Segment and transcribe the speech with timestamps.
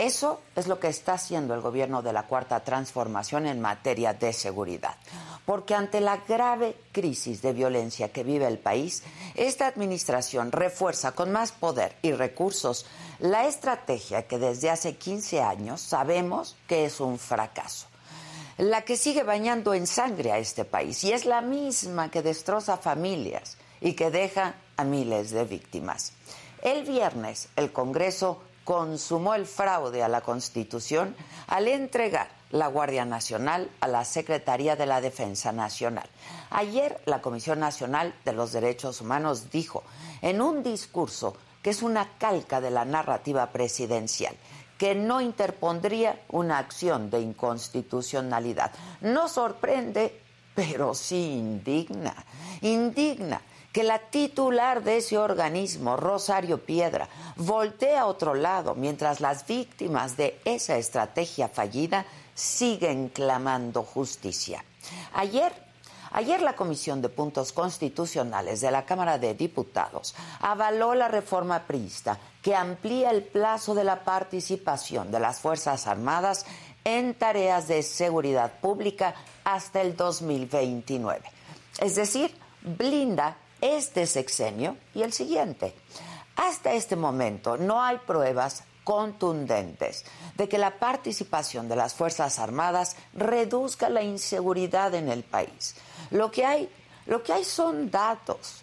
[0.00, 4.32] Eso es lo que está haciendo el gobierno de la Cuarta Transformación en materia de
[4.32, 4.94] seguridad.
[5.44, 9.02] Porque ante la grave crisis de violencia que vive el país,
[9.34, 12.86] esta administración refuerza con más poder y recursos
[13.18, 17.86] la estrategia que desde hace 15 años sabemos que es un fracaso.
[18.56, 22.78] La que sigue bañando en sangre a este país y es la misma que destroza
[22.78, 26.14] familias y que deja a miles de víctimas.
[26.62, 31.16] El viernes el Congreso consumó el fraude a la Constitución
[31.48, 36.08] al entregar la Guardia Nacional a la Secretaría de la Defensa Nacional.
[36.50, 39.82] Ayer la Comisión Nacional de los Derechos Humanos dijo
[40.22, 44.36] en un discurso que es una calca de la narrativa presidencial
[44.78, 48.70] que no interpondría una acción de inconstitucionalidad.
[49.00, 50.16] No sorprende,
[50.54, 52.14] pero sí indigna.
[52.60, 53.40] Indigna
[53.72, 60.16] que la titular de ese organismo, Rosario Piedra, voltee a otro lado mientras las víctimas
[60.16, 62.04] de esa estrategia fallida
[62.34, 64.64] siguen clamando justicia.
[65.12, 65.52] Ayer,
[66.10, 72.18] ayer la Comisión de Puntos Constitucionales de la Cámara de Diputados avaló la reforma priista
[72.42, 76.44] que amplía el plazo de la participación de las Fuerzas Armadas
[76.82, 79.14] en tareas de seguridad pública
[79.44, 81.20] hasta el 2029.
[81.78, 85.74] Es decir, blinda este sexenio y el siguiente.
[86.36, 90.04] Hasta este momento no hay pruebas contundentes
[90.36, 95.76] de que la participación de las Fuerzas Armadas reduzca la inseguridad en el país.
[96.10, 96.68] Lo que hay,
[97.06, 98.62] lo que hay son datos,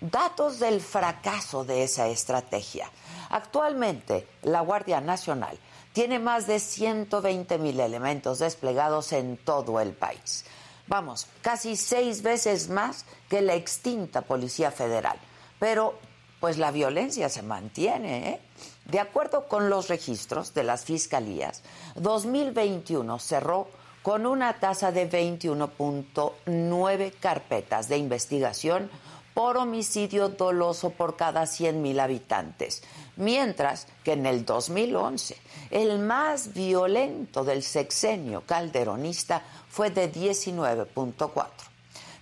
[0.00, 2.90] datos del fracaso de esa estrategia.
[3.30, 5.58] Actualmente, la Guardia Nacional
[5.92, 10.44] tiene más de 120 mil elementos desplegados en todo el país.
[10.88, 15.18] Vamos, casi seis veces más que la extinta Policía Federal.
[15.58, 15.98] Pero,
[16.38, 18.30] pues la violencia se mantiene.
[18.30, 18.40] ¿eh?
[18.84, 21.64] De acuerdo con los registros de las fiscalías,
[21.96, 23.66] 2021 cerró
[24.02, 28.88] con una tasa de 21.9 carpetas de investigación
[29.34, 32.84] por homicidio doloso por cada 100.000 habitantes,
[33.16, 35.36] mientras que en el 2011,
[35.70, 41.46] el más violento del sexenio calderonista fue de 19.4.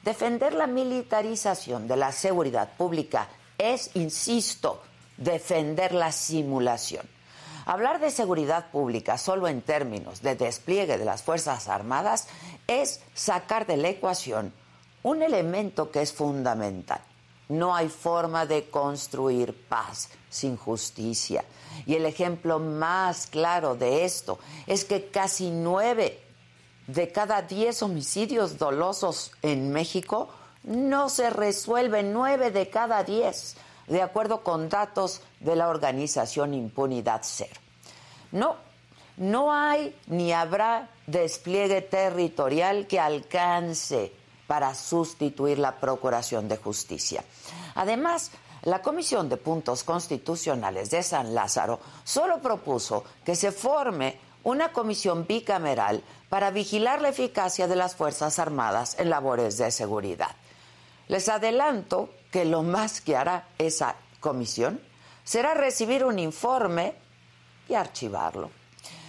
[0.02, 3.28] Defender la militarización de la seguridad pública
[3.58, 4.82] es, insisto,
[5.16, 7.06] defender la simulación.
[7.66, 12.28] Hablar de seguridad pública solo en términos de despliegue de las Fuerzas Armadas
[12.66, 14.52] es sacar de la ecuación
[15.02, 17.00] un elemento que es fundamental.
[17.48, 21.44] No hay forma de construir paz sin justicia.
[21.86, 26.20] Y el ejemplo más claro de esto es que casi nueve
[26.86, 30.28] de cada diez homicidios dolosos en México
[30.62, 33.56] no se resuelven, nueve de cada diez,
[33.86, 37.60] de acuerdo con datos de la organización Impunidad Cero.
[38.32, 38.56] No,
[39.16, 44.12] no hay ni habrá despliegue territorial que alcance
[44.46, 47.24] para sustituir la Procuración de Justicia.
[47.74, 48.30] Además,
[48.62, 55.26] la Comisión de Puntos Constitucionales de San Lázaro solo propuso que se forme una comisión
[55.26, 60.36] bicameral para vigilar la eficacia de las Fuerzas Armadas en labores de seguridad.
[61.08, 64.80] Les adelanto que lo más que hará esa comisión
[65.24, 66.94] será recibir un informe
[67.68, 68.50] y archivarlo,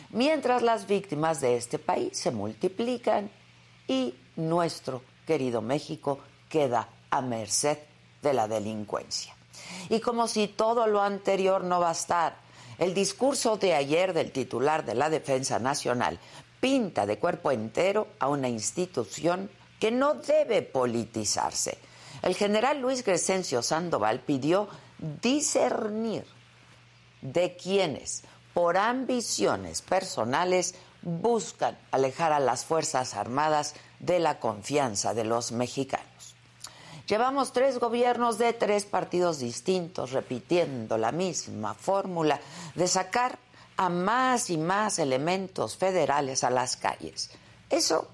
[0.10, 3.30] mientras las víctimas de este país se multiplican
[3.88, 6.20] y nuestro querido México
[6.50, 7.78] queda a merced
[8.22, 9.36] de la delincuencia.
[9.90, 12.38] Y como si todo lo anterior no bastara,
[12.78, 16.20] El discurso de ayer del titular de la Defensa Nacional
[16.60, 19.50] pinta de cuerpo entero a una institución
[19.80, 21.78] que no debe politizarse.
[22.22, 24.68] El general Luis Crescencio Sandoval pidió
[25.22, 26.26] discernir
[27.22, 28.24] de quienes,
[28.54, 30.76] por ambiciones personales,
[31.06, 36.36] buscan alejar a las Fuerzas Armadas de la confianza de los mexicanos.
[37.08, 42.40] Llevamos tres gobiernos de tres partidos distintos repitiendo la misma fórmula
[42.74, 43.38] de sacar
[43.78, 47.30] a más y más elementos federales a las calles.
[47.70, 48.08] Eso,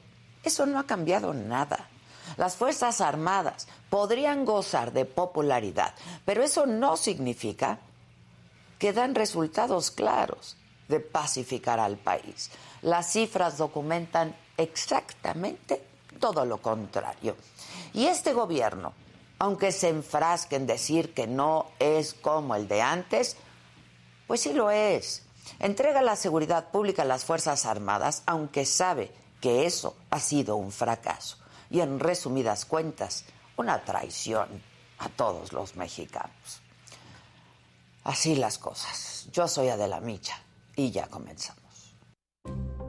[0.44, 1.88] eso no ha cambiado nada.
[2.36, 5.94] Las Fuerzas Armadas podrían gozar de popularidad,
[6.26, 7.80] pero eso no significa
[8.78, 12.52] que dan resultados claros de pacificar al país.
[12.82, 15.82] Las cifras documentan exactamente
[16.20, 17.36] todo lo contrario.
[17.94, 18.94] Y este gobierno,
[19.40, 23.38] aunque se enfrasque en decir que no es como el de antes,
[24.28, 25.24] pues sí lo es.
[25.60, 29.12] Entrega la seguridad pública a las Fuerzas Armadas, aunque sabe
[29.42, 31.38] que eso ha sido un fracaso.
[31.70, 33.26] Y en resumidas cuentas,
[33.58, 34.62] una traición
[35.00, 36.62] a todos los mexicanos.
[38.04, 39.28] Así las cosas.
[39.32, 40.40] Yo soy Adela Micha
[40.76, 41.61] y ya comenzamos.
[42.48, 42.81] you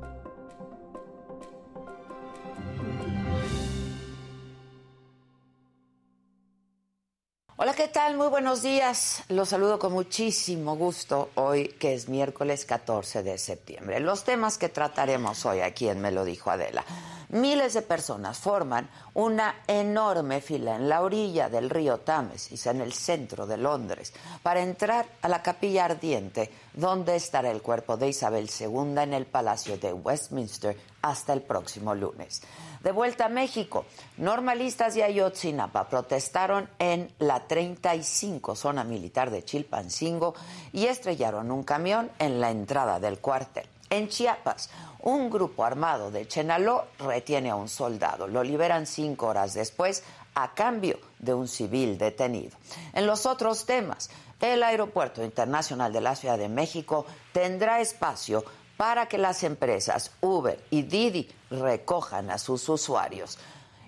[7.63, 8.17] Hola, ¿qué tal?
[8.17, 9.23] Muy buenos días.
[9.29, 14.01] Los saludo con muchísimo gusto hoy, que es miércoles 14 de septiembre.
[14.01, 16.85] Los temas que trataremos hoy aquí en Me lo dijo Adela.
[17.29, 22.93] Miles de personas forman una enorme fila en la orilla del río Támesis, en el
[22.93, 24.13] centro de Londres,
[24.43, 29.27] para entrar a la capilla ardiente, donde estará el cuerpo de Isabel II en el
[29.27, 32.43] Palacio de Westminster hasta el próximo lunes.
[32.83, 33.85] De vuelta a México,
[34.17, 40.35] normalistas de Ayotzinapa protestaron en la 35 zona militar de Chilpancingo
[40.73, 43.67] y estrellaron un camión en la entrada del cuartel.
[43.89, 44.69] En Chiapas,
[45.03, 48.27] un grupo armado de Chenaló retiene a un soldado.
[48.27, 50.03] Lo liberan cinco horas después
[50.35, 52.57] a cambio de un civil detenido.
[52.95, 58.45] En los otros temas, el Aeropuerto Internacional de la Ciudad de México tendrá espacio
[58.83, 63.39] para que las empresas Uber y Didi recojan a sus usuarios.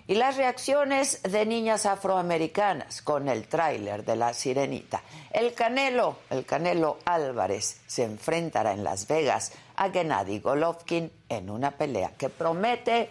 [0.07, 5.03] Y las reacciones de niñas afroamericanas con el tráiler de la sirenita.
[5.33, 11.71] El Canelo, el Canelo Álvarez, se enfrentará en Las Vegas a Gennady Golovkin en una
[11.71, 13.09] pelea que promete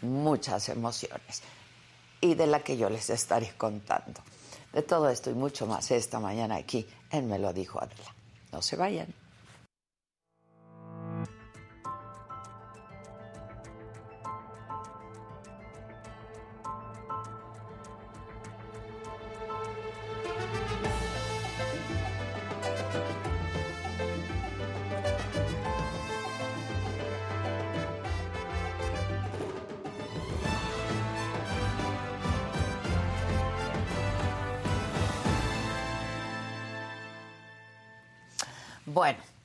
[0.00, 1.42] muchas emociones
[2.22, 4.22] y de la que yo les estaré contando.
[4.72, 8.14] De todo esto y mucho más esta mañana aquí en Me lo dijo Adela.
[8.52, 9.25] No se vayan.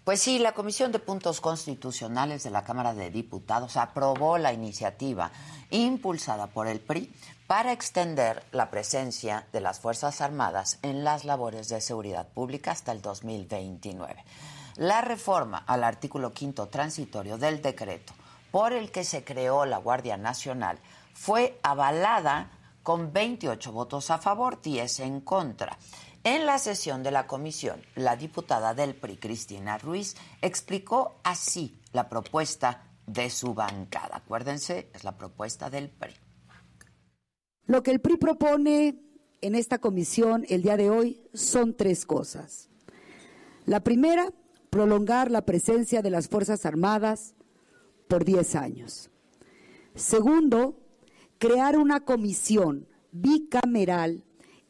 [0.03, 5.31] Pues sí, la Comisión de Puntos Constitucionales de la Cámara de Diputados aprobó la iniciativa
[5.69, 7.13] impulsada por el PRI
[7.45, 12.92] para extender la presencia de las Fuerzas Armadas en las labores de seguridad pública hasta
[12.92, 14.24] el 2029.
[14.77, 18.13] La reforma al artículo quinto transitorio del decreto
[18.50, 20.79] por el que se creó la Guardia Nacional
[21.13, 22.50] fue avalada
[22.84, 25.77] con 28 votos a favor, 10 en contra.
[26.23, 32.09] En la sesión de la comisión, la diputada del PRI, Cristina Ruiz, explicó así la
[32.09, 34.17] propuesta de su bancada.
[34.17, 36.13] Acuérdense, es la propuesta del PRI.
[37.65, 39.01] Lo que el PRI propone
[39.41, 42.69] en esta comisión el día de hoy son tres cosas.
[43.65, 44.31] La primera,
[44.69, 47.33] prolongar la presencia de las Fuerzas Armadas
[48.07, 49.09] por 10 años.
[49.95, 50.79] Segundo,
[51.39, 54.23] crear una comisión bicameral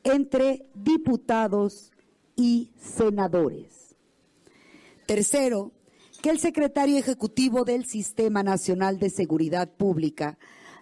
[0.03, 1.91] entre diputados
[2.35, 3.95] y senadores.
[5.05, 5.71] Tercero,
[6.21, 10.37] que el secretario ejecutivo del Sistema Nacional de Seguridad Pública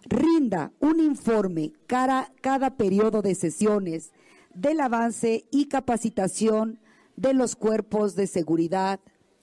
[0.06, 4.12] rinda un informe cada, cada periodo de sesiones
[4.54, 6.80] del avance y capacitación
[7.16, 9.00] de los cuerpos de seguridad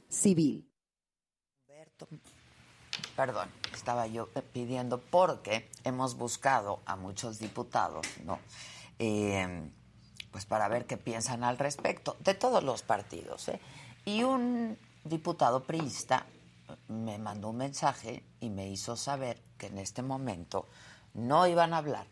[0.08, 0.68] civil.
[3.16, 8.38] Perdón, estaba yo pidiendo porque hemos buscado a muchos diputados, ¿no?
[8.98, 9.70] Eh,
[10.30, 13.48] pues para ver qué piensan al respecto, de todos los partidos.
[13.48, 13.60] ¿eh?
[14.04, 16.26] Y un diputado priista
[16.88, 20.68] me mandó un mensaje y me hizo saber que en este momento
[21.14, 22.06] no iban a hablar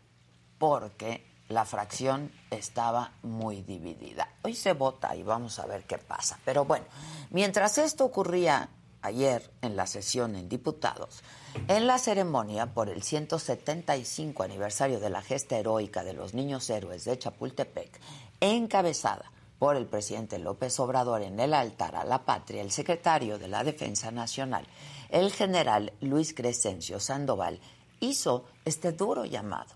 [0.57, 4.27] porque la fracción estaba muy dividida.
[4.41, 6.39] Hoy se vota y vamos a ver qué pasa.
[6.43, 6.85] Pero bueno,
[7.29, 8.69] mientras esto ocurría
[9.05, 11.21] ayer en la sesión en diputados,
[11.67, 17.05] en la ceremonia por el 175 aniversario de la gesta heroica de los niños héroes
[17.05, 17.99] de Chapultepec,
[18.39, 23.47] encabezada por el presidente López Obrador en el altar a la patria, el secretario de
[23.47, 24.67] la Defensa Nacional,
[25.09, 27.59] el general Luis Crescencio Sandoval,
[27.99, 29.73] hizo este duro llamado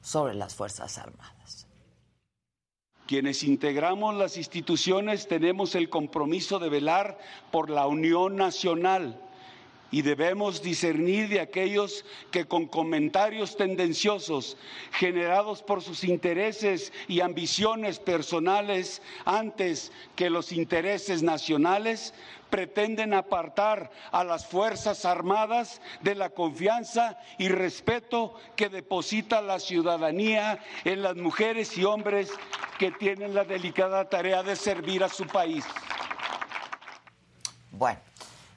[0.00, 1.66] sobre las Fuerzas Armadas.
[3.12, 7.18] Quienes integramos las instituciones tenemos el compromiso de velar
[7.50, 9.20] por la unión nacional
[9.92, 14.56] y debemos discernir de aquellos que con comentarios tendenciosos
[14.90, 22.14] generados por sus intereses y ambiciones personales antes que los intereses nacionales
[22.48, 30.58] pretenden apartar a las Fuerzas Armadas de la confianza y respeto que deposita la ciudadanía
[30.84, 32.30] en las mujeres y hombres
[32.78, 35.64] que tienen la delicada tarea de servir a su país.
[37.70, 38.11] Bueno.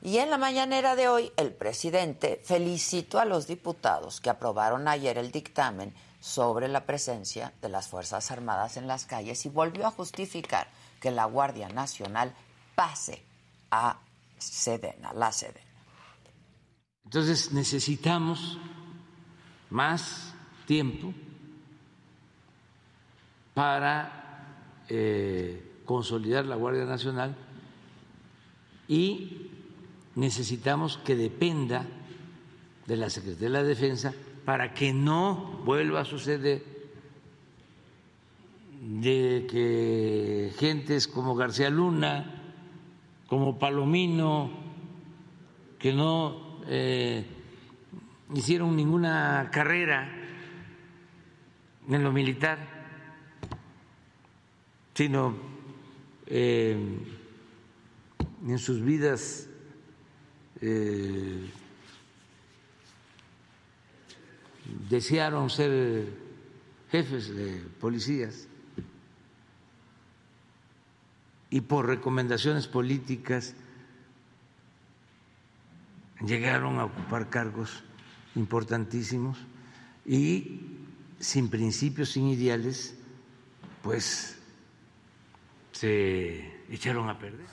[0.05, 5.17] Y en la mañanera de hoy, el presidente felicitó a los diputados que aprobaron ayer
[5.17, 9.89] el dictamen sobre la presencia de las Fuerzas Armadas en las calles y volvió a
[9.89, 10.67] justificar
[11.01, 12.35] que la Guardia Nacional
[12.75, 13.24] pase
[13.71, 14.00] a
[14.38, 15.65] Sedena, la Sedena.
[17.05, 18.59] Entonces necesitamos
[19.71, 20.35] más
[20.67, 21.15] tiempo
[23.55, 27.35] para eh, consolidar la Guardia Nacional
[28.88, 29.54] y
[30.15, 31.86] necesitamos que dependa
[32.88, 34.13] de la Secretaría de la Defensa
[34.45, 36.63] para que no vuelva a suceder
[38.81, 42.43] de que gentes como García Luna,
[43.27, 44.51] como Palomino,
[45.79, 47.25] que no eh,
[48.34, 50.07] hicieron ninguna carrera
[51.89, 52.60] en lo militar,
[54.93, 55.36] sino
[56.27, 56.77] eh,
[58.48, 59.50] en sus vidas
[60.67, 61.51] eh,
[64.89, 66.07] desearon ser
[66.89, 68.48] jefes de policías
[71.51, 73.53] y por recomendaciones políticas
[76.25, 77.84] llegaron a ocupar cargos
[78.34, 79.38] importantísimos
[80.03, 80.62] y
[81.19, 82.95] sin principios, sin ideales,
[83.84, 84.38] pues
[85.72, 87.45] se echaron a perder.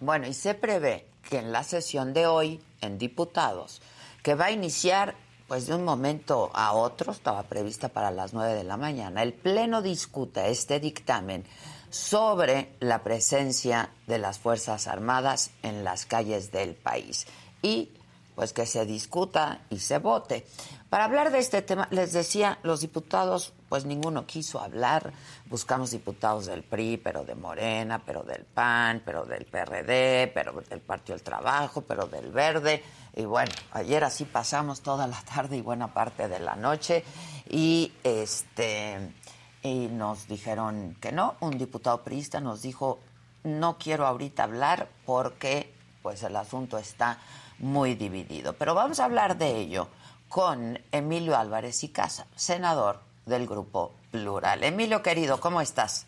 [0.00, 3.80] Bueno, y se prevé que en la sesión de hoy en diputados,
[4.22, 5.14] que va a iniciar
[5.48, 9.34] pues de un momento a otro, estaba prevista para las nueve de la mañana, el
[9.34, 11.44] Pleno discuta este dictamen
[11.90, 17.26] sobre la presencia de las Fuerzas Armadas en las calles del país.
[17.62, 17.90] Y
[18.34, 20.46] pues que se discuta y se vote.
[20.90, 25.12] Para hablar de este tema, les decía, los diputados, pues ninguno quiso hablar.
[25.46, 30.80] Buscamos diputados del PRI, pero de Morena, pero del PAN, pero del PRD, pero del
[30.80, 32.82] Partido del Trabajo, pero del Verde.
[33.16, 37.04] Y bueno, ayer así pasamos toda la tarde y buena parte de la noche.
[37.48, 38.98] Y este
[39.64, 41.34] y nos dijeron que no.
[41.40, 43.00] Un diputado priista nos dijo,
[43.42, 47.18] no quiero ahorita hablar porque pues el asunto está
[47.58, 48.54] muy dividido.
[48.54, 49.88] Pero vamos a hablar de ello
[50.28, 54.64] con Emilio Álvarez y Casa, senador del Grupo Plural.
[54.64, 56.06] Emilio, querido, ¿cómo estás?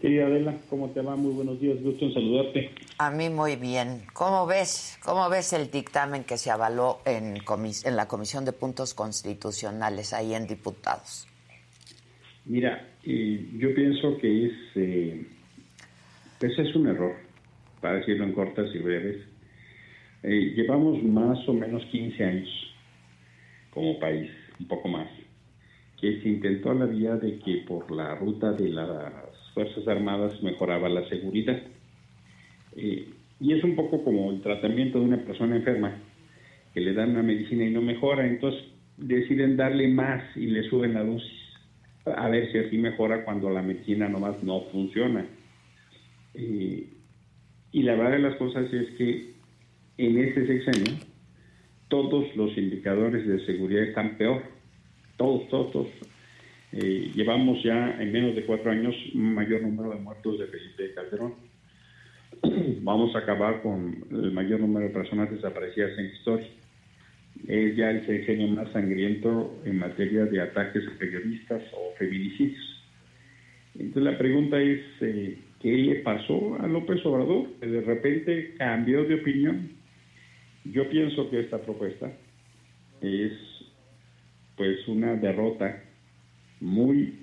[0.00, 1.14] Querida Adela, ¿cómo te va?
[1.14, 2.70] Muy buenos días, gusto en saludarte.
[2.98, 4.02] A mí muy bien.
[4.12, 7.38] ¿Cómo ves, cómo ves el dictamen que se avaló en,
[7.84, 11.28] en la Comisión de Puntos Constitucionales ahí en Diputados?
[12.46, 15.26] Mira, eh, yo pienso que es, eh,
[16.40, 17.14] pues es un error,
[17.80, 19.31] para decirlo en cortas y breves.
[20.22, 22.48] Eh, llevamos más o menos 15 años
[23.70, 25.08] como país, un poco más,
[26.00, 29.12] que se intentó la vía de que por la ruta de las
[29.54, 31.60] Fuerzas Armadas mejoraba la seguridad.
[32.76, 33.08] Eh,
[33.40, 35.96] y es un poco como el tratamiento de una persona enferma,
[36.72, 38.62] que le dan una medicina y no mejora, entonces
[38.96, 41.40] deciden darle más y le suben la dosis,
[42.04, 45.26] a ver si así mejora cuando la medicina nomás no funciona.
[46.34, 46.88] Eh,
[47.72, 49.31] y la verdad de las cosas es que
[49.98, 50.94] en este sexenio,
[51.88, 54.42] todos los indicadores de seguridad están peor.
[55.16, 55.88] Todos, todos,
[56.72, 60.94] eh, llevamos ya en menos de cuatro años un mayor número de muertos de Felipe
[60.94, 61.34] Calderón.
[62.82, 66.48] Vamos a acabar con el mayor número de personas desaparecidas en historia.
[67.46, 72.82] Es ya el sexenio más sangriento en materia de ataques periodistas o feminicidios.
[73.78, 77.58] Entonces la pregunta es, eh, ¿qué le pasó a López Obrador?
[77.60, 79.81] De repente cambió de opinión
[80.64, 82.10] yo pienso que esta propuesta
[83.00, 83.32] es
[84.56, 85.82] pues una derrota
[86.60, 87.22] muy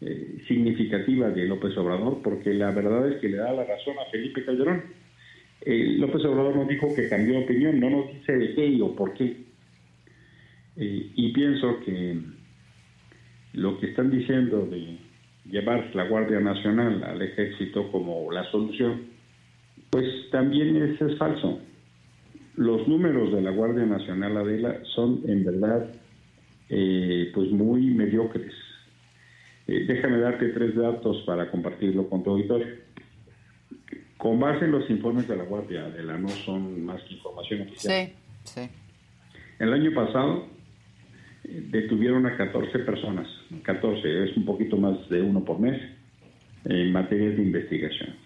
[0.00, 4.10] eh, significativa de López Obrador, porque la verdad es que le da la razón a
[4.10, 4.82] Felipe Calderón.
[5.62, 8.94] Eh, López Obrador nos dijo que cambió de opinión, no nos dice de qué o
[8.94, 9.36] por qué.
[10.76, 12.18] Eh, y pienso que
[13.54, 14.98] lo que están diciendo de
[15.50, 19.06] llevar la Guardia Nacional al ejército como la solución,
[19.90, 21.60] pues también es, es falso.
[22.56, 25.88] Los números de la Guardia Nacional Adela son en verdad
[26.68, 28.52] eh, pues muy mediocres.
[29.66, 32.66] Eh, déjame darte tres datos para compartirlo con tu auditorio.
[34.16, 38.06] Con base en los informes de la Guardia Adela, no son más que información oficial.
[38.06, 38.12] Sí,
[38.44, 38.70] sí.
[39.58, 40.46] El año pasado
[41.44, 43.28] eh, detuvieron a 14 personas,
[43.62, 45.80] 14, es un poquito más de uno por mes,
[46.64, 48.25] en materia de investigación.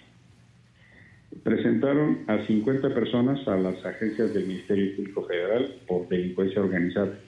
[1.42, 7.18] Presentaron a 50 personas a las agencias del Ministerio Público Federal por delincuencia organizada,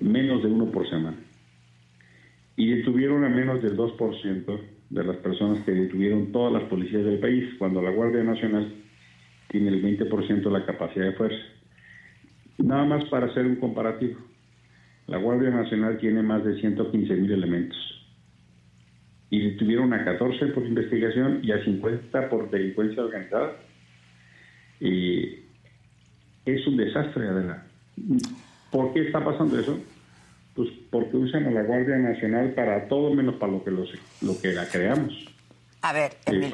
[0.00, 1.16] menos de uno por semana.
[2.56, 7.18] Y detuvieron a menos del 2% de las personas que detuvieron todas las policías del
[7.18, 8.74] país, cuando la Guardia Nacional
[9.48, 11.42] tiene el 20% de la capacidad de fuerza.
[12.58, 14.18] Nada más para hacer un comparativo.
[15.06, 17.99] La Guardia Nacional tiene más de 115 mil elementos.
[19.30, 23.52] Y detuvieron a 14 por investigación y a 50 por delincuencia organizada.
[24.80, 25.38] Y
[26.44, 27.64] es un desastre, Adela.
[28.70, 29.78] ¿Por qué está pasando eso?
[30.54, 33.88] Pues porque usan a la Guardia Nacional para todo menos para lo que, los,
[34.20, 35.12] lo que la creamos.
[35.82, 36.52] A ver, Sí, Emil,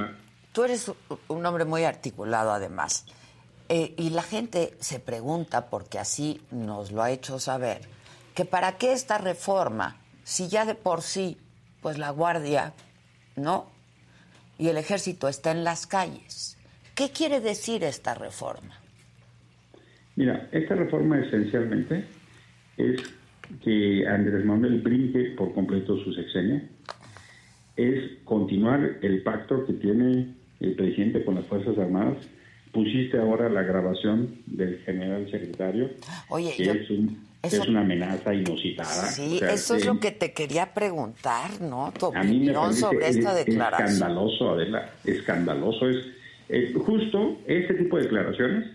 [0.52, 0.92] tú eres
[1.28, 3.06] un hombre muy articulado además.
[3.68, 7.80] Eh, y la gente se pregunta, porque así nos lo ha hecho saber,
[8.34, 11.36] que para qué esta reforma, si ya de por sí,
[11.86, 12.72] pues la Guardia,
[13.36, 13.70] ¿no?
[14.58, 16.58] Y el ejército está en las calles.
[16.96, 18.74] ¿Qué quiere decir esta reforma?
[20.16, 22.04] Mira, esta reforma esencialmente
[22.76, 23.00] es
[23.62, 26.60] que Andrés Manuel brinque por completo su sexenio,
[27.76, 32.16] es continuar el pacto que tiene el presidente con las Fuerzas Armadas.
[32.76, 35.88] Pusiste ahora la grabación del general secretario,
[36.28, 39.06] Oye, que yo- es, un- eso- es una amenaza inusitada.
[39.06, 41.90] Sí, O sea, eso es eh, lo que te quería preguntar, ¿no?
[41.98, 43.88] Tu a mí me parece sobre es- esta es declaración.
[43.88, 45.88] escandaloso, Adela, escandaloso.
[45.88, 46.06] Es
[46.50, 48.66] eh, justo este tipo de declaraciones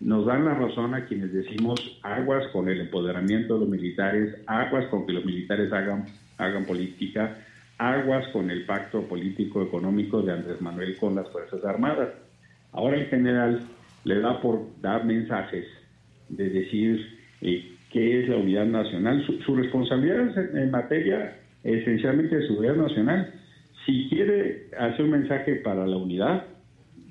[0.00, 4.84] nos dan la razón a quienes decimos aguas con el empoderamiento de los militares, aguas
[4.86, 6.06] con que los militares hagan,
[6.38, 7.38] hagan política,
[7.78, 12.08] aguas con el pacto político económico de Andrés Manuel con las Fuerzas Armadas.
[12.72, 13.62] Ahora en general
[14.04, 15.64] le da por dar mensajes
[16.28, 17.06] de decir
[17.40, 19.24] eh, qué es la unidad nacional.
[19.26, 23.32] Su, su responsabilidad es en, materia esencialmente de seguridad nacional.
[23.86, 26.44] Si quiere hacer un mensaje para la unidad,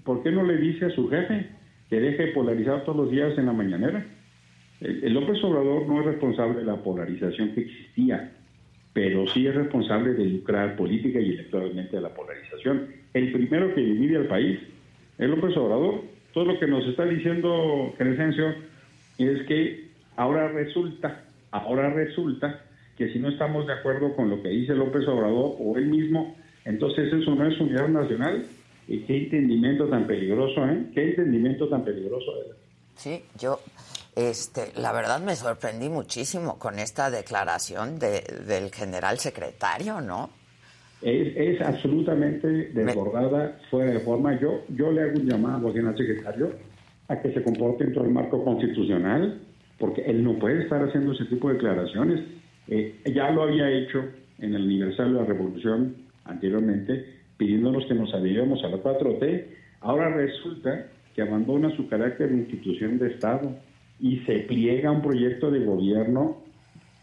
[0.03, 1.47] ¿por qué no le dice a su jefe
[1.89, 4.05] que deje de polarizar todos los días en la mañanera?
[4.79, 8.31] El, el López Obrador no es responsable de la polarización que existía,
[8.93, 12.87] pero sí es responsable de lucrar política y electoralmente de la polarización.
[13.13, 14.59] El primero que divide al país
[15.17, 16.01] es López Obrador.
[16.33, 18.53] Todo lo que nos está diciendo Crescencio
[19.17, 22.61] es que ahora resulta, ahora resulta
[22.97, 26.35] que si no estamos de acuerdo con lo que dice López Obrador o él mismo,
[26.65, 28.45] entonces eso no es unidad nacional.
[28.87, 30.85] Y qué entendimiento tan peligroso, ¿eh?
[30.93, 32.31] Qué entendimiento tan peligroso.
[32.37, 32.53] ¿eh?
[32.95, 33.59] Sí, yo,
[34.15, 40.29] este, la verdad me sorprendí muchísimo con esta declaración de, del general secretario, ¿no?
[41.01, 44.39] Es, es absolutamente desbordada, fuera de forma.
[44.39, 46.51] Yo, yo le hago un llamado al secretario
[47.07, 49.39] a que se comporte dentro del marco constitucional,
[49.77, 52.21] porque él no puede estar haciendo ese tipo de declaraciones.
[52.67, 54.03] Eh, ya lo había hecho
[54.39, 57.05] en el aniversario de la Revolución anteriormente,
[57.37, 59.45] pidiéndonos que nos adhiriéramos a la 4T.
[59.81, 63.55] Ahora resulta que abandona su carácter de institución de Estado
[63.99, 66.37] y se pliega a un proyecto de gobierno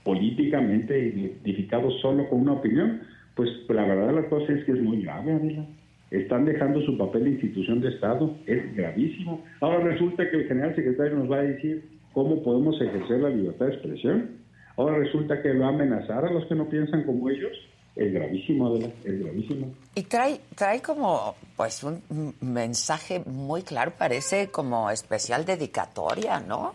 [0.05, 3.01] políticamente identificado solo con una opinión,
[3.35, 5.66] pues la verdad de las cosas es que es muy grave, Adela.
[6.11, 9.42] Están dejando su papel de institución de Estado, es gravísimo.
[9.61, 13.66] Ahora resulta que el general secretario nos va a decir cómo podemos ejercer la libertad
[13.66, 14.31] de expresión.
[14.77, 17.53] Ahora resulta que va a amenazar a los que no piensan como ellos.
[17.97, 19.73] Es gravísimo, Adela, es gravísimo.
[19.94, 26.75] Y trae, trae como, pues, un un mensaje muy claro, parece como especial dedicatoria, ¿no?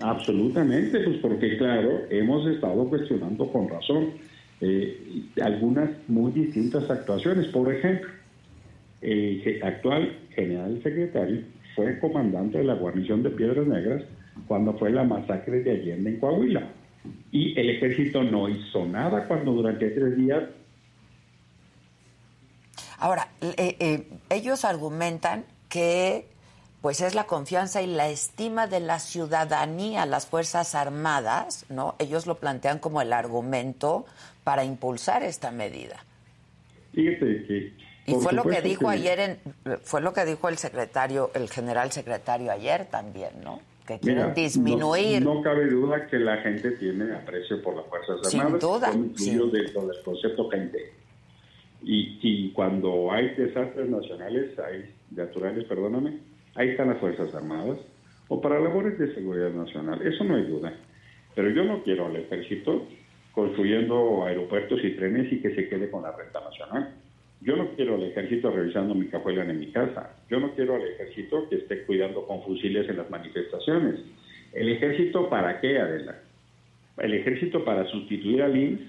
[0.00, 4.12] Absolutamente, pues porque claro, hemos estado cuestionando con razón
[4.60, 7.46] eh, algunas muy distintas actuaciones.
[7.48, 8.10] Por ejemplo,
[9.00, 11.42] el actual general secretario
[11.74, 14.02] fue comandante de la guarnición de Piedras Negras
[14.46, 16.68] cuando fue la masacre de Allende en Coahuila.
[17.32, 20.42] Y el ejército no hizo nada cuando durante tres días
[23.00, 26.28] Ahora, eh, eh, ellos argumentan que
[26.82, 31.94] pues es la confianza y la estima de la ciudadanía, las Fuerzas Armadas, ¿no?
[31.98, 34.04] Ellos lo plantean como el argumento
[34.44, 36.04] para impulsar esta medida.
[36.92, 37.72] Fíjate que
[38.06, 39.38] y fue lo que dijo ayer en,
[39.82, 43.60] fue lo que dijo el secretario, el general secretario ayer también, ¿no?
[43.86, 45.22] Que quieren disminuir.
[45.22, 48.50] No, cabe duda que la gente tiene aprecio por las Fuerzas Armadas.
[48.50, 48.92] Sin duda.
[48.94, 50.92] Incluido dentro del concepto gente.
[51.82, 56.18] Y, y cuando hay desastres nacionales, hay naturales, perdóname,
[56.54, 57.78] ahí están las Fuerzas Armadas,
[58.28, 60.72] o para labores de seguridad nacional, eso no hay duda.
[61.34, 62.86] Pero yo no quiero al ejército
[63.32, 66.94] construyendo aeropuertos y trenes y que se quede con la renta nacional.
[67.40, 70.14] Yo no quiero al ejército revisando mi cajuela en mi casa.
[70.28, 74.00] Yo no quiero al ejército que esté cuidando con fusiles en las manifestaciones.
[74.52, 76.18] ¿El ejército para qué, Adela?
[76.98, 78.80] ¿El ejército para sustituir al INS?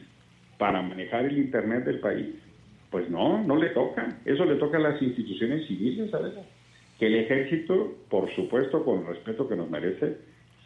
[0.57, 2.27] ¿Para manejar el Internet del país?
[2.89, 4.19] Pues no, no le toca.
[4.25, 6.41] Eso le toca a las instituciones civiles, Adela
[7.01, 10.17] que el ejército, por supuesto, con el respeto que nos merece,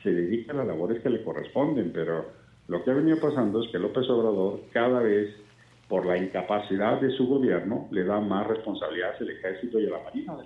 [0.03, 2.29] se dedica a las labores que le corresponden, pero
[2.67, 5.35] lo que ha venido pasando es que López Obrador cada vez,
[5.87, 10.03] por la incapacidad de su gobierno, le da más responsabilidades al ejército y a la
[10.03, 10.37] marina.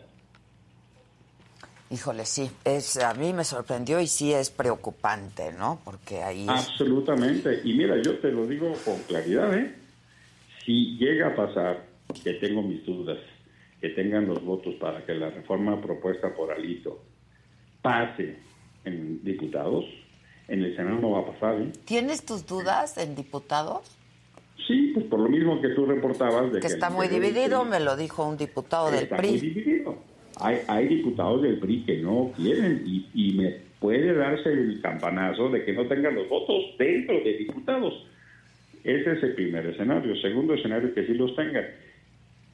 [1.91, 5.79] Híjole, sí, es, a mí me sorprendió y sí es preocupante, ¿no?
[5.83, 6.45] Porque ahí...
[6.47, 9.73] Absolutamente, y mira, yo te lo digo con claridad, ¿eh?
[10.63, 11.83] Si llega a pasar,
[12.23, 13.17] que tengo mis dudas,
[13.81, 17.01] que tengan los votos para que la reforma propuesta por Alito
[17.81, 18.37] pase
[18.83, 19.85] en diputados,
[20.49, 21.61] en el Senado no va a pasar.
[21.61, 21.71] ¿eh?
[21.85, 23.81] ¿Tienes tus dudas en diputados?
[24.67, 26.51] Sí, pues por lo mismo que tú reportabas.
[26.51, 29.29] De que, está muy dividido, me lo dijo un diputado del PRI.
[29.29, 29.97] Muy dividido.
[30.41, 35.49] Hay, hay diputados del PRI que no quieren y, y me puede darse el campanazo
[35.49, 37.93] de que no tengan los votos dentro de diputados.
[38.83, 40.15] Ese es el primer escenario.
[40.21, 41.65] Segundo escenario, que sí los tengan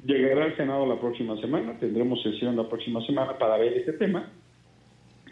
[0.06, 4.32] Llegará al Senado la próxima semana, tendremos sesión la próxima semana para ver este tema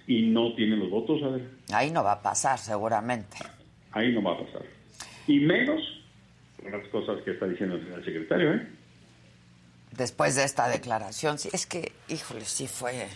[0.07, 1.21] y no tienen los votos.
[1.23, 1.49] A ver.
[1.73, 3.37] Ahí no va a pasar, seguramente.
[3.91, 4.63] Ahí no va a pasar.
[5.27, 5.81] Y menos
[6.69, 8.67] las cosas que está diciendo el secretario, ¿eh?
[9.95, 13.07] Después de esta declaración, sí, es que, híjole, sí fue,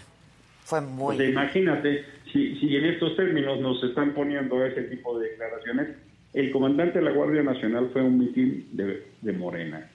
[0.64, 1.16] fue muy...
[1.16, 5.88] Pues imagínate, si, si en estos términos nos están poniendo ese tipo de declaraciones,
[6.34, 9.90] el comandante de la Guardia Nacional fue a un mitin de, de Morena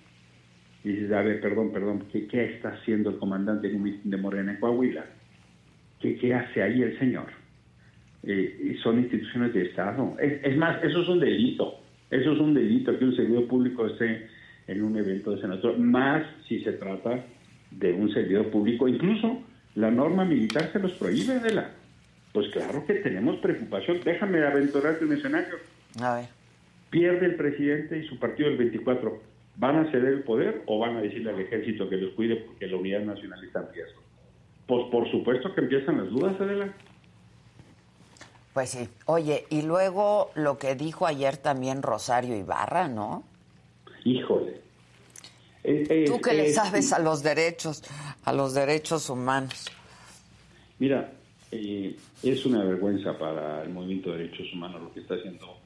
[0.83, 4.59] y dices, a ver, perdón, perdón, ¿qué, qué está haciendo el comandante de Morena en
[4.59, 5.05] Coahuila?
[6.03, 7.27] ¿Qué, qué hace ahí el señor?
[8.25, 10.17] Eh, son instituciones de Estado.
[10.21, 11.81] Es, más, eso es un delito.
[12.11, 14.27] Eso es un delito que un servidor público esté
[14.67, 17.25] en un evento de senador, más si se trata
[17.71, 18.87] de un servidor público.
[18.87, 19.43] Incluso
[19.77, 21.71] la norma militar se los prohíbe, de la.
[22.33, 24.01] Pues claro que tenemos preocupación.
[24.05, 25.55] Déjame aventurarte un escenario.
[26.01, 26.27] A ver.
[26.91, 30.97] Pierde el presidente y su partido el 24 ¿Van a ceder el poder o van
[30.97, 34.01] a decirle al ejército que los cuide porque la unidad nacional está en riesgo?
[34.67, 36.73] Pues por supuesto que empiezan las dudas, Adela.
[38.55, 38.89] Pues sí.
[39.07, 43.25] Oye, y luego lo que dijo ayer también Rosario Ibarra, ¿no?
[44.05, 44.61] Híjole.
[46.07, 47.85] Tú que le sabes a los derechos,
[48.25, 49.71] a los derechos humanos.
[50.79, 51.13] Mira,
[51.53, 55.57] eh, es una vergüenza para el movimiento de derechos humanos lo que está haciendo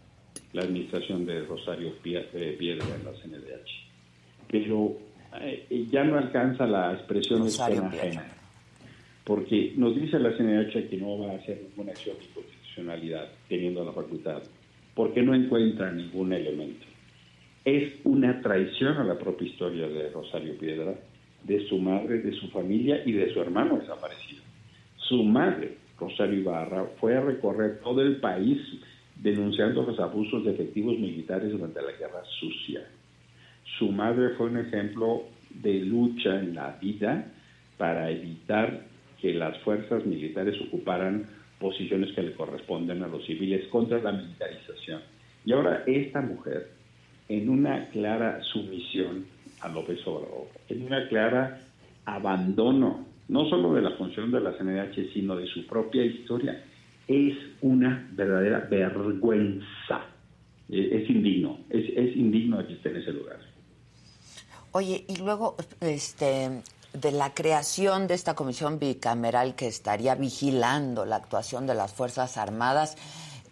[0.53, 3.71] la administración de Rosario eh, Piedra en la CNDH.
[4.49, 4.97] Pero
[5.41, 8.36] eh, ya no alcanza la expresión de ajena,
[9.27, 13.85] porque nos dice la CNDH que no va a hacer ninguna acción de constitucionalidad teniendo
[13.85, 14.41] la facultad,
[14.95, 16.87] porque no encuentra ningún elemento.
[17.65, 20.95] Es una traición a la propia historia de Rosario Piedra,
[21.43, 24.43] de su madre, de su familia y de su hermano desaparecido.
[24.97, 28.59] Su madre, Rosario Ibarra, fue a recorrer todo el país
[29.17, 32.87] denunciando los abusos de efectivos militares durante la guerra sucia.
[33.77, 37.33] Su madre fue un ejemplo de lucha en la vida
[37.77, 41.27] para evitar que las fuerzas militares ocuparan
[41.59, 45.01] posiciones que le corresponden a los civiles contra la militarización.
[45.45, 46.71] Y ahora esta mujer,
[47.29, 49.27] en una clara sumisión
[49.61, 51.63] a López Obrador, en una clara
[52.05, 56.63] abandono, no solo de la función de la CNDH, sino de su propia historia,
[57.09, 60.05] es una verdadera vergüenza.
[60.69, 63.39] Eh, es indigno, es, es indigno de que esté en ese lugar.
[64.73, 66.61] Oye, y luego, este,
[67.01, 72.37] de la creación de esta comisión bicameral que estaría vigilando la actuación de las Fuerzas
[72.37, 72.97] Armadas,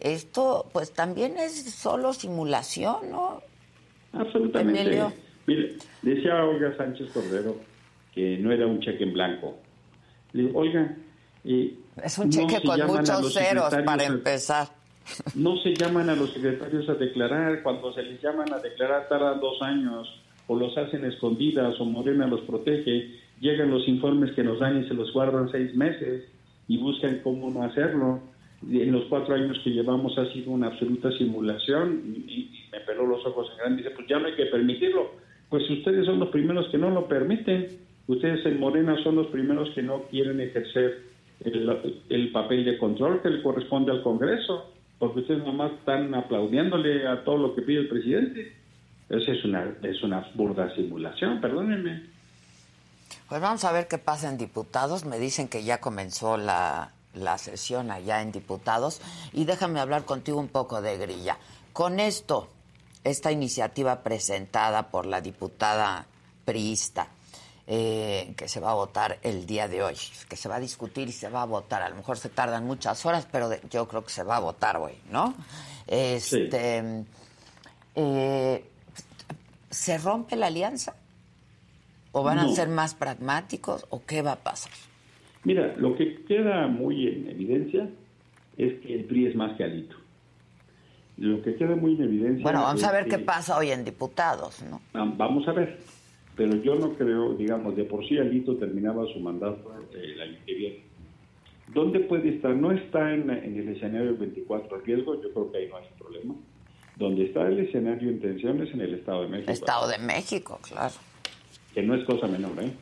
[0.00, 3.42] esto pues también es solo simulación, ¿no?
[4.12, 5.02] Absolutamente.
[5.46, 7.56] Mire, decía Olga Sánchez Cordero
[8.14, 9.58] que no era un cheque en blanco.
[10.32, 10.96] Le digo, Olga,
[11.44, 14.68] eh, es un cheque con muchos ceros para empezar.
[15.34, 19.38] No se llaman a los secretarios a declarar, cuando se les llaman a declarar tardan
[19.38, 20.08] dos años,
[20.46, 24.88] o los hacen escondidas, o Morena los protege, llegan los informes que nos dan y
[24.88, 26.24] se los guardan seis meses.
[26.66, 28.20] y buscan cómo no hacerlo.
[28.66, 33.24] En los cuatro años que llevamos ha sido una absoluta simulación y, me peló los
[33.26, 35.10] ojos en grande y dice, pues ya no hay que permitirlo.
[35.50, 37.68] Pues ustedes son los primeros que no lo permiten.
[38.06, 41.02] Ustedes en Morena son los primeros que no quieren ejercer
[41.44, 41.70] el,
[42.08, 47.22] el papel de control que le corresponde al Congreso, porque ustedes nomás están aplaudiéndole a
[47.24, 48.52] todo lo que pide el presidente.
[49.10, 52.13] Esa es una, es una burda simulación, perdónenme.
[53.28, 55.04] Pues vamos a ver qué pasa en diputados.
[55.04, 59.00] Me dicen que ya comenzó la, la sesión allá en diputados.
[59.32, 61.38] Y déjame hablar contigo un poco de grilla.
[61.72, 62.48] Con esto,
[63.02, 66.06] esta iniciativa presentada por la diputada
[66.44, 67.08] priista,
[67.66, 69.96] eh, que se va a votar el día de hoy,
[70.28, 71.82] que se va a discutir y se va a votar.
[71.82, 74.76] A lo mejor se tardan muchas horas, pero yo creo que se va a votar
[74.76, 75.34] hoy, ¿no?
[75.86, 77.04] Este,
[77.94, 78.70] eh,
[79.70, 80.94] ¿Se rompe la alianza?
[82.14, 83.86] ¿O van a ser más pragmáticos?
[83.90, 84.70] ¿O qué va a pasar?
[85.42, 87.90] Mira, lo que queda muy en evidencia
[88.56, 89.96] es que el PRI es más que Alito.
[91.16, 92.44] Lo que queda muy en evidencia.
[92.44, 94.80] Bueno, vamos a ver qué pasa hoy en diputados, ¿no?
[94.92, 95.80] Vamos a ver.
[96.36, 100.38] Pero yo no creo, digamos, de por sí Alito terminaba su mandato eh, el año
[100.46, 100.84] que viene.
[101.74, 102.54] ¿Dónde puede estar?
[102.54, 106.34] No está en, en el escenario 24 riesgo, yo creo que ahí no hay problema.
[106.94, 109.50] Donde está el escenario en tensión es en el Estado de México.
[109.50, 110.94] Estado de México, claro
[111.74, 112.72] que no es cosa menor, ¿eh?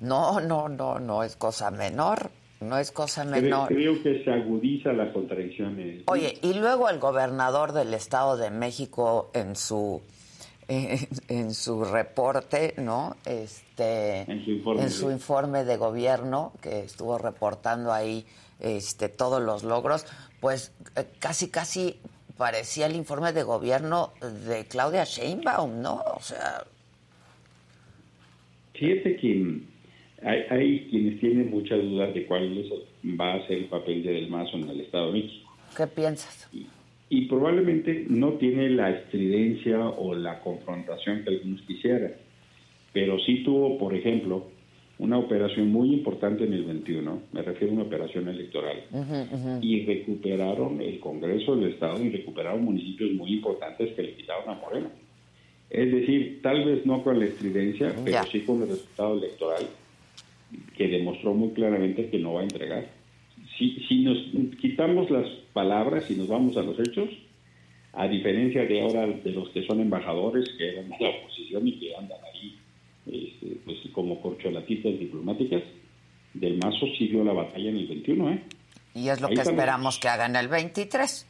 [0.00, 2.30] No, no, no, no es cosa menor.
[2.60, 3.68] No es cosa menor.
[3.68, 5.76] Creo, que se agudiza la contradicción.
[6.06, 10.00] Oye, y luego el gobernador del Estado de México en su
[10.68, 13.16] en, su reporte, ¿no?
[13.24, 18.26] Este, en su informe, en su informe de gobierno que estuvo reportando ahí
[18.58, 20.06] este todos los logros,
[20.40, 22.00] pues eh, casi casi
[22.36, 24.12] parecía el informe de gobierno
[24.46, 26.02] de Claudia Sheinbaum, ¿no?
[26.16, 26.64] O sea,
[28.78, 29.60] Fíjate que
[30.22, 32.64] hay, quienes tienen muchas dudas de cuál
[33.20, 35.52] va a ser el papel de Del Mazo en el Estado de México.
[35.76, 36.48] ¿Qué piensas?
[37.08, 42.12] Y, probablemente no tiene la estridencia o la confrontación que algunos quisieran,
[42.92, 44.48] pero sí tuvo, por ejemplo,
[44.98, 48.82] una operación muy importante en el 21, me refiero a una operación electoral,
[49.60, 54.54] y recuperaron el Congreso del Estado y recuperaron municipios muy importantes que le quitaron a
[54.54, 54.90] Morena.
[55.70, 59.66] Es decir, tal vez no con la estridencia, pero sí con el resultado electoral,
[60.76, 62.86] que demostró muy claramente que no va a entregar.
[63.58, 64.18] Si, si nos
[64.60, 67.08] quitamos las palabras y nos vamos a los hechos,
[67.94, 71.78] a diferencia de ahora de los que son embajadores, que eran de la oposición y
[71.78, 72.58] que andan ahí
[73.06, 75.62] este, pues, como corcholatitas diplomáticas,
[76.34, 78.42] Del Mazo siguió la batalla en el 21, ¿eh?
[78.94, 81.26] Y es lo que esperamos que hagan el 23.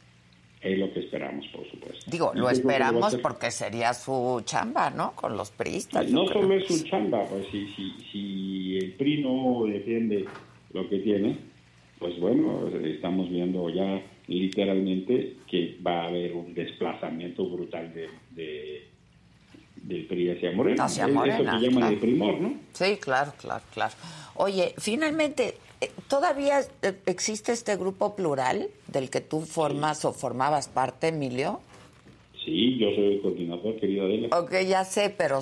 [0.61, 2.03] Es lo que esperamos, por supuesto.
[2.09, 5.13] Digo, lo esperamos porque sería su chamba, ¿no?
[5.13, 6.09] Con los priistas.
[6.09, 10.25] No solo es su chamba, pues si, si, si el PRI no defiende
[10.73, 11.37] lo que tiene,
[11.99, 18.87] pues bueno, estamos viendo ya literalmente que va a haber un desplazamiento brutal de, de
[19.83, 20.85] del PRI hacia Morena.
[20.85, 21.35] Hacia Morena.
[21.35, 22.53] Eso que llaman el primor, ¿no?
[22.73, 23.93] Sí, claro, claro, claro.
[24.35, 25.55] Oye, finalmente,
[26.09, 31.59] ¿Todavía eh, existe este grupo plural del que tú formas o formabas parte, Emilio?
[32.45, 34.29] Sí, yo soy el coordinador, querida Adela.
[34.39, 35.39] Ok, ya sé, pero...
[35.39, 35.41] o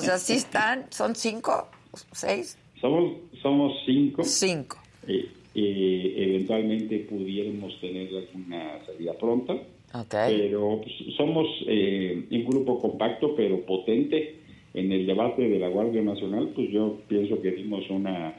[0.00, 0.86] sea, ¿sí están?
[0.90, 1.68] ¿Son cinco?
[2.12, 2.56] ¿Seis?
[2.80, 4.24] Somos, somos cinco.
[4.24, 4.78] Cinco.
[5.06, 9.54] Eh, eventualmente pudiéramos tener alguna salida pronta.
[9.92, 10.38] Okay.
[10.38, 14.36] Pero pues, somos un grupo compacto, pero potente
[14.76, 18.36] en el debate de la Guardia Nacional, pues yo pienso que dimos una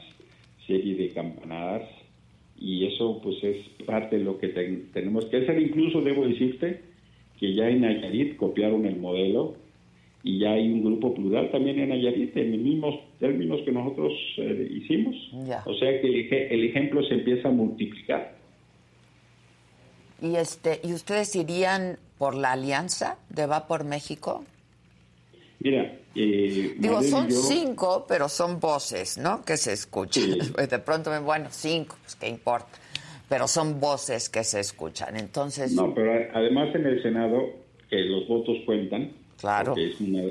[0.68, 1.82] serie de campanadas
[2.60, 4.48] y eso pues es parte de lo que
[4.92, 5.60] tenemos que hacer.
[5.60, 6.80] Incluso debo decirte
[7.40, 9.56] que ya en Nayarit copiaron el modelo
[10.22, 14.12] y ya hay un grupo plural también en Nayarit en los mismos términos que nosotros
[14.36, 15.16] eh, hicimos.
[15.64, 18.36] O sea que el, ejemplo se empieza a multiplicar.
[20.20, 24.44] ¿Y, este, ¿Y ustedes irían por la alianza de Va por México?
[25.60, 29.44] Mira, eh, digo, son cinco, pero son voces, ¿no?
[29.44, 30.24] Que se escuchan.
[30.68, 32.76] De pronto, bueno, cinco, pues qué importa.
[33.28, 35.16] Pero son voces que se escuchan.
[35.16, 35.72] Entonces.
[35.72, 37.40] No, pero además en el Senado,
[37.88, 39.12] que los votos cuentan.
[39.38, 39.76] Claro.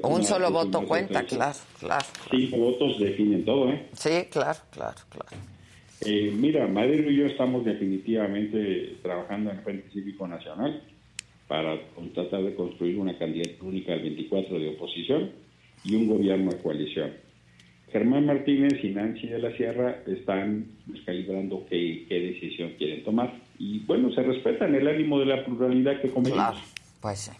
[0.04, 2.06] Un solo voto cuenta, claro, claro.
[2.30, 3.88] Cinco votos definen todo, ¿eh?
[3.94, 5.38] Sí, claro, claro, claro.
[6.02, 10.84] Eh, mira, Madero y yo estamos definitivamente trabajando en el Frente Cívico Nacional
[11.48, 11.80] para
[12.14, 15.47] tratar de construir una candidatura única al 24 de oposición
[15.84, 17.28] y un gobierno de coalición.
[17.92, 20.68] Germán Martínez y Nancy de la Sierra están
[21.06, 23.34] calibrando qué, decisión quieren tomar.
[23.58, 26.50] Y bueno, se respetan el ánimo de la pluralidad que convenimos.
[26.52, 26.66] Claro,
[27.02, 27.32] pues sí.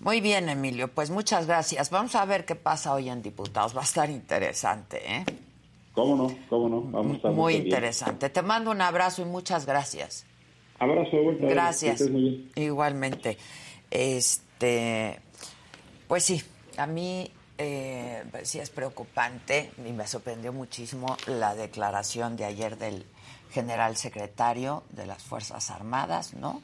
[0.00, 1.90] Muy bien, Emilio, pues muchas gracias.
[1.90, 3.76] Vamos a ver qué pasa hoy en diputados.
[3.76, 5.24] Va a estar interesante, ¿eh?
[5.92, 6.38] ¿Cómo no?
[6.48, 6.82] ¿Cómo no?
[6.82, 8.30] Vamos a estar Muy interesante.
[8.30, 10.24] Te mando un abrazo y muchas gracias.
[10.78, 11.46] Abrazo de vuelta.
[11.48, 12.08] Gracias.
[12.08, 12.50] Muy bien.
[12.54, 13.36] Igualmente.
[13.90, 15.18] Este,
[16.06, 16.40] pues sí,
[16.76, 17.28] a mí
[17.58, 23.04] eh, pues sí es preocupante y me sorprendió muchísimo la declaración de ayer del
[23.50, 26.62] general secretario de las Fuerzas Armadas, ¿no?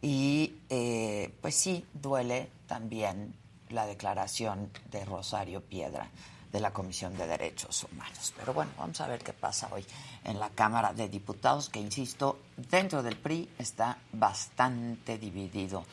[0.00, 3.34] Y eh, pues sí, duele también
[3.68, 6.08] la declaración de Rosario Piedra
[6.50, 8.32] de la Comisión de Derechos Humanos.
[8.36, 9.84] Pero bueno, vamos a ver qué pasa hoy
[10.24, 15.84] en la Cámara de Diputados, que insisto, dentro del PRI está bastante dividido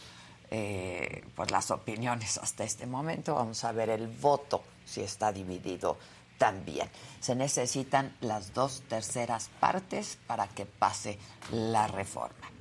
[0.52, 3.36] eh, pues las opiniones hasta este momento.
[3.36, 5.98] Vamos a ver el voto si está dividido
[6.38, 6.90] también.
[7.20, 11.18] Se necesitan las dos terceras partes para que pase
[11.52, 12.52] la reforma.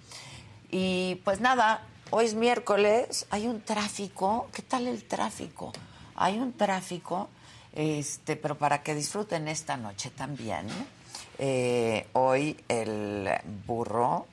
[0.70, 4.48] Y pues nada, hoy es miércoles, hay un tráfico.
[4.52, 5.72] ¿Qué tal el tráfico?
[6.16, 7.28] Hay un tráfico,
[7.72, 10.66] este, pero para que disfruten esta noche también.
[11.38, 13.28] eh, hoy el
[13.66, 14.26] burro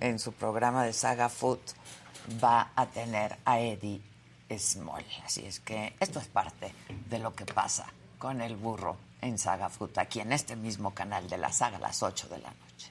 [0.00, 1.58] en su programa de Saga Food
[2.42, 4.00] va a tener a Eddie
[4.58, 5.04] Small.
[5.24, 6.72] Así es que esto es parte
[7.08, 7.86] de lo que pasa
[8.18, 11.80] con el burro en Saga Food, aquí en este mismo canal de la saga a
[11.80, 12.90] las 8 de la noche.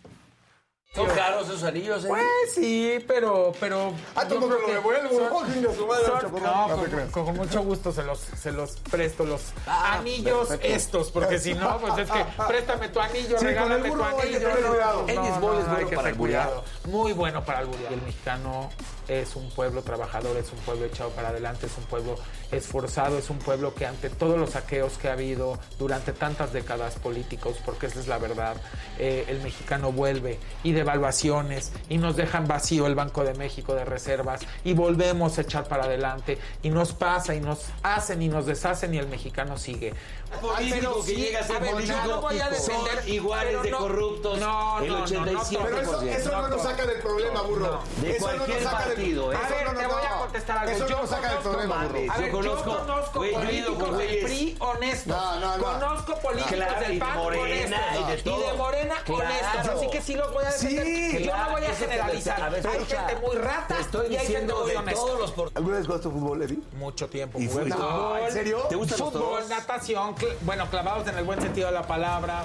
[0.95, 2.05] ¿Son caros esos anillos?
[2.05, 2.07] eh?
[2.07, 3.93] Pues sí, pero, pero.
[4.15, 5.09] Ah, tú no me lo devuelvo.
[5.11, 10.49] no, No con, con- con mucho gusto se los, se los presto, los Ah, anillos
[10.61, 13.97] estos, porque si no, pues es que préstame tu anillo, Sí, regálame con el tu
[13.97, 14.39] burro anillo.
[14.49, 16.63] No, Eddie no, Small es no, hay bueno para cuidado.
[16.85, 17.93] Muy bueno para alburear.
[17.93, 18.69] El mexicano
[19.07, 22.15] es un pueblo trabajador, es un pueblo echado para adelante, es un pueblo
[22.51, 26.95] esforzado, es un pueblo que ante todos los saqueos que ha habido durante tantas décadas
[26.95, 28.55] políticos, porque esa es la verdad,
[28.99, 33.85] eh, el mexicano vuelve y devaluaciones y nos dejan vacío el Banco de México de
[33.85, 38.45] reservas y volvemos a echar para adelante y nos pasa y nos hacen y nos
[38.45, 39.93] deshacen y el mexicano sigue.
[40.41, 42.53] Político que llega a ser ver, político no voy a son
[42.85, 45.59] defender, iguales pero de no- corruptos, no, el no, no, 87%.
[45.63, 47.79] Pero eso, eso no nos saca del problema, burro.
[48.01, 49.35] De eso no cualquier nos saca del- partido, ¿eh?
[49.35, 50.19] eso A ver, no te voy a no.
[50.19, 50.71] contestar algo.
[50.71, 51.99] Eso Yo no nos saca del problema, burro.
[52.13, 54.23] A ver, conozco, yo conozco güey, yo he ido con políticos del.
[54.23, 55.07] PRI honestos.
[55.17, 55.63] No, no, no.
[55.63, 58.33] Conozco políticos del de PAN Morena, honestos.
[58.39, 58.53] y de.
[58.53, 59.67] Morena honestos.
[59.75, 60.85] Así que sí los voy a defender.
[60.85, 61.23] Sí.
[61.23, 62.53] yo no voy a generalizar.
[62.53, 65.01] hay gente muy rata y hay gente diciendo muy de honesta.
[65.01, 66.59] todos los por- ¿Alguna vez jugaste fútbol, Eddie?
[66.73, 67.39] Mucho tiempo.
[67.39, 68.19] ¿Y fútbol?
[68.21, 68.57] ¿En serio?
[68.69, 72.43] ¿Te gustan los Fútbol, natación, bueno, clavados en el buen sentido de la palabra.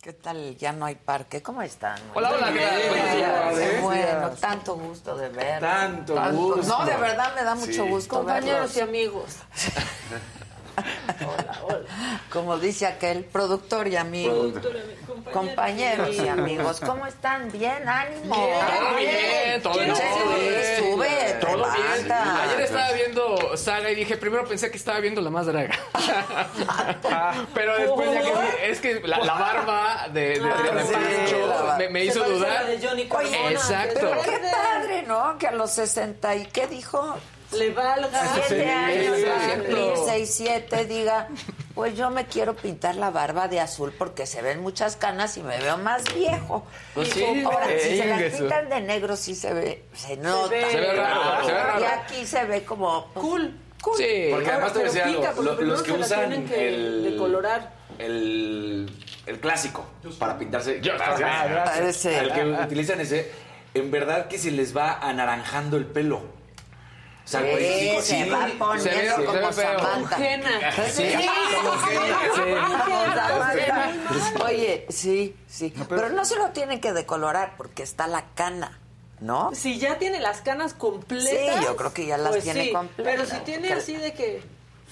[0.00, 0.56] ¿Qué tal?
[0.56, 1.42] Ya no hay parque.
[1.42, 1.98] ¿Cómo están?
[2.14, 3.82] Hola, hola, ¿qué tal?
[3.82, 5.60] Bueno, tanto gusto de ver.
[5.60, 6.78] Tanto gusto.
[6.78, 8.80] No, de verdad me da mucho gusto Compañeros y
[11.08, 11.56] verlos.
[11.56, 11.86] amigos.
[12.30, 14.52] Como dice aquel, productor y amigo.
[15.32, 17.50] Compañeros y amigos, ¿cómo están?
[17.52, 18.34] Bien, ánimo.
[18.96, 19.16] Bien,
[19.46, 20.76] bien, todo en Sí, orden.
[20.78, 22.12] Sube, Todo bien.
[22.12, 25.74] Ayer estaba viendo Saga y dije, primero pensé que estaba viendo la más draga.
[27.54, 31.74] Pero después ya que es que la, la barba de, de, de Ah, sí, Pancho
[31.78, 32.64] me, me hizo dudar.
[32.64, 34.00] Oye, Exacto.
[34.00, 35.36] Pero qué padre, ¿no?
[35.38, 37.16] Que a los 60 y qué dijo?
[37.52, 38.26] Le valga.
[38.46, 41.28] Siete Sí, años sí, va a cumplir, seis, siete, diga,
[41.74, 45.42] pues yo me quiero pintar la barba de azul porque se ven muchas canas y
[45.42, 46.66] me veo más viejo.
[46.94, 50.48] Pues sí, Ahora, eh, si se las pintan de negro sí se ve, se nota.
[50.50, 50.70] ve.
[50.70, 51.80] Se ve raro, se ve raro.
[51.80, 53.58] Y aquí se ve como Cool.
[53.82, 53.96] cool.
[53.96, 54.28] Sí.
[54.30, 56.48] Porque además te voy a decir Pero algo, pica, porque lo- los que usan tienen
[56.48, 57.72] que el, decolorar.
[57.98, 58.90] el,
[59.26, 59.86] el clásico
[60.18, 62.04] para pintarse, Yo- gracias, Ah, gracias.
[62.06, 63.30] El que utilizan ese,
[63.72, 66.36] en verdad que se les va anaranjando el pelo.
[67.28, 69.52] O sea, Sí, se va se poniendo ve- se como.
[69.52, 70.16] Samantha.
[70.90, 71.14] Sí.
[74.44, 75.74] Oye, sí, sí.
[75.88, 76.08] pero...
[76.10, 78.78] no se lo tienen que decolorar porque está la cana,
[79.20, 79.50] ¿no?
[79.54, 81.28] Si ya tiene las canas completas.
[81.28, 82.72] Sí, yo creo que ya las pues tiene sí.
[82.72, 83.04] completas.
[83.14, 84.42] Pero si tiene así de que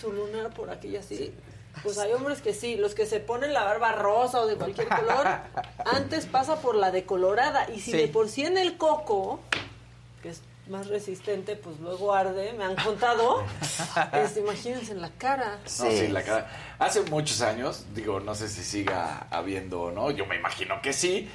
[0.00, 1.34] su lunar por aquí y así.
[1.82, 4.88] Pues hay hombres que sí, los que se ponen la barba rosa o de cualquier
[4.88, 5.26] color,
[5.86, 7.66] antes pasa por la decolorada.
[7.70, 7.96] Y si Sí.
[7.96, 9.40] de por sí en el coco,
[10.22, 13.44] que es más resistente, pues luego arde, me han contado.
[14.36, 15.58] Imagínense en la cara.
[15.62, 16.50] No, sí, la cara.
[16.78, 20.92] Hace muchos años, digo, no sé si siga habiendo o no, yo me imagino que
[20.92, 21.28] sí,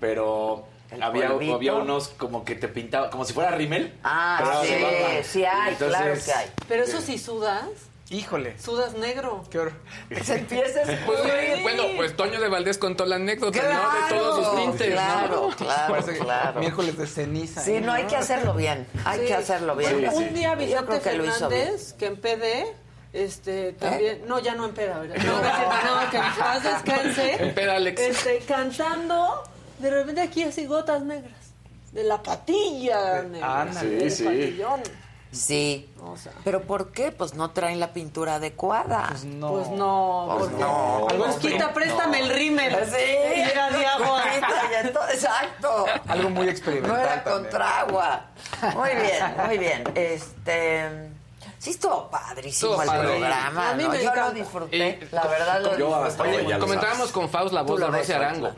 [0.00, 1.54] pero El había, polvito.
[1.54, 3.94] había unos como que te pintaba, como si fuera rímel.
[4.04, 4.74] Ah, sí,
[5.22, 6.50] sí hay, claro que hay.
[6.66, 7.66] Pero eso sí sudas,
[8.10, 8.58] Híjole.
[8.58, 9.44] sudas negro.
[9.50, 9.74] Qué horror.
[10.22, 11.62] Se empieza a Pues, escurrir.
[11.62, 13.68] bueno, pues Toño de Valdés contó la anécdota, ¿no?
[14.08, 15.56] De todos sus tintes, claro, ¿no?
[15.56, 16.60] claro, Parece claro.
[16.60, 17.60] Miércoles de ceniza.
[17.62, 17.80] Sí, ¿eh?
[17.82, 18.86] no hay que hacerlo bien.
[19.04, 19.26] Hay Sí.
[19.26, 19.92] que hacerlo bien.
[19.92, 21.60] Bueno, un día Yo Vicente creo que lo hizo bien.
[21.62, 22.66] Fernández, que en PD,
[23.12, 25.16] este, también, no, ya no en peda, ¿verdad?
[25.24, 27.34] No, no, no, que en paz descanse.
[27.44, 28.00] En peda, Alex.
[28.00, 29.42] Este, cantando,
[29.80, 31.32] de repente aquí así gotas negras.
[31.92, 33.62] De la patilla negra.
[33.62, 33.90] ándale.
[33.90, 34.24] del Sí, sí.
[34.24, 34.80] patillón.
[35.30, 35.90] Sí.
[36.42, 37.12] ¿Pero por qué?
[37.12, 39.08] Pues no traen la pintura adecuada.
[39.10, 39.50] Pues no.
[39.50, 41.06] Pues no, Pues porque- no.
[41.18, 42.74] Pues quita, préstame el rímel.
[42.86, 43.36] Sí.
[43.36, 44.22] Y era de agua.
[45.12, 45.86] Exacto.
[46.08, 47.00] Algo muy No experimental.
[47.00, 47.42] era también.
[47.44, 48.20] contra agua.
[48.74, 49.84] Muy bien, muy bien.
[49.94, 51.10] Este.
[51.58, 53.08] Sí, estuvo padrísimo Estuvo el padre.
[53.08, 53.70] programa.
[53.70, 53.90] A mí ¿no?
[53.90, 54.76] me Yo lo disfruté.
[55.02, 56.58] Y- la verdad lo Yo disfruté.
[56.58, 58.52] comentábamos con Faust la voz de Rosy Arango.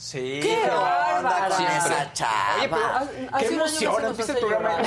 [0.00, 0.40] Sí.
[0.42, 2.12] ¡Qué onda con Siempre.
[2.14, 2.56] chava!
[2.56, 4.04] Oye, pero qué emoción.
[4.06, 4.78] Empieza el programa.
[4.78, 4.86] llorar.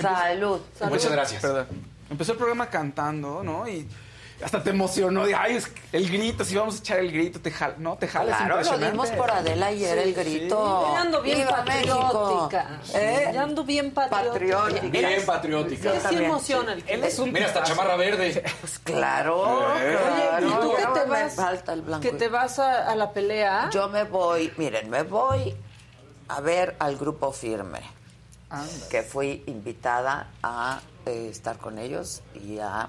[0.00, 0.60] Salud.
[0.88, 1.42] Muchas gracias.
[1.42, 1.66] Perdón.
[2.08, 3.68] Empezó el programa cantando, ¿no?
[3.68, 3.86] Y
[4.42, 5.24] hasta te emocionó.
[5.26, 7.96] de, Ay, es el grito, si vamos a echar el grito, te jala, ¿no?
[7.96, 10.88] Te jala, Claro, es lo dimos por Adela ayer el grito.
[10.92, 12.80] Ya ando bien patriótica.
[12.94, 13.30] ¿Eh?
[13.32, 14.32] Ya ando bien patriótica.
[14.32, 14.88] Patriótica.
[14.88, 15.92] Bien patriótica.
[16.00, 18.42] Sí, sí emociona el Él es un Mira, hasta chamarra verde.
[18.60, 19.96] Pues claro, Eh.
[19.98, 20.46] claro.
[20.46, 21.34] Oye, ¿y tú qué Ya te vas?
[21.34, 22.02] falta el blanco.
[22.02, 23.70] Que te vas a, a la pelea.
[23.72, 25.54] Yo me voy, miren, me voy
[26.28, 27.80] a ver al grupo firme,
[28.90, 32.88] que fui invitada a eh, estar con ellos y a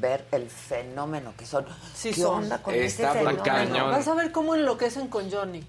[0.00, 1.66] ver el fenómeno que son.
[1.94, 2.44] Sí ¿Qué son.
[2.44, 3.42] onda con Está ese fenómeno?
[3.42, 3.90] cañón.
[3.90, 5.66] Vas a ver cómo enloquecen con Johnny.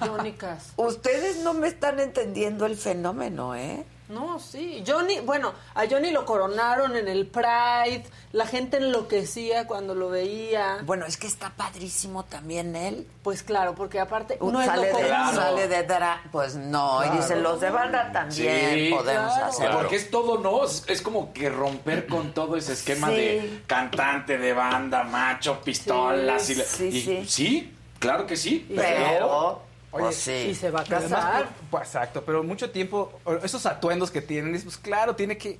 [0.00, 0.72] Johnny Cass.
[0.76, 3.84] Ustedes no me están entendiendo el fenómeno, ¿eh?
[4.08, 4.82] No, sí.
[4.86, 8.04] Johnny, bueno, a Johnny lo coronaron en el Pride.
[8.32, 10.78] La gente enloquecía cuando lo veía.
[10.84, 13.06] Bueno, es que está padrísimo también él.
[13.22, 15.34] Pues claro, porque aparte Un no es lo sale, de, común.
[15.34, 19.46] sale de dra- Pues no, y dicen los de banda también Sí, podemos claro.
[19.46, 19.78] hacerlo.
[19.78, 20.64] Porque es todo, ¿no?
[20.64, 23.14] Es, como que romper con todo ese esquema Sí.
[23.16, 26.42] de cantante de banda, macho, pistolas.
[26.44, 27.24] Sí, y, la- sí, y- sí.
[27.26, 28.66] sí, claro que sí.
[28.74, 30.48] Pero, Oye, pues sí.
[30.50, 31.48] Y se va a casar.
[31.70, 35.58] pues, exacto, pero mucho tiempo, esos atuendos que tienen, pues claro, tiene que,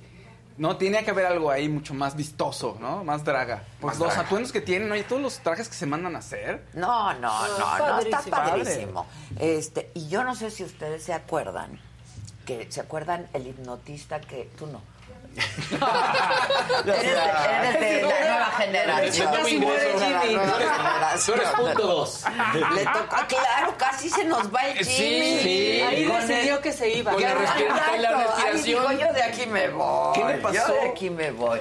[0.57, 3.03] no, tiene que haber algo ahí mucho más vistoso, ¿no?
[3.03, 3.63] Más draga.
[3.79, 4.27] Pues Más los draga.
[4.27, 6.65] atuendos que tienen, oye, todos los trajes que se mandan a hacer.
[6.73, 8.35] No, no, no, no, está padrísimo.
[8.35, 9.05] padrísimo.
[9.39, 11.79] Este, y yo no sé si ustedes se acuerdan,
[12.45, 14.81] que se acuerdan el hipnotista que tú no.
[16.85, 19.33] Eres, de, eres de la nueva generación.
[19.33, 20.35] Casi muere Jimmy.
[21.25, 22.23] Tú eres punto dos.
[22.75, 25.39] Le tocó, claro, casi se nos va el Sí, Jimmy.
[25.43, 25.81] sí.
[25.81, 27.11] Ahí Con decidió el- que se iba.
[27.11, 28.63] Con la respira- con la ahí respiración.
[28.63, 30.13] dijo, yo de aquí me voy.
[30.19, 30.53] ¿Qué le pasó?
[30.67, 31.59] Yo de aquí me voy.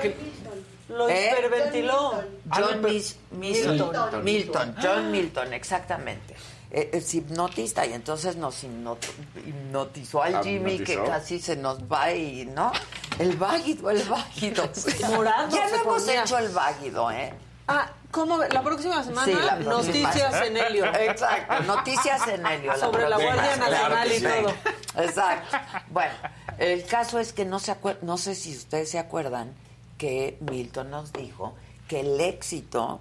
[0.89, 1.31] Lo ¿Eh?
[1.33, 2.25] hiperventiló.
[2.51, 3.73] John Mis- Milton.
[3.77, 4.25] Milton.
[4.25, 4.77] Milton.
[4.83, 6.35] John Milton, exactamente.
[6.71, 8.99] Eh, Es hipnotista y entonces nos hipnot-
[9.47, 12.73] hipnotizó al Jimmy que casi se nos va y, ¿no?
[13.19, 14.71] El váguido, el váguido.
[15.17, 16.23] Morado Ya no hemos ponía.
[16.23, 17.35] hecho el váguido, ¿eh?
[17.67, 18.39] Ah, ¿cómo?
[18.39, 19.73] La próxima semana, Sí, la próxima.
[20.09, 20.87] noticias en Helio.
[20.95, 22.77] Exacto, noticias en Helio.
[22.79, 23.71] Sobre la próxima Guardia semana.
[23.89, 25.05] Nacional y todo.
[25.05, 25.57] Exacto.
[25.91, 26.15] Bueno,
[26.59, 29.53] el caso es que no se acuer- no sé si ustedes se acuerdan
[29.99, 31.55] que Milton nos dijo
[31.89, 33.01] que el éxito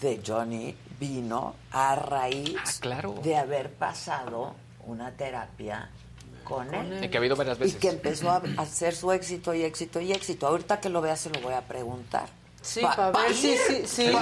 [0.00, 3.14] de Johnny vino a raíz Ah, claro.
[3.22, 4.54] de haber pasado
[4.86, 5.90] una terapia
[6.44, 7.04] con él.
[7.04, 7.76] Y que ha habido varias Y veces.
[7.80, 10.46] que empezó a hacer su éxito y éxito y éxito.
[10.46, 12.28] Ahorita que lo vea se lo voy a preguntar.
[12.62, 14.04] Sí, Pa- para pa ver sí, sí.
[14.04, 14.12] Ir.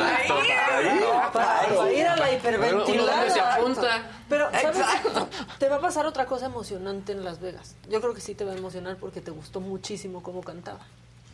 [1.33, 3.17] Para, ir a la hiperventilada.
[3.19, 4.11] donde se apunta.
[4.29, 4.79] Pero, ¿sabes?
[4.79, 5.29] Exacto.
[5.59, 7.77] Te va a pasar otra cosa emocionante en Las Vegas.
[7.89, 10.81] Yo creo que sí te va a emocionar porque te gustó muchísimo cómo cantaba.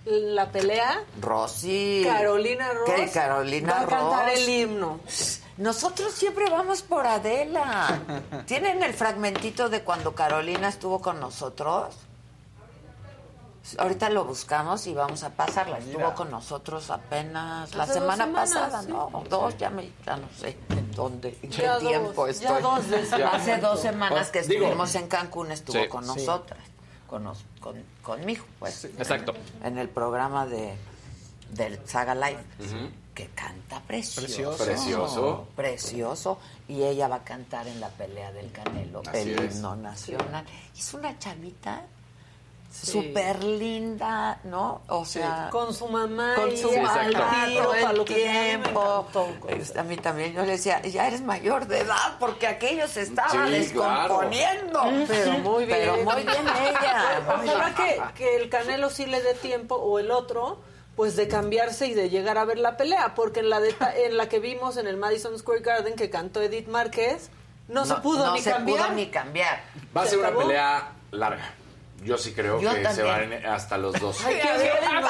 [0.04, 2.02] La pelea, Rosy.
[2.06, 5.00] Carolina Ross ¿Qué, Carolina va a cantar el himno.
[5.58, 8.00] Nosotros siempre vamos por Adela.
[8.46, 11.94] ¿Tienen el fragmentito de cuando Carolina estuvo con nosotros?
[13.76, 15.78] Ahorita lo buscamos y vamos a pasarla.
[15.78, 18.88] Estuvo con nosotros apenas la semana semanas, pasada, sí.
[18.88, 19.24] ¿no?
[19.28, 22.80] Dos, ya, me, ya no sé en dónde, en qué Ya dos, tiempo ya dos.
[23.32, 25.88] Hace dos semanas que Digo, estuvimos en Cancún estuvo sí.
[25.88, 26.08] con Sí.
[26.24, 26.60] nosotras,
[27.08, 28.84] con, nos- con, conmigo, pues.
[28.84, 29.34] Exacto.
[29.62, 30.74] En el programa de
[31.50, 32.42] del Saga Live,
[33.18, 34.22] que canta precioso.
[34.26, 34.64] Precioso.
[34.64, 35.46] Precioso.
[35.56, 36.38] Precioso.
[36.68, 39.56] Y ella va a cantar en la pelea del Canelo, Así el es.
[39.56, 40.44] himno nacional.
[40.76, 41.82] Es una chavita
[42.70, 42.92] Sí.
[42.92, 44.82] súper linda, ¿no?
[44.88, 49.06] O sea, Con su mamá con y su mamá todo el me tiempo.
[49.76, 53.30] A mí también yo le decía, ya eres mayor de edad, porque aquello se estaba
[53.46, 54.82] Sí, descomponiendo.
[55.08, 55.78] Pero muy bien.
[55.80, 57.26] Pero muy bien ella.
[57.42, 60.58] Ojalá que, que el Canelo sí le dé tiempo o el otro
[60.98, 63.72] pues de cambiarse y de llegar a ver la pelea, porque en la de
[64.04, 67.30] en la que vimos en el Madison Square Garden que cantó Edith Márquez,
[67.68, 68.78] no, se pudo no ni se cambiar.
[68.86, 69.62] pudo ni cambiar.
[69.96, 71.54] Va a ¿Se ser una pelea larga.
[72.02, 74.24] Yo sí creo Yo que se van hasta los dos.
[74.24, 75.08] Ay, qué bueno.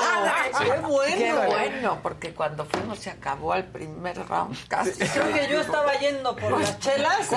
[0.58, 1.18] Qué bueno.
[1.18, 4.92] Qué bueno, porque cuando fuimos se acabó el primer round casi.
[4.92, 7.28] Creo que yo estaba yendo por las chelas.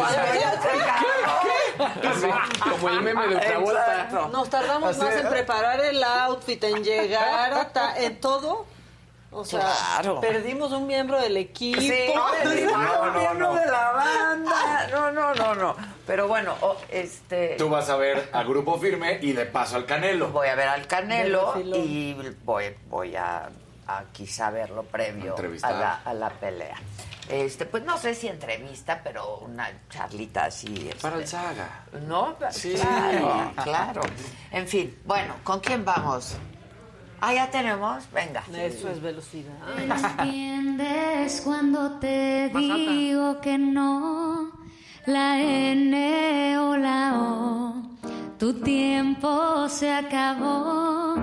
[2.69, 4.29] Como el meme de Travolta.
[4.31, 8.65] Nos tardamos más en preparar el outfit, en llegar, hasta, en todo.
[9.33, 10.19] O sea, Claro.
[10.19, 11.79] perdimos un miembro del equipo.
[11.79, 11.89] Sí,
[12.43, 13.59] perdimos no, un no, miembro no.
[13.59, 14.87] de la banda.
[14.91, 15.75] No, no, no, no.
[16.05, 17.55] Pero bueno, o- este.
[17.57, 20.29] Tú vas a ver a Grupo Firme y de paso al Canelo.
[20.31, 22.13] Voy a ver al Canelo y
[22.43, 23.49] voy, voy a,
[23.87, 26.75] a quizá verlo previo a la, a la pelea.
[27.29, 30.89] Este, pues no sé si entrevista, pero una charlita así.
[30.89, 31.85] este, Para el Saga.
[32.05, 32.35] ¿No?
[32.49, 32.73] Sí.
[32.73, 34.01] Claro, claro.
[34.51, 36.35] En fin, bueno, ¿con quién vamos?
[37.23, 38.03] Ah, ya tenemos.
[38.11, 38.43] Venga.
[38.51, 39.53] Eso es velocidad.
[39.77, 44.51] ¿Entiendes cuando te digo que no?
[45.05, 47.75] La N o la O.
[48.39, 51.15] Tu tiempo se acabó.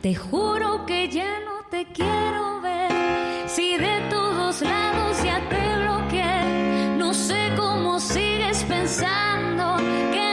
[0.00, 3.48] Te juro que ya no te quiero ver.
[3.48, 6.94] Si de todos lados ya te bloqueé.
[6.96, 9.78] No sé cómo sigues pensando
[10.12, 10.29] que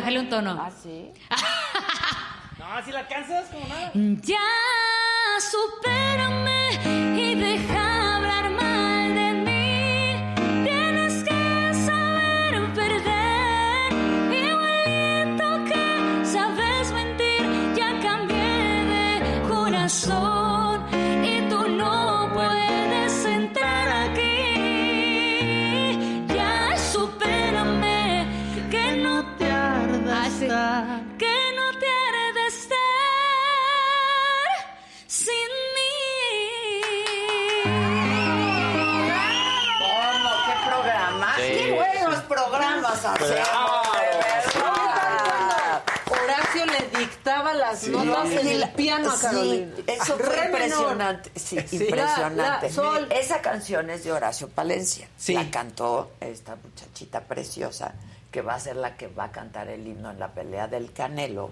[0.00, 0.50] Bajarle un tono.
[0.60, 1.10] ¿Ah, sí?
[2.58, 3.90] No, si la alcanzas como nada.
[4.22, 4.38] Ya
[5.40, 10.64] supérame y deja hablar mal de mí.
[10.64, 13.92] Tienes que saber perder.
[14.44, 20.49] Igualito que sabes mentir, ya cambié de corazón
[49.30, 50.60] Sí, eso fue Re menor.
[50.68, 51.30] impresionante.
[51.36, 51.76] Sí, Sí.
[51.84, 52.36] impresionante.
[52.42, 53.08] La- la- sol.
[53.10, 55.08] Esa canción es de Horacio Palencia.
[55.16, 55.34] Sí.
[55.34, 57.94] La cantó esta muchachita preciosa
[58.30, 60.92] que va a ser la que va a cantar el himno en la pelea del
[60.92, 61.50] Canelo.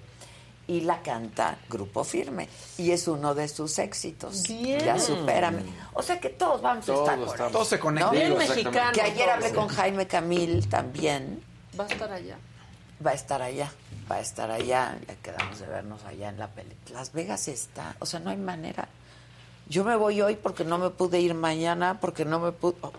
[0.70, 2.46] Y la canta Grupo Firme.
[2.76, 4.42] Y es uno de sus éxitos.
[4.42, 4.78] Bien.
[4.84, 5.62] Ya supérame.
[5.94, 7.46] O sea que todos vamos a Todos estar por estamos.
[7.48, 7.52] ahí.
[7.54, 8.06] Todo se conecta.
[8.06, 8.12] ¿no?
[8.12, 8.92] Bien mexicano.
[8.92, 11.42] Que ayer hablé con Jaime Camil también.
[11.80, 12.36] Va a estar allá.
[13.04, 13.72] Va a estar allá,
[14.10, 14.98] va a estar allá.
[15.06, 16.74] Ya quedamos de vernos allá en la peli.
[16.92, 18.88] Las Vegas está, o sea, no hay manera.
[19.68, 22.76] Yo me voy hoy porque no me pude ir mañana, porque no me pude.
[22.82, 22.92] oh,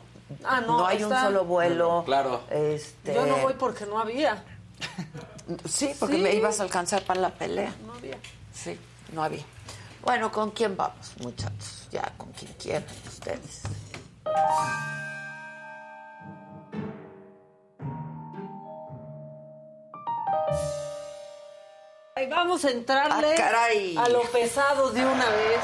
[0.43, 2.03] Ah, no, hay un solo vuelo.
[2.05, 2.41] Claro.
[2.51, 4.43] Este, Yo no voy porque no había.
[5.68, 6.22] Sí, porque Sí.
[6.22, 7.74] me ibas a alcanzar para la pelea.
[7.88, 8.18] No había.
[8.53, 8.80] Sí,
[9.14, 9.43] no había.
[10.03, 11.88] Bueno, ¿con quién vamos, muchachos?
[11.91, 13.64] Ya, con quien quieran ustedes.
[22.28, 23.36] Vamos a entrarle
[23.97, 25.59] Ah, a lo pesado de una vez,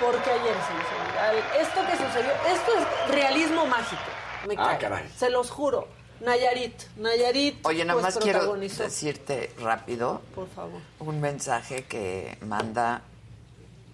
[0.00, 1.60] porque ayer se hizo.
[1.60, 4.02] Esto que sucedió, esto es realismo mágico.
[4.46, 4.78] Me Ah, cae.
[4.78, 5.08] caray.
[5.16, 5.88] Se los juro.
[6.20, 7.64] Nayarit, Nayarit.
[7.64, 10.80] Oye, nada pues, más quiero decirte rápido Por favor.
[10.98, 13.02] un mensaje que manda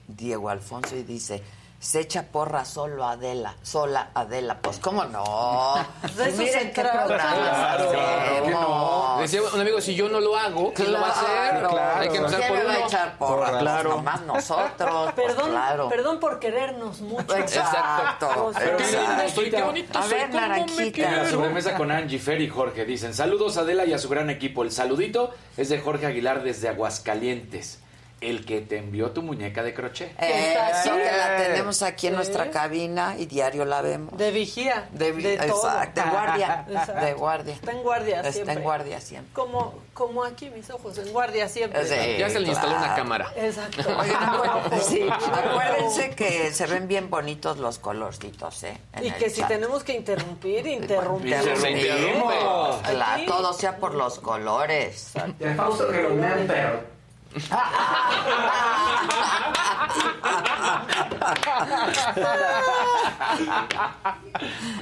[0.09, 1.43] Diego Alfonso y dice
[1.85, 5.75] se echa porra solo Adela, sola Adela, pues cómo no.
[6.17, 7.05] De eso Miren se qué trata.
[7.05, 7.95] programa Claro, hacemos.
[8.41, 9.17] ¿por qué no?
[9.21, 11.69] Decía un amigo, si yo no lo hago, ¿quién lo va a hacer?
[11.69, 12.87] Claro, Hay que empezar ¿Quién por va a uno.
[12.87, 13.49] echar porra?
[13.51, 13.91] Pues Claro.
[13.91, 15.13] nomás nosotros.
[15.15, 15.89] pues Perdón, claro.
[15.91, 17.37] perdón por querernos mucho.
[17.37, 18.29] Exacto.
[18.47, 19.23] O sea, Pero qué lindo exacto.
[19.25, 21.21] estoy, qué bonito A soy, ver, me Naranjita.
[21.23, 24.31] En sobremesa con Angie, Fer y Jorge dicen saludos a Adela y a su gran
[24.31, 24.63] equipo.
[24.63, 27.79] El saludito es de Jorge Aguilar desde Aguascalientes,
[28.21, 30.11] el que te envió tu muñeca de crochet.
[30.19, 30.91] Eso Sí.
[30.91, 34.17] que la tenemos aquí en nuestra cabina y diario la vemos.
[34.17, 34.89] De vigía.
[34.93, 35.69] De, De, todo.
[35.69, 36.65] exacto, de guardia.
[36.71, 37.05] Exacto.
[37.05, 37.55] De guardia.
[37.55, 38.55] Está en guardia Está siempre.
[38.55, 39.33] en guardia siempre.
[39.35, 41.85] Como, como aquí mis ojos, en guardia siempre.
[41.87, 42.97] Sí, Ya se le instaló una claro.
[42.97, 43.33] cámara.
[43.37, 43.83] Exacto.
[44.01, 48.79] Oigan, acuérdense, sí, acuérdense que se ven bien bonitos los colorcitos, ¿eh?
[48.95, 49.49] En Y que si chat.
[49.49, 51.45] tenemos que interrumpir, interrumpimos.
[51.47, 52.77] Interrumpimos.
[52.85, 52.97] Aquí.
[52.97, 55.13] La- todo sea por los colores.
[55.57, 56.94] Fausto que lo vean, pero.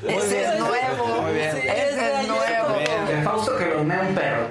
[0.07, 1.23] Ese es nuevo.
[1.23, 1.53] Muy bien.
[1.53, 2.79] Sí, Ese es nuevo.
[3.07, 4.51] De Fausto que lo vean, pero.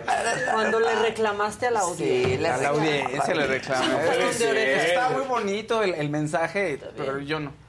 [0.51, 2.29] Cuando le reclamaste a la audiencia.
[2.29, 4.57] Sí, le A la audiencia le puede ser.
[4.57, 7.60] Está muy bonito el, el mensaje, pero yo no.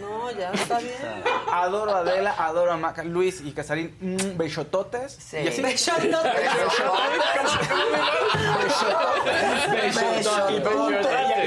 [0.00, 0.94] No, ya está bien.
[1.52, 5.12] Adoro a Adela, adoro a Maca, Luis y Casarín, mm, besototes.
[5.12, 5.38] Sí.
[5.38, 5.62] Y así.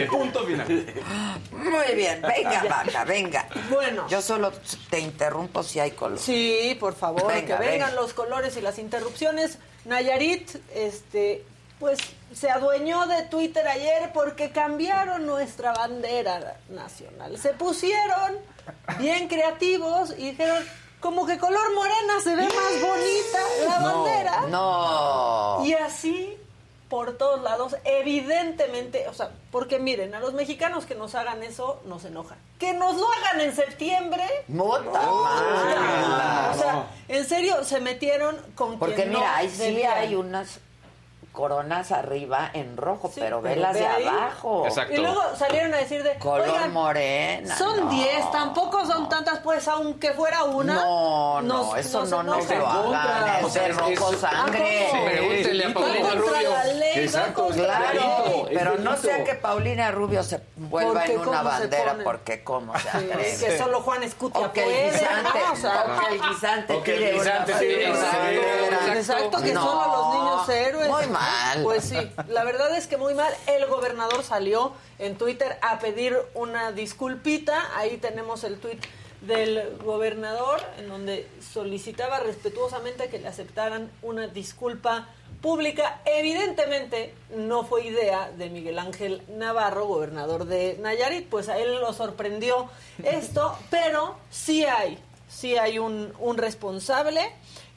[0.10, 0.68] Punto final.
[1.52, 3.48] Muy bien, venga, vaca, venga.
[3.70, 4.08] Bueno.
[4.10, 4.52] Yo solo
[4.90, 6.20] te interrumpo si hay color.
[6.20, 8.02] Sí, por favor, Venga, que vengan venga.
[8.02, 9.58] los colores y las interrupciones.
[9.86, 11.44] Nayarit, este,
[11.84, 12.00] pues
[12.34, 17.38] se adueñó de Twitter ayer porque cambiaron nuestra bandera nacional.
[17.38, 18.38] Se pusieron
[19.00, 20.64] bien creativos y dijeron,
[21.02, 24.42] como que color morena se ve más bonita la No, bandera.
[24.48, 25.66] no.
[25.66, 26.38] Y así
[26.88, 31.82] por todos lados, evidentemente, o sea, porque miren, a los mexicanos que nos hagan eso
[31.84, 32.38] nos enoja.
[32.60, 34.24] Que nos lo hagan en septiembre.
[34.48, 40.16] ¡Mota O sea, en serio, se metieron con Porque quien mira, no ahí sí hay
[40.16, 40.62] unas
[41.34, 44.06] coronas arriba en rojo, pero pero velas ve de ahí.
[44.08, 44.66] abajo.
[44.92, 47.58] Y luego salieron a decir de, Color "Oigan, morena.
[47.58, 47.90] Son no.
[47.92, 50.76] 10, tampoco son tantas, pues aunque fuera una.
[50.76, 53.44] No, no, nos- eso nos no nos lo hagan.
[53.44, 54.88] O Es sea, es- rojo sangre.
[54.92, 55.06] ¿cómo?
[55.06, 56.50] Pregúntenle a Paulina Rubio.
[56.96, 62.44] Exacto, Claro, pero no sea que Paulina Rubio se vuelva Porque en una bandera, porque
[62.44, 63.38] cómo se Sí, atreve.
[63.40, 65.52] que solo Juan Escutia O que el puede, guisante, ¿no?
[65.52, 68.94] O sea, o que el guisante o que el guisante tire una bandera.
[68.96, 70.90] Exacto, que No, solo los niños héroes.
[70.90, 71.23] Muy mal.
[71.64, 71.98] Pues sí,
[72.28, 73.34] la verdad es que muy mal.
[73.48, 77.78] El gobernador salió en Twitter a pedir una disculpita.
[77.78, 78.80] Ahí tenemos el tweet
[79.22, 85.08] del gobernador en donde solicitaba respetuosamente que le aceptaran una disculpa
[85.42, 86.02] pública.
[86.06, 91.94] Evidentemente no fue idea de Miguel Ángel Navarro, gobernador de Nayarit, pues a él lo
[91.94, 92.70] sorprendió
[93.04, 94.98] esto, pero sí hay,
[95.30, 97.22] sí hay un, un responsable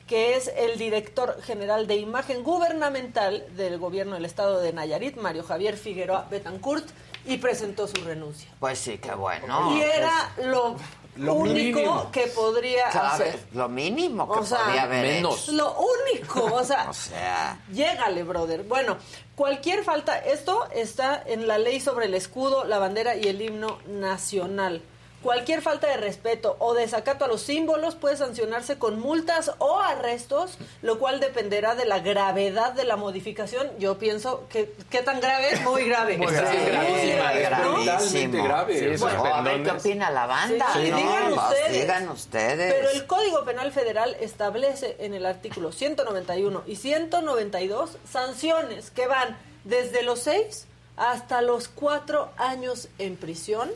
[0.07, 5.43] que es el director general de imagen gubernamental del gobierno del estado de Nayarit, Mario
[5.43, 6.87] Javier Figueroa Betancourt,
[7.25, 8.49] y presentó su renuncia.
[8.61, 9.77] Pues sí, qué bueno.
[9.77, 10.77] y era lo,
[11.17, 12.11] Lo único mínimo.
[12.13, 13.41] que podría Claro, hacer.
[13.53, 15.43] Lo mínimo que O sea, podía haber menos.
[15.43, 15.53] hecho.
[15.53, 18.63] Lo único, o sea, O sea, Llégale, brother.
[18.63, 18.99] Bueno,
[19.35, 23.79] cualquier falta, esto está en la ley sobre el escudo, la bandera y el himno
[23.89, 24.83] nacional.
[25.27, 30.57] Cualquier falta de respeto o desacato a los símbolos puede sancionarse con multas o arrestos,
[30.83, 33.69] lo cual dependerá de la gravedad de la modificación.
[33.81, 36.17] Yo pienso que qué tan grave es muy grave.
[36.17, 36.51] Muy grave.
[36.53, 37.73] Sí, Es gravísima, grave, es ¿no?
[37.75, 38.79] brutalmente grave.
[38.97, 40.67] Sí, bueno, a ver qué opina la banda.
[40.75, 40.97] Sí, ¿no?
[40.97, 41.73] digan ustedes.
[41.73, 42.75] digan ustedes.
[42.75, 49.37] Pero el Código Penal Federal establece en el artículo 191 y 192 sanciones que van
[49.65, 53.69] desde los 6 hasta los 4 años en prisión.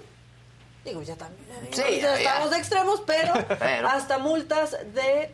[0.85, 2.18] Digo, ya también digo, Sí, ya ya, ya.
[2.31, 5.31] estamos de extremos, pero, Pero- hasta multas de,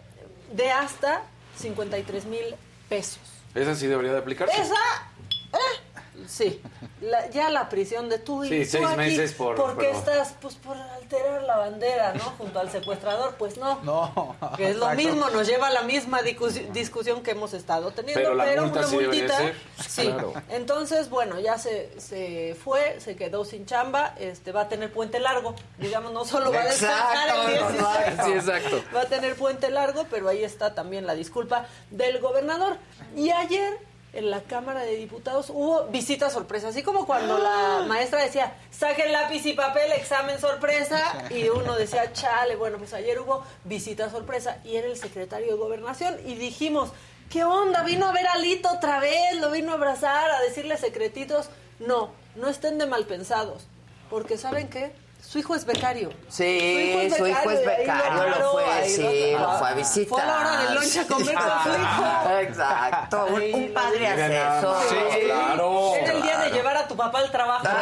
[0.53, 1.23] de hasta
[1.59, 2.55] 53 mil
[2.89, 3.21] pesos.
[3.55, 4.61] Esa sí debería de aplicarse.
[4.61, 5.81] Esa, eh,
[6.29, 6.61] sí,
[7.01, 9.87] La- ya la prisión de tú y Sí, tú seis aquí, meses por- ¿Por qué
[9.87, 10.35] pero- estás?
[10.41, 12.25] Pues por alterar la bandera, ¿no?
[12.39, 13.81] Junto al secuestrador, pues no.
[13.83, 14.35] No.
[14.57, 15.03] Que es lo Exacto.
[15.03, 18.63] mismo, nos lleva a la misma discusi- discusión que hemos estado teniendo, Pero pero, la
[18.63, 19.37] multa una sí multita.
[19.37, 19.55] ser.
[19.87, 20.03] Sí.
[20.07, 20.33] Claro.
[20.49, 25.21] Entonces, bueno, ya se, se fue, se quedó sin chamba, este va a tener puente
[25.21, 25.55] largo.
[25.79, 28.21] Digamos, no solo va a descansar el Exacto, 16.
[28.25, 28.83] Sí, exacto.
[28.95, 32.77] Va a tener puente largo, pero ahí está también la disculpa del gobernador.
[33.15, 33.79] Y ayer
[34.17, 39.13] en la Cámara de Diputados hubo visita sorpresa, así como cuando la maestra decía, saquen
[39.13, 44.59] lápiz y papel, examen sorpresa, y uno decía, chale, bueno, pues ayer hubo visita sorpresa,
[44.65, 46.91] y era el secretario de Gobernación, y dijimos,
[47.31, 47.83] ¿qué onda?
[47.83, 49.37] ¿Vino a ver a Lito otra vez?
[49.41, 51.49] ¿Lo vino a abrazar, a decirle secretitos?
[51.79, 53.67] No, no estén de mal pensados,
[54.09, 54.93] porque ¿saben qué?
[55.27, 56.11] Su hijo es becario.
[56.29, 60.09] Sí, su hijo es becario, lo paró, fue, ahí sí, lo- lo fue a visitar.
[60.09, 62.31] Fue a la hora del lunch a comer con su hijo.
[62.41, 64.81] Exacto, un, un padre hace eso.
[64.89, 64.97] Sí,
[65.27, 65.95] claro.
[65.97, 67.67] Era el día de llevar a tu papá al trabajo.
[67.69, 67.81] A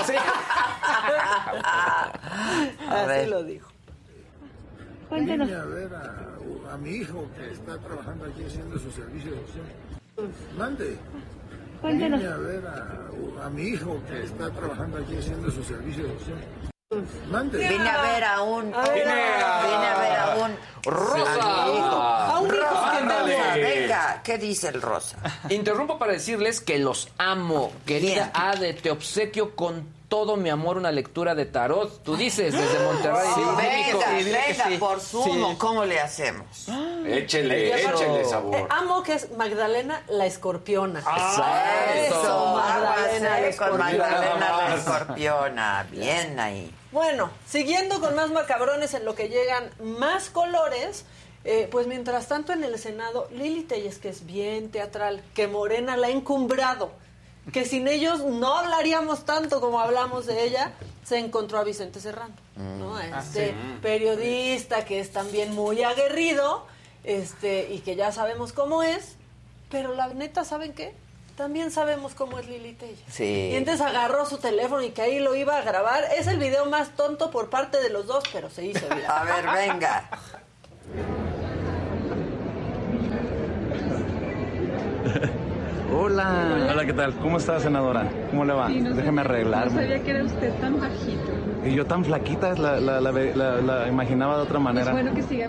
[3.03, 3.29] Así ver.
[3.29, 3.69] lo dijo.
[5.11, 9.67] Vine a ver a, a mi hijo que está trabajando aquí haciendo su servicio social.
[10.59, 10.99] Mande.
[11.83, 16.39] Vine a ver a, a mi hijo que está trabajando aquí haciendo su servicio social.
[16.91, 18.75] Vine a ver a un.
[18.75, 20.57] A Vine a ver a un.
[20.85, 21.43] Rosa.
[21.43, 22.49] a un hijo que.
[22.51, 25.17] Rosa, venga, ¿qué dice el Rosa?
[25.49, 27.73] Interrumpo para decirles que los amo.
[27.87, 28.31] Querida.
[28.35, 32.01] Ade, te obsequio con todo mi amor una lectura de tarot.
[32.05, 33.27] Tú dices desde Monterrey.
[33.35, 34.79] Sí, que venga, sí, venga, sí.
[34.79, 36.69] por Zoom, ¿cómo le hacemos?
[37.05, 37.91] Échele, Eso.
[37.95, 38.69] échele Eh, sabor.
[38.71, 41.01] amo que es Magdalena la escorpiona.
[41.01, 43.85] Eso, Magdalena la Aguas, eh, con escorpiona.
[44.07, 45.87] Magdalena la escorpiona.
[45.91, 46.73] Bien ahí.
[46.93, 51.07] Bueno, siguiendo con más macabrones en lo que llegan más colores,
[51.43, 55.97] eh, pues mientras tanto en el Senado, Lili Telles, que es bien teatral, que Morena
[55.97, 56.93] la ha encumbrado,
[57.53, 60.73] que sin ellos no hablaríamos tanto como hablamos de ella,
[61.05, 62.99] se encontró a Vicente Serrano, ¿no?
[62.99, 66.67] Este periodista que es también muy aguerrido,
[67.05, 69.17] este, y que ya sabemos cómo es,
[69.71, 70.95] pero la neta, ¿saben qué?
[71.37, 72.99] también sabemos cómo es Lili Telles.
[73.09, 73.51] Sí.
[73.53, 76.05] Y entonces agarró su teléfono y que ahí lo iba a grabar.
[76.17, 79.05] Es el video más tonto por parte de los dos, pero se hizo viral.
[79.09, 80.11] A ver, venga.
[85.97, 86.67] Hola.
[86.73, 87.15] Hola, ¿qué tal?
[87.15, 88.09] ¿Cómo está, senadora?
[88.31, 88.67] ¿Cómo le va?
[88.69, 89.65] Sí, no Déjeme sabía- arreglar.
[89.67, 91.33] No sabía que era usted tan bajito.
[91.65, 94.93] Y yo tan flaquita, la, la, la, la- la imaginaba de otra Es manera.
[94.93, 95.47] bueno que Ya,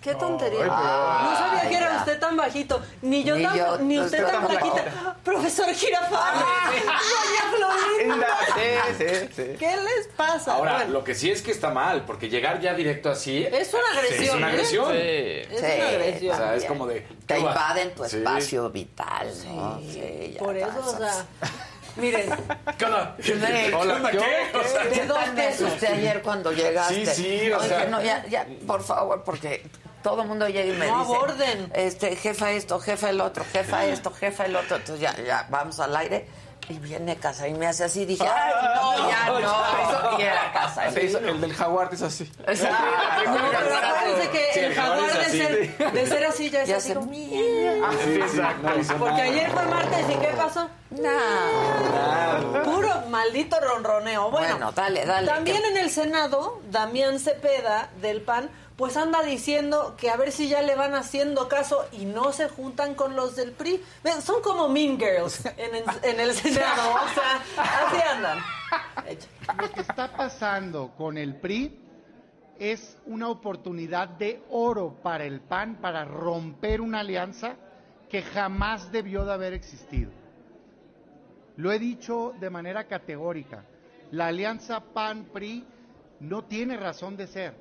[0.00, 0.60] Qué tontería.
[0.64, 2.82] Ay, pero- no sabía que era usted tan bajito.
[3.02, 5.16] Ni yo Ni tan, yo, ni usted usted tan flaquita.
[5.24, 5.66] Profesor.
[5.66, 8.26] Doña Florinda.
[8.54, 9.56] Sí, sí, sí.
[9.58, 10.54] ¿Qué les pasa?
[10.54, 13.44] Ahora, Bueno, lo que sí es que está mal, porque llegar ya directo así.
[13.44, 14.50] Es una agresión, Es una ¿eh?
[14.50, 14.86] agresión.
[14.92, 14.98] Sí.
[15.54, 16.34] Es una agresión.
[16.34, 17.06] O sea, es como de.
[17.26, 18.16] Te invaden tu Sí.
[18.18, 19.78] espacio vital, ¿no?
[19.80, 21.26] Sí, ya Por eso, o sea,
[21.96, 22.30] miren.
[22.78, 23.16] ¿Qué onda?
[23.20, 23.32] Sí,
[23.74, 24.18] Hola, ¿qué?
[24.18, 25.66] O sea, ¿Qué de pesos.
[25.68, 27.06] asusté ayer cuando llegaste?
[27.06, 29.66] Sí, sí, o Oye, sea- no, ya, ya, por favor, porque
[30.02, 31.14] todo el mundo llega y me No dice...
[31.14, 31.70] aborden.
[31.74, 34.76] Este, jefa esto, jefa el otro, jefa esto, jefa el otro.
[34.76, 36.26] Entonces ya, ya, vamos al aire.
[36.70, 38.04] Y viene casa y me hace así.
[38.06, 40.18] Dije, ay, no, ya no.
[40.18, 40.86] Y era casa.
[40.86, 42.30] El del jaguar es así.
[42.38, 46.76] No, pero acuérdense que Sí, el jaguar de ser, de ser así ya es Ya
[46.76, 47.12] así se- como...
[47.12, 48.68] Sí, exacto.
[48.68, 49.24] no hizo Porque nada.
[49.24, 50.68] ayer fue martes y ¿qué pasó?
[50.90, 52.62] No.
[52.64, 54.30] Puro maldito ronroneo.
[54.30, 55.26] Bueno, Bueno, dale, dale.
[55.26, 60.48] También en el Senado, Damián Cepeda del PAN, pues anda diciendo que a ver si
[60.48, 63.82] ya le van haciendo caso y no se juntan con los del PRI.
[64.02, 66.90] Ven, Son como Mean Girls en, el- en el Senado.
[66.94, 68.38] O sea, así andan.
[69.60, 71.78] Lo que está pasando con el PRI
[72.58, 77.56] es una oportunidad de oro para el PAN para romper una alianza
[78.08, 80.10] que jamás debió de haber existido.
[81.60, 83.66] Lo he dicho de manera categórica.
[84.12, 85.66] La alianza PAN-PRI
[86.20, 87.54] no tiene razón de ser,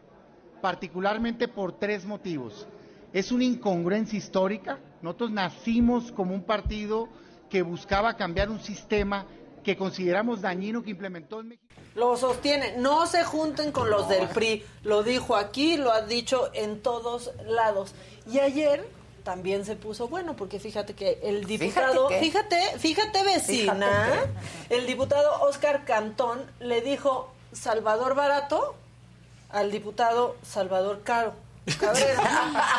[0.61, 2.65] particularmente por tres motivos.
[3.11, 4.79] Es una incongruencia histórica.
[5.01, 7.09] Nosotros nacimos como un partido
[7.49, 9.25] que buscaba cambiar un sistema
[9.65, 11.75] que consideramos dañino que implementó en México.
[11.95, 12.77] Lo sostiene.
[12.77, 14.63] No se junten con los del PRI.
[14.83, 17.93] Lo dijo aquí, lo ha dicho en todos lados.
[18.31, 18.87] Y ayer
[19.29, 23.75] también se puso bueno, porque fíjate que el diputado, que- fíjate, fíjate, vecina,
[24.07, 24.29] Fíjate
[24.75, 28.73] el diputado Oscar Cantón le dijo Salvador Barato
[29.51, 31.33] al diputado Salvador Caro.
[31.79, 32.23] Cabrera.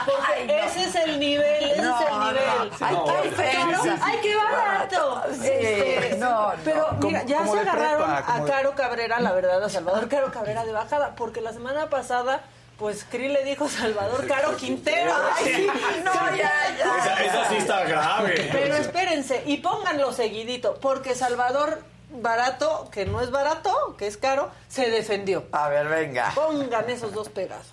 [0.07, 0.53] Porque Ay, no.
[0.55, 2.24] ese es el nivel, ese No, es el no.
[2.32, 2.70] nivel.
[2.80, 3.80] Ay, qué Ay, ofensa.
[3.86, 5.22] Caro, ay, qué barato.
[5.40, 6.53] Sí, Este, no, no.
[6.64, 10.32] Pero mira, ya se de prepa, agarraron a Caro Cabrera, la verdad, a Salvador Caro
[10.32, 12.40] Cabrera de bajada, porque la semana pasada,
[12.81, 15.12] pues Krill le dijo Salvador Caro Quintero.
[15.37, 15.66] Ay, sí,
[16.03, 16.99] no, ya, ya.
[16.99, 18.49] Esa, esa sí está grave.
[18.51, 21.85] Pero espérense, y pónganlo seguidito, porque Salvador
[22.22, 25.45] Barato, que no es barato, que es caro, se defendió.
[25.53, 26.33] A ver, venga.
[26.35, 27.72] Pongan esos dos pegazos.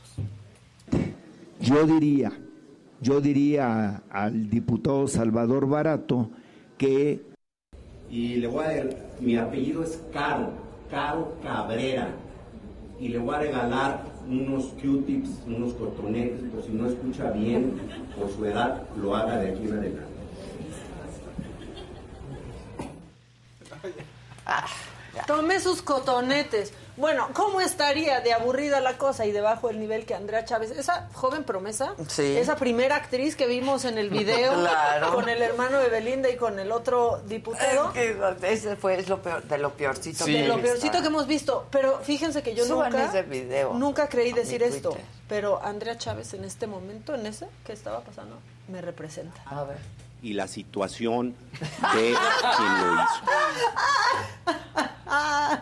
[1.60, 2.32] Yo diría,
[3.02, 6.30] yo diría al diputado Salvador Barato
[6.78, 7.22] que
[8.10, 8.84] Y le voy a
[9.20, 10.52] mi apellido es Caro,
[10.92, 12.10] Caro Cabrera.
[13.00, 17.80] Y le voy a regalar unos Q-tips, unos cotonetes, por si no escucha bien,
[18.18, 20.18] por su edad, lo haga de aquí en adelante.
[25.26, 26.74] Tome sus cotonetes.
[26.98, 31.08] Bueno, ¿cómo estaría de aburrida la cosa y debajo el nivel que Andrea Chávez, esa
[31.14, 32.36] joven promesa, Sí.
[32.38, 35.14] esa primera actriz que vimos en el video Claro.
[35.14, 37.92] con el hermano de Belinda y con el otro diputado?
[37.94, 38.18] Es que
[38.52, 41.28] ese fue es lo peor, de lo peorcito de que he lo peorcito que hemos
[41.28, 41.68] visto.
[41.70, 44.98] Pero fíjense que yo Suban nunca, ese video nunca creí decir esto.
[45.30, 48.40] Pero Andrea Chávez en este momento, en ese que estaba pasando,
[48.70, 49.40] me representa.
[49.46, 49.78] A ver.
[50.24, 51.36] Y la situación
[51.94, 52.16] de
[52.56, 53.22] quien lo hizo.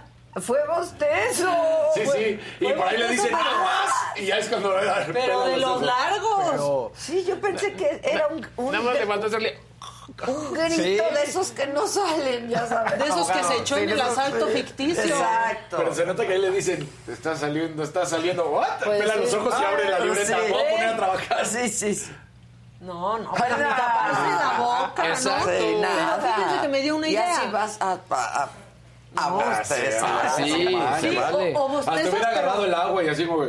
[0.42, 1.50] Fue bostezo.
[1.94, 2.40] Sí, sí.
[2.60, 3.94] Y por ahí le dicen pero- nada más.
[4.18, 4.76] Y ya es cuando.
[5.14, 6.46] Pero de los largos.
[6.52, 9.60] Pero- Sí, yo pensé que era un, un, Nada más le faltó hacerle.
[10.28, 10.84] un grito Sí.
[11.16, 13.00] de esos que no salen, ya sabes.
[13.00, 15.04] De esos que se echó en de el asalto ficticio.
[15.04, 15.78] Exacto.
[15.78, 18.46] Pero se nota que ahí le dicen, te está saliendo, está saliendo.
[18.50, 18.84] ¿What?
[18.84, 19.20] Pues Pela sí.
[19.22, 20.26] los ojos y abre la Ah, libreta.
[20.38, 20.52] sí.
[20.52, 21.46] Voy a poner a trabajar.
[21.46, 22.12] Sí, sí, sí.
[22.82, 25.46] No, no, Para para taparse la boca, Exacto.
[25.48, 25.52] ¿no?
[25.54, 26.36] Sí, Pero nada.
[26.36, 27.38] fíjense que me dio una Y idea.
[27.38, 28.50] así vas a, a, a,
[29.16, 30.32] a No, bostezar.
[30.36, 31.56] sí, Sí, vale, sí, vale.
[31.56, 33.46] o- o Hasta bostezas, hubiera pero- agarrado el agua y así como.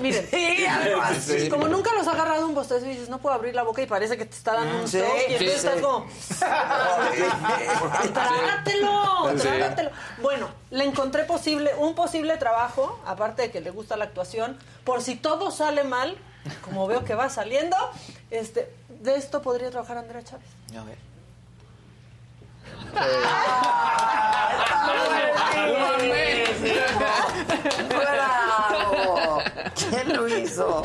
[0.00, 0.64] Miren, Sí,
[1.02, 1.48] así.
[1.50, 3.86] como nunca los ha agarrado un bostezo y dices, no puedo abrir la boca y
[3.86, 5.66] parece que te está dando un Sí, shock y entonces sí.
[5.66, 6.06] estás como,
[8.12, 9.90] trágatelo, trágatelo.
[10.22, 15.02] Bueno, le encontré posible, un posible trabajo, aparte de que le gusta la actuación, por
[15.02, 16.16] si todo sale mal,
[16.64, 17.76] como veo que va saliendo,
[18.30, 20.46] este, de esto podría trabajar Andrea Chávez.
[20.78, 20.96] A ver.
[27.88, 29.42] ¡Bravo!
[29.74, 30.82] ¿Quién lo hizo?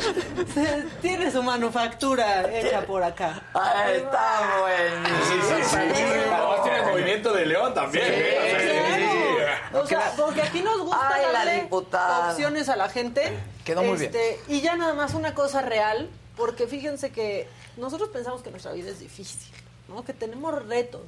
[1.00, 3.42] Tiene su manufactura hecha por acá.
[3.54, 5.24] Ah, está buenísimo.
[5.24, 5.76] Sí, sí, sí.
[5.76, 8.04] Además tiene el movimiento de León también.
[8.08, 9.48] ¿eh?
[9.74, 12.30] O sea, porque aquí nos gusta Ay, la darle diputada.
[12.32, 13.36] opciones a la gente.
[13.64, 14.14] Quedó muy bien.
[14.14, 18.72] Este, Y ya nada más una cosa real, porque fíjense que nosotros pensamos que nuestra
[18.72, 19.52] vida es difícil,
[19.88, 20.04] ¿no?
[20.04, 21.02] Que tenemos retos.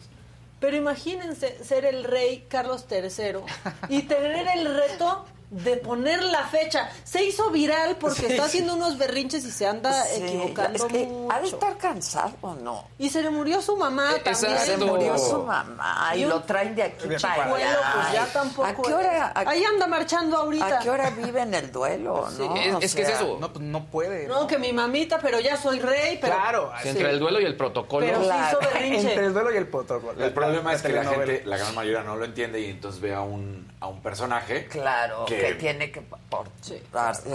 [0.60, 3.40] Pero imagínense ser el rey Carlos III
[3.88, 6.88] y tener el reto de poner la fecha.
[7.04, 8.26] Se hizo viral porque Sí.
[8.32, 11.32] está haciendo unos berrinches y se anda Sí, equivocando es que mucho.
[11.34, 12.84] ha de estar cansado, ¿no?
[12.98, 14.58] Y se le murió su mamá también.
[14.58, 17.48] Se murió su mamá y lo traen de aquí para allá.
[17.50, 18.68] Bueno, pues ya tampoco.
[18.68, 19.32] ¿A qué hora?
[19.34, 20.66] a- Ahí anda marchando ahorita.
[20.66, 22.56] ¿A qué hora vive en el duelo, no?
[22.56, 23.38] Es- O es que es eso.
[23.40, 24.28] No, pues no puede.
[24.28, 26.18] No, que mi mamita, pero ya soy rey.
[26.20, 26.72] Pero, Claro.
[26.82, 28.06] Sí, entre el duelo y el protocolo.
[28.06, 29.08] Pero sí hizo berrinche.
[29.10, 30.24] Entre el duelo y el protocolo.
[30.24, 33.14] El problema es que la gente, la gran mayoría no lo entiende y entonces ve
[33.14, 34.66] a un, a un personaje.
[34.66, 36.82] Claro, que, que tiene que portarse.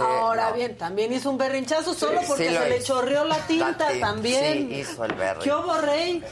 [0.00, 0.56] Ahora no.
[0.56, 2.86] bien, también hizo un berrinchazo solo Sí, porque sí se le hizo.
[2.86, 4.68] chorreó la tinta La tinta, también.
[4.68, 5.48] sí, hizo el berrinche.
[5.50, 6.22] ¿Qué hubo, rey?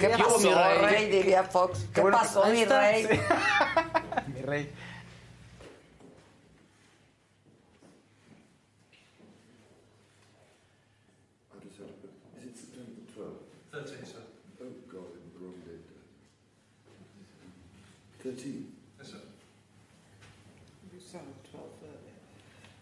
[0.00, 0.54] ¿Qué pasó, mi
[0.86, 1.10] rey?
[1.10, 1.86] Diría Fox.
[1.94, 3.08] ¿Qué bueno pasó, mi rey?
[4.34, 4.70] Mi rey.
[18.22, 18.72] Thirteen.
[18.98, 19.20] Yes, sir.
[20.92, 22.12] You sound twelve thirty.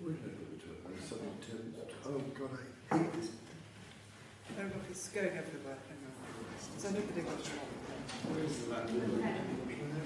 [0.00, 1.08] We know twelve.
[1.08, 1.74] Someone ten.
[2.06, 2.50] Oh God,
[2.92, 5.01] I hate this.
[5.14, 5.32] Hang on.
[6.74, 7.32] Has anybody got?
[8.24, 8.34] Oh,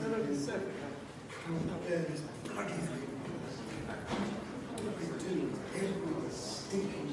[0.08, 0.92] look, it's everywhere.
[1.44, 3.06] Can't bear this bloody thing.
[4.74, 5.34] What we do,
[5.74, 7.12] everyone stinking.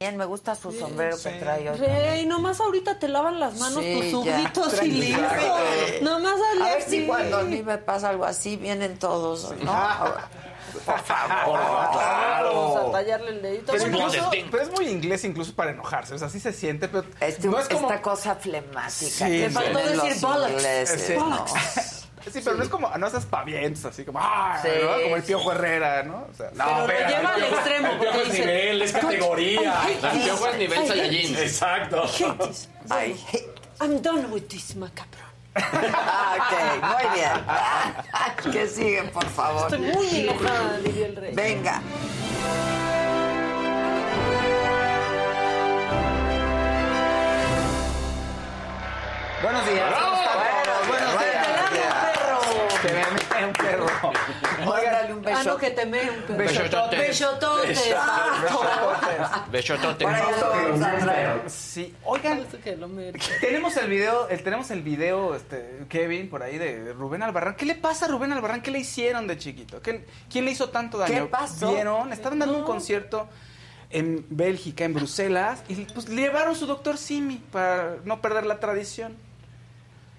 [0.00, 1.76] Bien, me gusta su sombrero que trae hoy.
[1.76, 4.38] Rey, nomás ahorita te lavan las manos Sí, tus ya.
[4.38, 5.20] súbditos y listo.
[6.02, 6.90] Nomás A ver así.
[7.00, 9.72] si cuando a mí me pasa algo así vienen todos, ¿no?
[10.72, 11.58] Por favor.
[12.44, 13.72] Vamos a tallarle el dedito.
[13.72, 16.14] Pero, incluso- pero es muy inglés incluso para enojarse.
[16.14, 17.88] O sea, sí se siente, pero Este- no es como...
[17.88, 20.50] Esta cosa flemática Sí, que Le faltó decir bollocks.
[20.52, 21.14] ingleses, Sí.
[21.16, 21.44] ¿no?
[22.30, 25.02] Sí, pero no es como, no seas pavientos, así como, ah, Sí, ¿no?
[25.04, 25.22] como el.
[25.22, 26.26] Piojo Herrera, ¿no?
[26.30, 28.82] O sea, no, Pero lo espera, lleva al el extremo, El piojo es dice- nivel,
[28.82, 29.74] es categoría.
[30.02, 31.36] La piojo es nivel Saiyajin.
[31.38, 32.02] Exacto.
[32.04, 32.68] hate this.
[32.90, 33.26] Ay,
[33.80, 35.18] I'm done with this macabre.
[35.54, 38.52] Ah, ok, muy bien.
[38.52, 39.72] Que sigue, por favor.
[39.72, 41.34] Estoy muy enojada, diría el rey.
[41.34, 41.82] Venga.
[49.42, 49.94] Buenos días.
[49.94, 50.88] ¿cómo están todos?
[50.88, 51.46] Buenos días.
[52.82, 53.69] Me mete un perro.
[54.66, 55.56] Mándale un Ah, no, beso.
[55.58, 56.36] que te mee un.
[56.36, 56.96] Besotote.
[59.50, 60.06] Besotote.
[61.48, 62.46] Sí, oigan,
[63.40, 67.54] tenemos el video, el, tenemos el video, este, Kevin, por ahí de Rubén Albarrán.
[67.56, 68.62] ¿Qué le pasa a Rubén Albarrán?
[68.62, 69.80] ¿Qué le hicieron de chiquito?
[69.82, 71.12] ¿Qué- ¿Quién le hizo tanto daño?
[71.14, 71.72] ¿Qué pasó?
[71.72, 72.12] ¿Vieron?
[72.12, 73.28] Estaban dando un concierto
[73.90, 78.60] en Bélgica, en Bruselas, y pues le llevaron su doctor Simi para no perder la
[78.60, 79.16] tradición.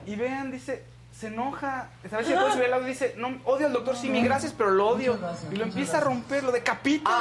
[0.05, 0.83] Y vean, dice,
[1.21, 1.87] se enoja.
[2.11, 2.87] A le puede subir el audio.
[2.87, 5.19] Dice, no, odio al doctor Simi, gracias, pero lo odio.
[5.51, 7.11] Y lo empieza a romper, lo decapita.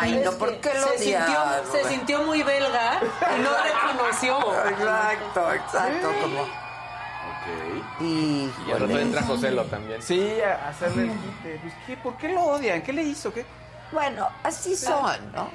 [0.00, 1.38] Ay, no, que ¿por qué lo se sintió,
[1.70, 3.00] se sintió muy belga
[3.36, 3.50] y no
[3.90, 4.38] reconoció.
[4.66, 6.40] Exacto, exacto, como...
[6.42, 8.00] Ok.
[8.00, 10.00] Y Y al rato entra Joselo también.
[10.00, 11.58] Sí, a hacerle el quite.
[11.60, 11.96] Pues, ¿qué?
[11.98, 12.80] ¿Por qué lo odian?
[12.80, 13.30] ¿Qué le hizo?
[13.32, 13.44] ¿Qué?
[13.92, 15.50] Bueno, así son, ¿no?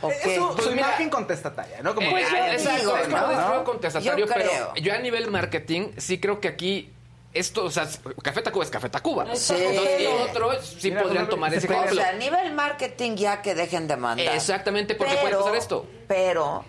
[0.00, 0.36] ¿O Es qué?
[0.36, 1.92] su, Pues su mira, imagen contestataria, ¿no?
[1.94, 3.64] Como Eh, yo ah, exacto, digo, es como ¿no?
[3.64, 6.92] contestatario, Yo pero yo a nivel marketing sí creo que aquí
[7.34, 7.88] esto, o sea,
[8.22, 9.26] Café Tacuba es Café Tacuba.
[9.34, 9.54] Sí.
[9.56, 12.02] Entonces, y otro sí Mira, podrían tomar se ese pega- O ejemplo.
[12.02, 14.34] sea, a nivel marketing ya que dejen de mandar.
[14.34, 15.86] Exactamente, porque puede pasar esto.
[16.08, 16.64] Pero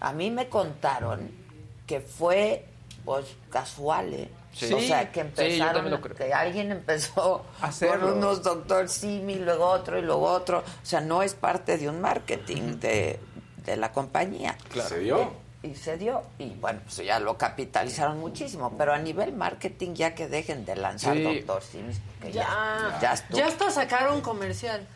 [0.00, 1.30] a mí me contaron
[1.86, 2.64] que fue
[3.04, 4.28] pues casual, ¿eh?
[4.54, 4.72] Sí.
[4.72, 6.14] o sea, que Sí, yo empezaron, también lo creo.
[6.14, 7.44] que alguien empezó
[7.80, 10.58] con unos doctor Simi, luego otro y luego otro.
[10.60, 13.18] O sea, no es parte de un marketing de,
[13.64, 14.56] de la compañía.
[14.86, 15.32] Se dio.
[15.62, 16.22] Y se dio.
[16.38, 18.74] Y bueno, pues ya lo capitalizaron muchísimo.
[18.76, 21.22] Pero a nivel marketing, ya que dejen de lanzar Sí.
[21.22, 22.42] doctor Simi, que ya,
[23.00, 24.86] Ya, ya ya hasta sacaron comercial.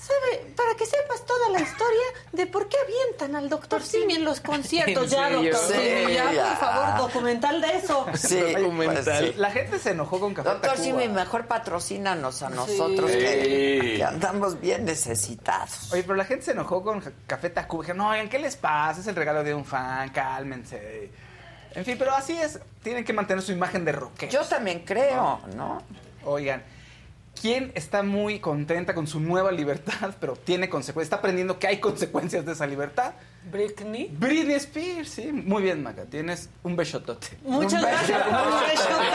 [0.00, 0.46] ¿Sabe?
[0.56, 4.40] Para que sepas toda la historia de por qué avientan al doctor Simi en los
[4.40, 5.04] conciertos.
[5.04, 5.52] ¿En Ya, serio?
[5.52, 6.48] doctor Sí, Simi, ya, ya.
[6.50, 8.06] por favor, documental de eso.
[8.14, 9.04] Sí, documental.
[9.04, 9.34] pues sí.
[9.36, 10.84] La gente se enojó con Café Doctor Tacuba.
[10.84, 13.18] Simi, mejor patrocínanos a nosotros Sí.
[13.18, 15.92] que, que andamos bien necesitados.
[15.92, 17.82] Oye, pero la gente se enojó con Café Tacuba.
[17.82, 19.00] Dijeron, no, oigan, ¿qué les pasa?
[19.00, 21.10] Es el regalo de un fan, cálmense.
[21.74, 22.58] En fin, pero así es.
[22.82, 24.32] Tienen que mantener su imagen de rockero.
[24.32, 25.82] Yo también creo, ¿no?
[26.24, 26.62] Oigan,
[27.40, 31.06] ¿Quién está muy contenta con su nueva libertad, pero tiene consecuencias?
[31.06, 33.12] Está aprendiendo que hay consecuencias de esa libertad.
[33.50, 34.10] Britney.
[34.18, 35.32] Britney Spears, sí.
[35.32, 36.04] Muy bien, Maca.
[36.04, 37.38] Tienes un besotote.
[37.44, 38.18] Muchas Un gracias.
[38.18, 39.06] besotote.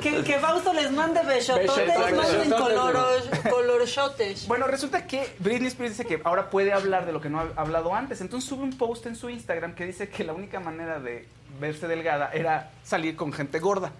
[0.00, 1.76] ¿Quieren que, que, Fausto les mande besototes?
[1.76, 2.16] Besototes.
[2.16, 4.46] Manden colorchotes.
[4.46, 7.48] Bueno, resulta que Britney Spears dice que ahora puede hablar de lo que no ha
[7.56, 8.20] hablado antes.
[8.20, 11.26] Entonces sube un post en su Instagram que dice que la única manera de
[11.60, 13.92] verse delgada era salir con gente gorda.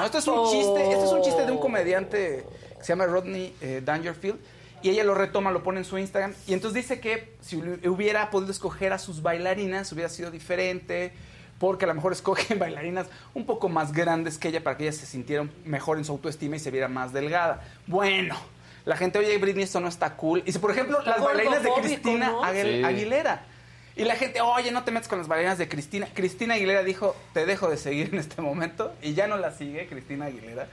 [0.00, 2.44] No, esto es un chiste, esto es un chiste de un comediante
[2.78, 4.38] que se llama Rodney eh, Dangerfield
[4.82, 8.30] y ella lo retoma, lo pone en su Instagram y entonces dice que si hubiera
[8.30, 11.12] podido escoger a sus bailarinas hubiera sido diferente
[11.58, 14.92] porque a lo mejor escogen bailarinas un poco más grandes que ella para que ella
[14.92, 17.62] se sintiera mejor en su autoestima y se viera más delgada.
[17.86, 18.36] Bueno,
[18.84, 20.42] la gente, oye, Britney, esto no está cool.
[20.44, 22.42] Y si, por ejemplo, Está las bailarinas de Cristina ¿no?
[22.42, 22.84] Aguil- Sí.
[22.84, 23.44] Aguilera.
[23.96, 26.08] Y la gente, oye, no te metas con las bailarinas de Cristina.
[26.14, 28.92] Cristina Aguilera dijo, te dejo de seguir en este momento.
[29.02, 30.66] Y ya no la sigue Cristina Aguilera.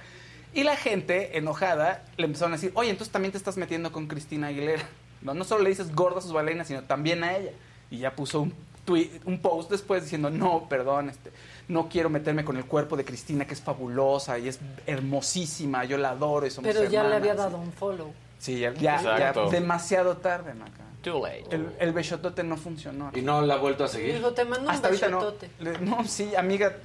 [0.53, 4.07] Y la gente, enojada, le empezaron a decir, oye, entonces también te estás metiendo con
[4.07, 4.84] Cristina Aguilera.
[5.22, 7.51] No, no solo le dices gorda a sus bailarinas, sino también a ella.
[7.91, 8.53] Y ya puso un,
[8.86, 11.32] tweet, un post después diciendo, no, perdón, este,
[11.67, 15.97] no quiero meterme con el cuerpo de Cristina, que es fabulosa y es hermosísima, yo
[15.97, 17.17] la adoro y somos Pero ya le hermanas".
[17.20, 18.13] había dado un follow.
[18.38, 20.86] Sí, ya, ya- demasiado tarde, Maca.
[21.12, 21.45] Too late.
[21.55, 23.12] El, el besotote no funcionó.
[23.16, 24.16] ¿Y no la ha vuelto a seguir?
[24.16, 25.34] Dijo, te mando un Hasta ahorita no.
[25.60, 26.76] Le- No, sí, amiga,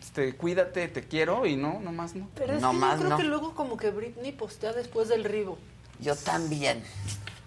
[0.00, 2.28] este, cuídate, te quiero y no, nomás no.
[2.34, 5.58] Pero es que yo creo que luego como que Britney postea después del ribo.
[6.00, 6.82] Yo también.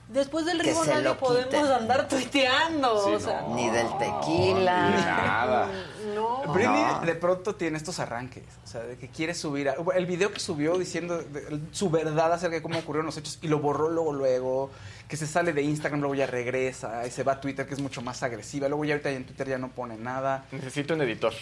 [0.09, 1.65] Después del ribo nadie podemos quiten.
[1.65, 3.03] andar tuiteando.
[3.05, 3.55] Sí, o sea, no.
[3.55, 4.89] Ni del tequila.
[4.89, 5.67] Ni nada.
[6.15, 6.53] No.
[6.53, 7.01] Britney No.
[7.01, 9.67] de pronto tiene estos arranques, o sea, de que quiere subir.
[9.67, 13.37] a- el video que subió diciendo de- su verdad acerca de cómo ocurrieron los hechos
[13.41, 14.69] y lo borró luego, luego,
[15.07, 17.79] que se sale de Instagram, luego ya regresa y se va a Twitter, que es
[17.79, 18.67] mucho más agresiva.
[18.67, 20.45] Luego ya ahorita en Twitter ya no pone nada.
[20.51, 21.33] Necesito un editor.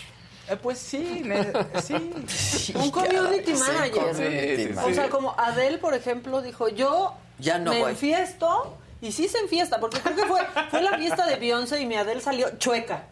[0.48, 1.52] Eh, pues sí, ne-
[1.82, 2.74] sí.
[2.76, 4.04] Un community Sí, manager.
[4.12, 4.96] community O manager.
[4.96, 7.92] sea, como Adele, por ejemplo, dijo, yo Ya no me voy.
[7.94, 11.88] enfiesto y sí se enfiesta, porque creo que fue, fue la fiesta de Beyoncé y
[11.88, 13.06] mi Adele salió chueca.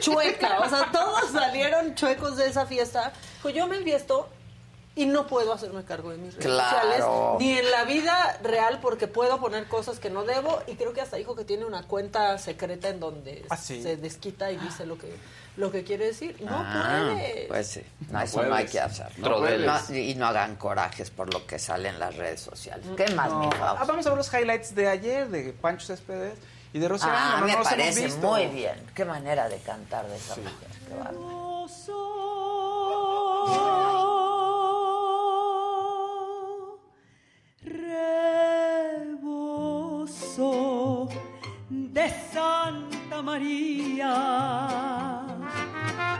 [0.00, 0.60] Chueca.
[0.60, 3.12] O sea, todos salieron chuecos de esa fiesta.
[3.38, 4.28] Dijo, yo me enfiesto
[4.96, 6.80] y no puedo hacerme cargo de mis redes Claro.
[6.80, 7.04] sociales
[7.38, 11.02] ni en la vida real porque puedo poner cosas que no debo y creo que
[11.02, 13.82] hasta dijo que tiene una cuenta secreta en donde Ah, sí.
[13.82, 15.14] se desquita y dice lo que
[15.56, 16.36] lo que quiere decir.
[16.40, 17.46] No Ah, puede.
[17.48, 18.58] Pues sí, no, No eso no puedes.
[18.66, 19.18] hay que hacer.
[19.18, 19.90] No puedes.
[19.90, 22.84] y no hagan corajes por lo que sale en las redes sociales.
[22.96, 23.38] ¿Qué más, No.
[23.40, 26.38] mi Ah, vamos a ver los highlights de ayer de Pancho Céspedes
[26.74, 28.74] y de Rosa Ah, no, me parece muy bien.
[28.94, 30.68] Qué manera de cantar de esa mujer.
[30.88, 30.94] Qué
[40.38, 44.12] de Santa María,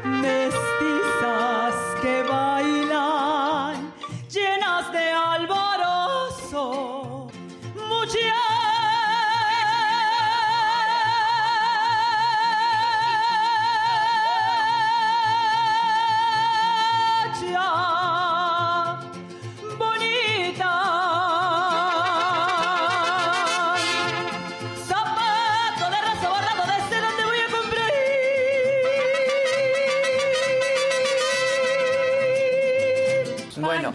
[0.04, 3.92] mestizas que bailan
[4.30, 6.64] llenas de alborozo,
[7.90, 8.45] muchacha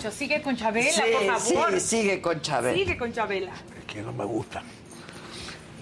[0.10, 1.72] Sigue con Chabela, Sí, por favor.
[1.74, 2.78] sí, sigue con Chabela.
[2.78, 3.52] Sigue con Chabela.
[3.86, 4.64] que no me gusta.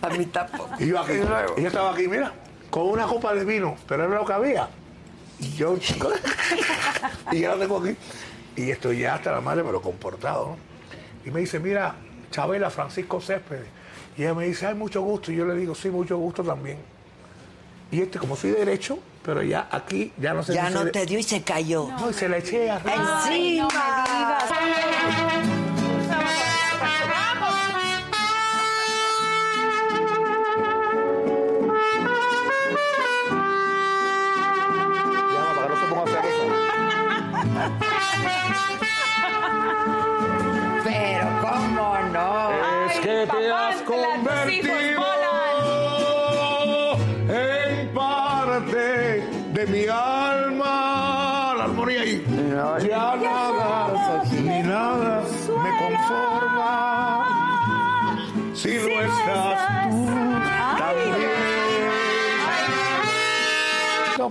[0.02, 0.70] A mí tampoco.
[0.80, 1.54] Y yo aquí, Y luego.
[1.58, 2.34] y yo estaba aquí, mira,
[2.70, 4.68] con una copa de vino, pero era lo que había.
[5.40, 5.76] Y yo,
[7.32, 7.96] y yo la tengo aquí.
[8.56, 10.48] Y estoy ya hasta la madre, pero comportado.
[10.48, 10.58] ¿no?
[11.26, 11.96] Y me dice, mira,
[12.32, 13.68] Chabela, Francisco Céspedes.
[14.18, 15.32] Y ella me dice, hay mucho gusto.
[15.32, 16.78] Y yo le digo, sí, mucho gusto también.
[17.92, 20.92] Y este, como soy derecho, pero ya aquí ya no sé Ya no se le-
[20.92, 21.88] te dio y se cayó.
[22.00, 23.24] No, y se le eché arriba.
[23.28, 23.68] Encima.
[34.20, 36.44] Ya, para que no se ponga celoso.
[40.84, 42.52] Pero cómo no.
[42.90, 44.99] Es que te has convertido
[49.70, 51.54] mi alma.
[51.58, 52.24] La armonía ahí.
[52.88, 55.24] Ya nada, ni nada
[55.64, 56.74] me conforma.
[58.54, 59.79] Si no estás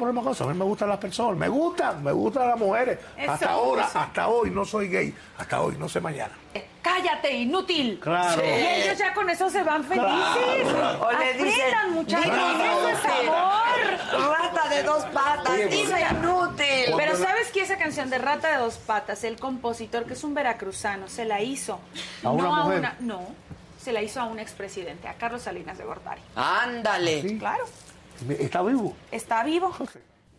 [0.08, 2.98] Pero una cosa, a mí me gustan las personas, me gustan, me gustan las mujeres.
[3.14, 3.98] Eso, hasta ahora, eso.
[3.98, 6.32] hasta hoy no soy gay, hasta hoy, no sé mañana.
[6.80, 8.00] Cállate, inútil.
[8.00, 8.42] Claro.
[8.42, 10.08] Y ellos ya con eso se van felices.
[10.72, 11.06] Claro.
[11.06, 13.28] O le dicen, Aprendan, muchachos, "Dime eso es inútil".
[13.28, 14.30] amor.
[14.38, 16.94] Rata de dos patas, Oye, dime pues, inútil.
[16.96, 17.60] Pero ¿sabes qué?
[17.60, 21.42] Esa canción de Rata de dos patas, el compositor que es un veracruzano, se la
[21.42, 21.78] hizo.
[22.24, 22.76] ¿A una no mujer?
[22.76, 23.20] a una, no,
[23.78, 26.22] se la hizo a un expresidente, a Carlos Salinas de Gortari.
[26.34, 27.36] Ándale.
[27.38, 27.64] Claro,
[28.38, 28.94] ¿Está vivo?
[29.10, 29.74] está vivo.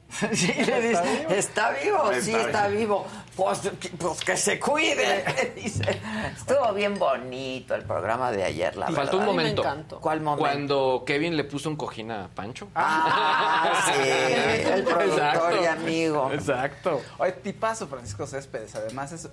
[0.33, 2.11] Sí, le dice, ¿está vivo?
[2.19, 3.05] Sí, Está está vivo.
[3.35, 5.53] Pues, pues que se cuide.
[5.55, 6.01] Dice,
[6.35, 9.63] estuvo bien bonito el programa de ayer, la Faltó un momento.
[10.01, 10.39] ¿Cuál momento?
[10.39, 12.67] Cuando Kevin le puso un cojín a Pancho.
[12.75, 14.09] Ah, sí,
[14.73, 16.31] el productor y amigo.
[16.33, 17.01] Exacto.
[17.17, 19.29] Oye, tipazo Francisco Céspedes, además es...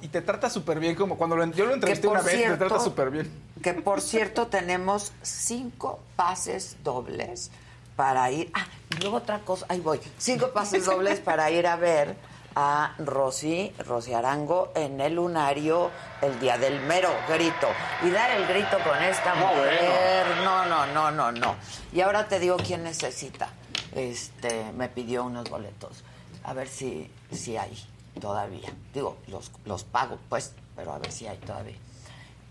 [0.00, 2.78] Y te trata súper bien, como cuando lo, yo lo entrevisté una vez, te trata
[2.78, 3.30] súper bien.
[3.62, 7.50] Que por cierto tenemos cinco pases dobles
[7.96, 8.50] para ir.
[8.54, 10.00] Ah, y luego otra cosa, ahí voy.
[10.18, 12.16] Cinco pases dobles para ir a ver
[12.56, 15.90] a Rosy, Rosy Arango en el lunario
[16.22, 17.68] el día del mero grito.
[18.02, 20.26] Y dar el grito con esta mujer.
[20.44, 21.56] No, no, no, no, no.
[21.92, 23.48] Y ahora te digo quién necesita.
[23.92, 26.04] Este, me pidió unos boletos.
[26.44, 27.76] A ver si, si hay
[28.20, 28.72] todavía.
[28.92, 31.76] Digo, los, los pago, pues, pero a ver si hay todavía.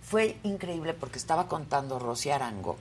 [0.02, 2.78] Fue increíble porque estaba contando Rosy Arango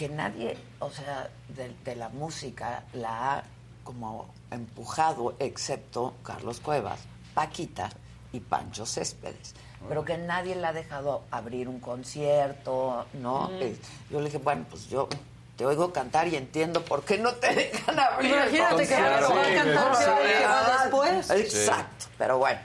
[0.00, 3.44] que nadie, o sea, de, de la música la ha
[3.84, 7.00] como empujado, excepto Carlos Cuevas,
[7.34, 7.90] Paquita
[8.32, 9.54] y Pancho Céspedes.
[9.86, 13.48] Pero que nadie le ha dejado abrir un concierto, ¿no?
[13.48, 13.60] Mm.
[13.62, 13.76] Eh,
[14.08, 15.06] Yo le dije, bueno, pues yo
[15.54, 19.20] te oigo cantar y entiendo por qué no te dejan abrir el Imagínate que ahora
[19.20, 20.04] lo va a cantar Sí,
[20.38, 21.30] que va después.
[21.30, 22.60] Exacto, pero bueno.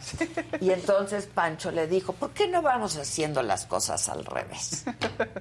[0.62, 4.86] Y entonces Pancho le dijo, ¿por qué no vamos haciendo las cosas al revés?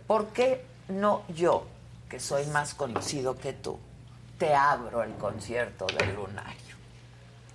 [0.09, 1.65] ¿Por qué no yo,
[2.15, 3.77] que soy más conocido que tú,
[4.39, 6.77] te abro el concierto del lunario?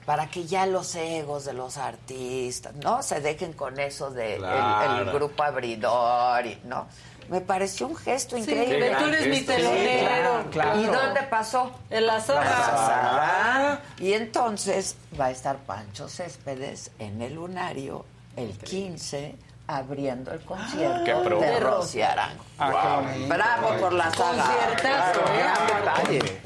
[0.05, 5.11] Para que ya los egos de los artistas no se dejen con eso de el-
[5.13, 6.87] grupo abridor, y, ¿no?
[7.29, 8.95] Me pareció un gesto Sí, increíble.
[8.99, 10.45] tú eres mi Sí, telonero.
[10.51, 10.81] claro.
[10.81, 11.71] ¿Y dónde pasó?
[11.89, 12.43] En la La sala.
[12.65, 13.81] sala.
[13.99, 18.03] Y entonces va a estar Pancho Céspedes en el lunario
[18.35, 19.35] el 15
[19.77, 21.39] abriendo el concierto pro.
[21.39, 22.43] de Rosy Arango.
[22.57, 23.03] Ah.
[23.27, 24.43] Bravo por la saga.
[24.43, 25.43] Conciertazo, Bravo, ¿eh?
[25.43, 25.67] Gran
[26.07, 26.41] detalle.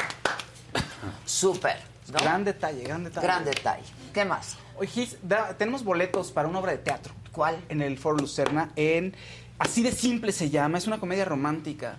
[1.25, 1.77] Súper.
[2.11, 2.19] ¿no?
[2.19, 3.25] Gran detalle, gran detalle.
[3.27, 3.83] Gran detalle.
[4.13, 4.57] ¿Qué más?
[4.77, 7.13] Oye, Gis, da- tenemos boletos para una obra de teatro.
[7.31, 7.57] ¿Cuál?
[7.69, 9.15] En el Foro Lucerna, en
[9.59, 11.97] Así de simple se llama, es una comedia romántica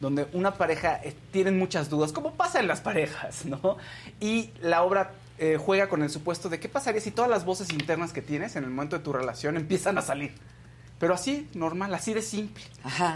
[0.00, 3.78] donde una pareja eh, tienen muchas dudas, como pasa en las parejas, ¿no?
[4.20, 7.72] Y la obra eh, juega con el supuesto de qué pasaría si todas las voces
[7.72, 10.34] internas que tienes en el momento de tu relación empiezan a salir.
[10.98, 12.62] Pero así, normal, así de simple.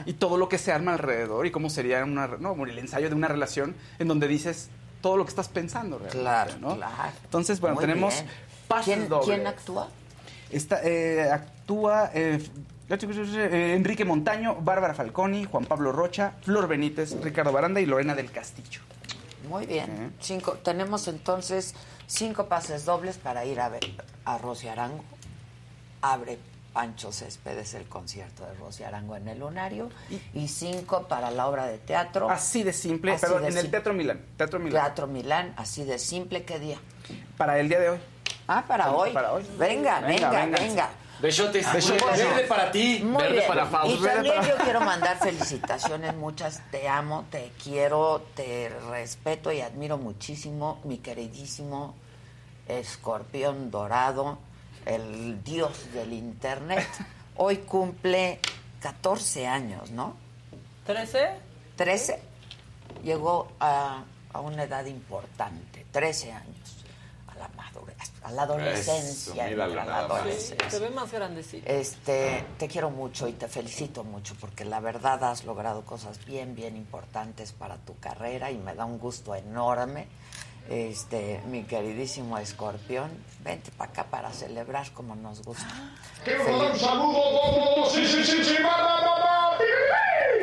[0.04, 3.14] Y todo lo que se arma alrededor y cómo sería una, no, el ensayo de
[3.14, 4.68] una relación en donde dices
[5.00, 6.76] todo lo que estás pensando realmente, Claro, ¿no?
[6.76, 7.12] claro.
[7.24, 8.26] Entonces, bueno, Muy tenemos bien.
[8.68, 9.26] pases ¿Quién, dobles.
[9.28, 9.88] quién actúa?
[10.50, 12.38] Está, eh, actúa eh,
[12.90, 18.30] eh, Enrique Montaño, Bárbara Falconi, Juan Pablo Rocha, Flor Benítez, Ricardo Baranda y Lorena del
[18.30, 18.80] Castillo.
[19.48, 20.12] Muy bien.
[20.20, 21.74] Cinco, tenemos entonces
[22.06, 23.80] cinco pases dobles para ir a ver
[24.26, 25.02] a Rosy Arango.
[26.02, 26.38] Abre
[26.72, 29.90] Pancho Céspedes el concierto de Rosy Arango en el Lunario.
[30.34, 32.30] Y, cinco para la obra de teatro.
[32.30, 33.70] Así de simple, Así pero de en el.
[33.70, 34.20] Teatro Milán.
[34.36, 34.82] Teatro Milán.
[34.82, 36.44] Teatro Milán, así de simple.
[36.44, 36.78] ¿Qué día?
[37.36, 37.98] Para el día de hoy.
[38.46, 39.10] Ah, para hoy.
[39.12, 39.44] Para hoy.
[39.58, 40.90] Venga, venga, Venga, venga.
[41.20, 41.70] Besotes.
[41.72, 42.18] Besotes.
[42.18, 43.00] Verde para ti.
[43.04, 43.48] Muy verde bien.
[43.48, 44.00] para Faust.
[44.00, 46.62] Y también yo quiero mandar felicitaciones, muchas.
[46.70, 51.94] Te amo, te quiero, te respeto y admiro muchísimo, mi queridísimo
[52.66, 54.38] escorpión dorado,
[54.90, 56.86] el dios del internet.
[57.36, 58.40] Hoy cumple
[58.80, 60.16] 14 años, ¿no?
[60.86, 61.30] ¿13?
[61.76, 62.20] 13.
[63.04, 66.84] Llegó a, a una edad importante, 13 años,
[67.28, 69.46] a la madurez, a la adolescencia.
[69.46, 70.70] Eso, míralo a la adolescencia.
[70.70, 71.70] Se ve más grandecito.
[71.70, 76.54] Este, te quiero mucho y te felicito mucho porque la verdad has logrado cosas bien,
[76.54, 80.08] bien importantes para tu carrera y me da un gusto enorme.
[80.68, 83.10] Este, mi queridísimo escorpión,
[83.42, 85.66] vente para acá para celebrar como nos gusta.
[86.24, 87.92] Quiero mandar un saludo a todos.
[87.92, 89.30] Sí, sí, sí, sí, va, va, va, va.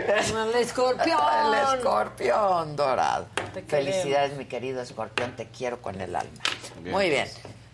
[0.08, 1.20] El escorpión.
[1.48, 3.28] El escorpión dorado.
[3.68, 6.42] Felicidades, mi querido escorpión, te quiero con el alma.
[6.82, 6.96] Bien.
[6.96, 7.28] Muy bien.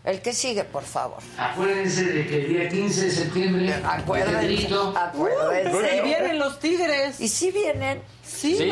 [0.04, 1.20] El que sigue, por favor.
[1.38, 5.98] Acuérdense de que el día 15 de septiembre, Acuérdense, Pedrito, acuérdense.
[5.98, 7.22] Y vienen los tigres.
[7.22, 8.02] ¿Y si vienen?
[8.22, 8.70] Sí, Sí,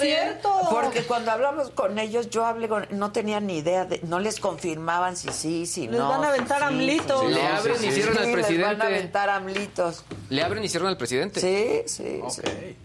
[0.00, 0.52] cierto.
[0.68, 4.40] Porque cuando hablamos con ellos, yo hablé con, no tenía ni idea, de, no les
[4.40, 6.08] confirmaban si sí, si Les no.
[6.08, 7.24] van a aventar sí, amlitos.
[7.30, 7.48] Le no.
[7.56, 8.82] abren y cierran al Sí, Les van presidente.
[8.82, 10.04] a aventar amlitos.
[10.28, 11.40] Le abren y cierran al presidente.
[11.40, 12.76] Sí, sí, sí.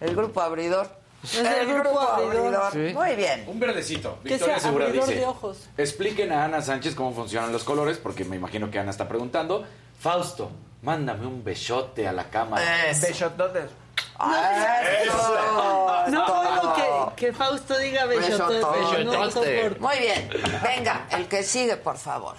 [0.00, 0.96] El grupo abridor.
[1.22, 2.72] Es el grupo abridor.
[2.72, 2.92] Sí.
[2.94, 3.44] Muy bien.
[3.48, 4.18] Un verdecito.
[4.22, 5.14] Que Victoria sea Segura dice.
[5.16, 5.68] de ojos.
[5.76, 9.64] Expliquen a Ana Sánchez cómo funcionan los colores, porque me imagino que Ana está preguntando.
[9.98, 10.50] Fausto,
[10.82, 12.88] mándame un besote a la cámara.
[12.88, 13.08] Eso.
[13.08, 13.70] Besototes.
[15.02, 16.42] Eso, No todo.
[16.42, 16.74] puedo
[17.16, 18.54] que, que Fausto diga bellotote.
[18.96, 19.70] Bellotote.
[19.70, 19.88] No.
[19.88, 20.30] Muy bien,
[20.62, 22.34] venga, el que sigue, por favor.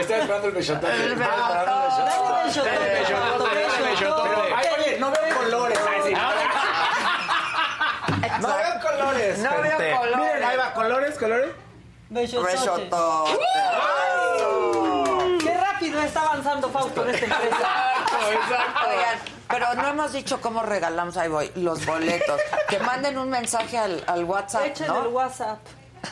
[0.00, 1.04] Estoy esperando el bellotote.
[1.04, 4.54] El Estaba esperando el bellotote.
[4.56, 5.78] Ay, oye, no veo colores.
[8.40, 9.38] No veo colores.
[9.38, 10.16] No veo colores.
[10.16, 11.50] Miren, ahí va, colores, colores.
[12.08, 12.90] Bellotote.
[15.42, 17.68] Qué rápido está avanzando Fausto en esta empresa.
[18.28, 19.18] Oigan,
[19.48, 22.40] pero no hemos dicho cómo regalamos, ahí voy, los boletos.
[22.68, 25.02] Que manden un mensaje al, al WhatsApp, Echen ¿no?
[25.02, 25.58] el WhatsApp.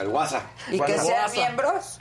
[0.00, 0.42] El WhatsApp.
[0.70, 2.00] Y que sean miembros.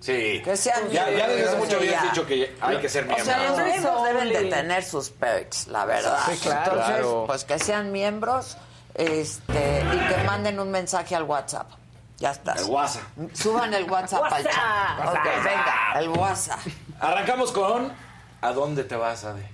[0.00, 0.40] Sí.
[0.42, 3.26] Que sean ya, ya desde hace mucho habías dicho que hay que ser O miembros.
[3.26, 6.18] sea, los miembros deben de tener sus perks, la verdad.
[6.30, 6.60] Sí, claro.
[6.72, 7.24] Entonces, Claro.
[7.26, 8.56] pues que sean miembros
[8.94, 11.68] este, y que manden un mensaje al WhatsApp.
[12.18, 12.52] Ya está.
[12.54, 13.02] El WhatsApp.
[13.34, 14.52] Suban el WhatsApp al chat.
[14.54, 15.08] WhatsApp.
[15.14, 16.60] Ok, venga, el WhatsApp.
[17.00, 17.92] Arrancamos con
[18.42, 19.46] ¿A dónde te vas, Ade?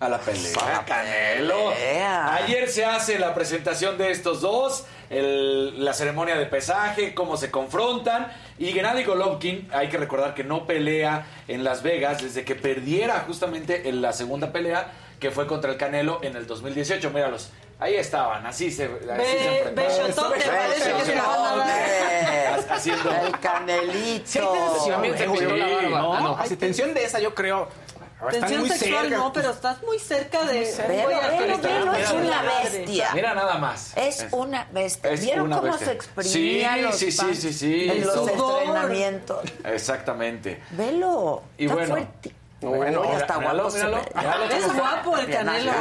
[0.00, 0.52] A la pelea.
[0.64, 1.70] A la Canelo.
[1.70, 2.34] pelea.
[2.36, 7.50] Ayer se hace la presentación de estos dos, el- la ceremonia de pesaje, cómo se
[7.50, 8.32] confrontan.
[8.58, 13.24] Y Gennady Golovkin, hay que recordar que no pelea en Las Vegas desde que perdiera
[13.26, 17.10] justamente en la segunda pelea, que fue contra el Canelo en el 2018.
[17.10, 17.50] Míralos.
[17.80, 18.90] Ahí estaban, así se, así
[19.74, 21.64] Be- se a.
[22.70, 24.22] Haciendo El canelito.
[24.84, 25.32] Sí, También se la
[25.66, 25.98] barba.
[26.00, 26.14] ¿no?
[26.14, 26.36] Ah, no.
[26.38, 27.68] Hay tensión de esa, yo creo.
[28.30, 29.16] Tensión muy sexual cerca.
[29.16, 30.74] no, pero estás muy cerca de...
[30.88, 31.62] Velo, gritar.
[31.62, 33.10] velo, es Mira, una bestia.
[33.14, 33.92] Mira nada más.
[33.96, 35.10] Es una bestia.
[35.12, 35.86] Es ¿Vieron una cómo bestia.
[35.86, 37.88] se exprimía Sí, los sí, sí, sí, sí.
[37.90, 39.38] en los entrenamientos?
[39.64, 40.60] Exactamente.
[40.70, 41.42] Velo.
[41.56, 41.90] Y está bueno.
[41.94, 42.34] fuerte.
[42.60, 43.68] Bueno, Uy, está guapo.
[43.68, 45.72] Es guapo el Canelo.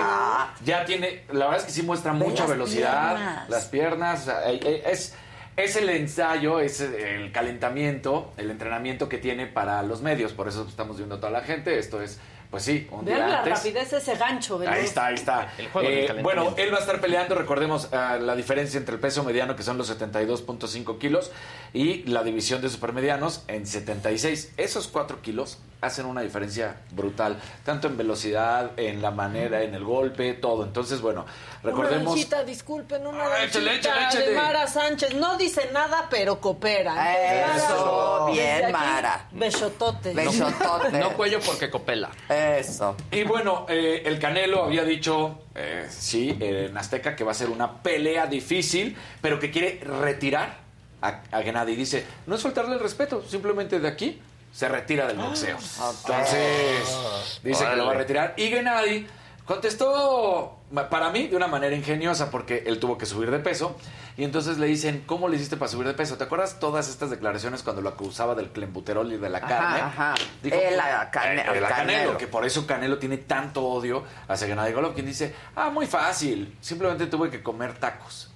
[0.63, 3.49] Ya tiene, la verdad es que sí muestra Ve mucha las velocidad, piernas.
[3.49, 5.15] las piernas, eh, eh, es,
[5.57, 10.65] es el ensayo, es el calentamiento, el entrenamiento que tiene para los medios, por eso
[10.69, 12.19] estamos viendo a toda la gente, esto es,
[12.51, 13.53] pues sí, un Vean día la antes.
[13.57, 14.75] rapidez de ese gancho, ¿verdad?
[14.75, 15.51] Ahí está, ahí está.
[15.57, 16.23] El juego Eh, calentamiento.
[16.23, 19.63] bueno, él va a estar peleando, recordemos ah, la diferencia entre el peso mediano, que
[19.63, 21.31] son los 72.5 kilos,
[21.73, 24.53] y la división de supermedianos en 76.
[24.57, 29.83] Esos 4 kilos hacen una diferencia brutal, tanto en velocidad, en la manera, en el
[29.83, 30.63] golpe, todo.
[30.63, 32.15] Entonces, bueno, Una recordemos...
[32.15, 34.29] lanchita, disculpen, una Ah, échale, échale, échale.
[34.29, 35.13] de Mara Sánchez.
[35.15, 37.55] No dice nada, pero coopera.
[37.55, 39.27] Eso, Mara, bien, Mara.
[39.31, 40.13] Bellotote.
[40.13, 40.91] Bellotote.
[40.99, 42.09] No cuello porque copela.
[42.29, 42.95] Eso.
[43.11, 47.49] Y bueno, eh, el Canelo había dicho, eh, sí, en Azteca, que va a ser
[47.49, 50.57] una pelea difícil, pero que quiere retirar
[51.01, 51.75] a, a Gennady.
[51.75, 54.21] Dice, no es faltarle el respeto, simplemente de aquí
[54.57, 55.57] se retira del boxeo.
[55.99, 58.33] Entonces, dice que lo va a retirar.
[58.37, 59.05] Y Gennady
[59.45, 60.57] contestó,
[60.89, 63.75] para mí, de una manera ingeniosa, porque él tuvo que subir de peso.
[64.17, 66.17] Y entonces le dicen, ¿cómo le hiciste para subir de peso?
[66.17, 69.79] ¿Te acuerdas todas estas declaraciones cuando lo acusaba del clembuterol y de la carne?
[69.79, 70.15] ajá.
[70.41, 70.79] Dijo, El
[71.11, 71.63] cane- eh, el.
[71.67, 75.05] Canelo, que por eso Canelo tiene tanto odio hacia Gennady Golovkin.
[75.05, 78.26] Dice, ah, muy fácil, simplemente tuve que comer tacos.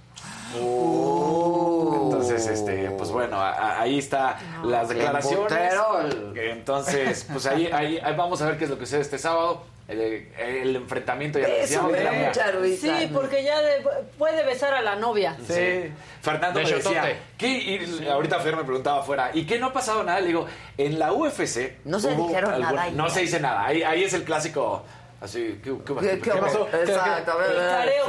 [2.04, 5.52] Entonces, este, pues bueno, a- a- ahí está las declaraciones.
[6.36, 9.64] Entonces, pues ahí, ahí, ahí vamos a ver qué es lo que sucede este sábado.
[9.88, 10.00] El,
[10.38, 12.98] el enfrentamiento ya Eso me de da la- mucha risa.
[13.00, 13.82] Sí, porque ya de-
[14.16, 15.36] puede besar a la novia.
[15.46, 15.92] Sí.
[16.22, 16.94] Fernando me Bellotote.
[16.94, 17.48] decía, ¿qué?
[17.48, 20.20] Y ahorita Fer me preguntaba afuera, ¿y qué no ha pasado nada?
[20.20, 20.46] Le digo,
[20.78, 21.78] en la UFC...
[21.84, 22.92] No se dijeron algún- nada ahí.
[22.94, 23.66] No se dice nada.
[23.66, 24.84] Ahí, ahí es el clásico,
[25.22, 26.64] así, ¿qué, qué, ¿Qué, qué pasó?
[26.66, 27.32] ¿Qué- qué- Exacto.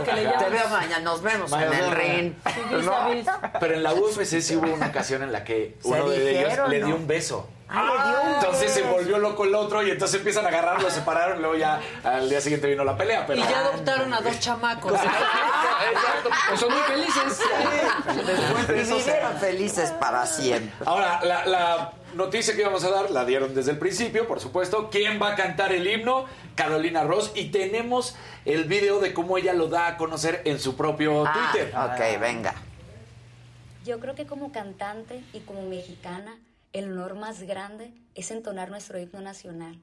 [0.06, 1.78] Que le Te veo mañana, nos vemos Mañana.
[1.78, 2.34] en el ring.
[2.84, 2.94] No.
[3.60, 6.70] Pero en la UFC sí hubo una ocasión en la que ¿Se uno de ellos
[6.70, 7.48] le dio un beso.
[7.70, 11.42] Ah, Entonces se volvió loco el otro y entonces empiezan a agarrar, lo separaron y
[11.42, 13.26] luego ya al día siguiente vino la pelea.
[13.26, 14.92] Pero Y ya adoptaron a dos chamacos.
[15.92, 16.30] Exacto.
[16.50, 17.40] Pues son muy felices.
[18.26, 20.72] después de Y eso se- vivieron felices para siempre.
[20.86, 24.90] Ahora, la, la noticia que íbamos a dar la dieron desde el principio, por supuesto.
[24.92, 26.26] ¿Quién va a cantar el himno?
[26.56, 27.32] Carolina Ross.
[27.34, 28.16] Y tenemos
[28.46, 31.74] el video de cómo ella lo da a conocer en su propio Ah, Twitter.
[31.76, 32.54] ok, venga.
[33.86, 36.36] Yo creo que como cantante y como mexicana,
[36.74, 39.80] el honor más grande es entonar nuestro himno nacional.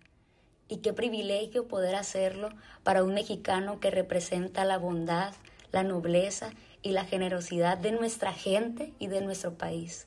[0.68, 2.50] Y qué privilegio poder hacerlo
[2.82, 5.32] para un mexicano que representa la bondad,
[5.72, 6.50] la nobleza
[6.82, 10.06] y la generosidad de nuestra gente y de nuestro país.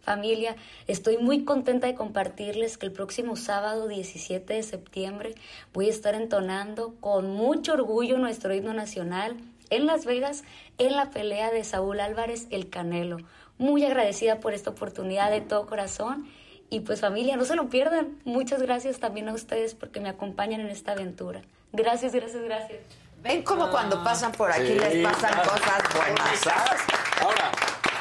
[0.00, 0.56] Familia,
[0.86, 5.34] estoy muy contenta de compartirles que el próximo sábado 17 de septiembre
[5.72, 9.36] voy a estar entonando con mucho orgullo nuestro himno nacional
[9.70, 10.44] en Las Vegas
[10.78, 13.18] en la pelea de Saúl Álvarez el Canelo.
[13.58, 16.28] Muy agradecida por esta oportunidad de todo corazón
[16.70, 18.18] y pues familia, no se lo pierdan.
[18.24, 21.42] Muchas gracias también a ustedes porque me acompañan en esta aventura.
[21.72, 22.78] Gracias, gracias, gracias.
[23.22, 24.74] Ven como cuando pasan por aquí Sí.
[24.78, 26.80] les pasan Ah, cosas buenas, ¿sabes?
[27.20, 27.50] Ahora,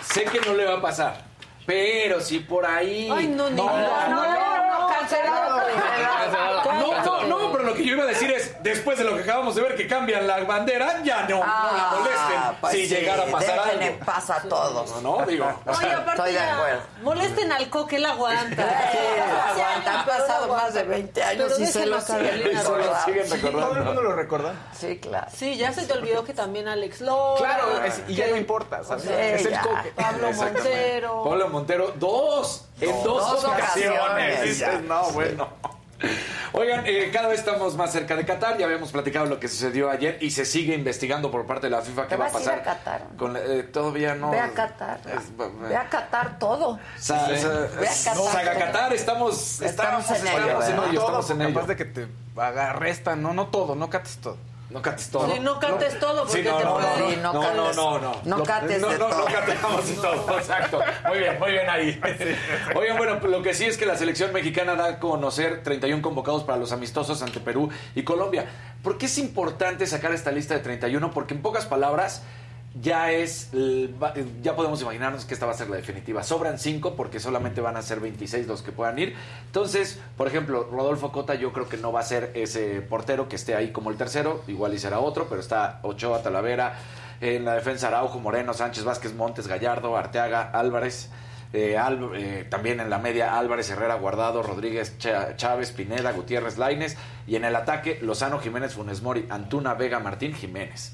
[0.03, 1.25] sé que no le va a pasar.
[1.65, 3.09] Pero si por ahí.
[3.11, 5.61] Ay, no, ni no, digas, no, no, no, cancelado.
[6.91, 9.23] No, no, no, pero lo que yo iba a decir es, después de lo que
[9.23, 12.95] acabamos de ver que cambian la bandera, ya no, no la molesten pues si sí,
[12.95, 13.81] llegara a pasar algo.
[13.81, 15.01] en paz a todos.
[15.01, 15.45] No, no, digo.
[15.65, 16.81] Oye, aparte Estoy de acuerdo.
[17.03, 18.89] molesten al coque, él aguanta.
[18.91, 18.97] Sí,
[19.51, 23.67] aguanta, han pasado más de 20 años Pero y se lo siguen recordando.
[23.67, 24.53] Todo el mundo lo recuerda.
[24.77, 25.27] Sí, claro.
[25.35, 27.37] Sí, ya se te olvidó que también Alex Lora.
[27.39, 29.03] Claro, es- y ya que- no importa, ¿sabes?
[29.03, 29.61] Sí, es el ya.
[29.61, 29.91] coque.
[29.95, 30.31] Pablo.
[30.33, 31.23] Montero.
[31.23, 33.99] Pablo Montero, dos, en dos, Dos ocasiones.
[33.99, 35.47] ocasiones, Dices, no, bueno.
[36.53, 38.57] Oigan, eh, cada vez estamos más cerca de Qatar.
[38.57, 41.81] Ya habíamos platicado lo que sucedió ayer y se sigue investigando por parte de la
[41.81, 42.59] FIFA qué ¿Te va a vas a ir pasar.
[42.59, 43.01] a Qatar?
[43.17, 44.31] Con eh, todavía no.
[44.31, 44.99] Ve a Qatar.
[45.05, 45.35] Es-
[45.69, 46.79] Ve a Qatar todo.
[46.97, 47.49] Sa- sa-
[47.79, 48.31] Ve a Qatar.
[48.31, 51.65] Saga Qatar, estamos, Estamos estamos, en ello, estamos en ello, estamos en capaz ello.
[51.67, 52.07] de que te
[52.39, 54.37] arrestan, no, no todo, no cates todo.
[54.77, 55.27] No cates todo.
[55.33, 57.75] Sí, no cantes todo porque Sí, no, te no, puede- no, no no, no, cates.
[57.75, 58.21] no, no.
[58.25, 59.25] No Lo- cates no, de no, no todo.
[59.25, 60.79] catemos de todo, exacto.
[61.07, 61.99] Muy bien, muy bien ahí.
[62.75, 66.43] Oigan, bueno, lo que sí es que la selección mexicana da a conocer 31 convocados
[66.43, 68.45] para los amistosos ante Perú y Colombia.
[68.83, 71.09] ¿Por qué es importante sacar esta lista de 31?
[71.09, 72.21] Porque en pocas palabras
[72.81, 73.49] ya es
[74.41, 76.23] ya podemos imaginarnos que esta va a ser la definitiva.
[76.23, 79.15] Sobran 5 porque solamente van a ser 26 los que puedan ir.
[79.45, 83.35] Entonces, por ejemplo, Rodolfo Cota yo creo que no va a ser ese portero que
[83.35, 86.77] esté ahí como el tercero, igual y será otro, pero está Ochoa, Talavera,
[87.21, 91.09] en la defensa Araujo, Moreno, Sánchez, Vázquez, Montes, Gallardo, Arteaga, Álvarez.
[91.53, 91.77] eh,
[92.15, 97.45] eh, también en la media Álvarez, Herrera, Guardado, Rodríguez, Chávez, Pineda, Gutiérrez, Laines y en
[97.45, 100.93] el ataque Lozano, Jiménez, Funes Mori, Antuna, Vega, Martín, Jiménez.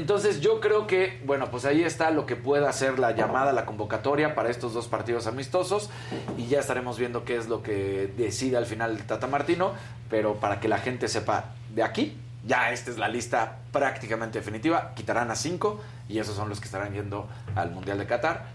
[0.00, 3.66] Entonces yo creo que, bueno, pues ahí está lo que pueda hacer la llamada, la
[3.66, 5.90] convocatoria para estos dos partidos amistosos
[6.38, 9.74] y ya estaremos viendo qué es lo que decide al final el Tata Martino,
[10.08, 12.16] pero para que la gente sepa de aquí,
[12.46, 16.64] ya esta es la lista prácticamente definitiva, quitarán a cinco y esos son los que
[16.64, 18.46] estarán yendo al Mundial de Qatar.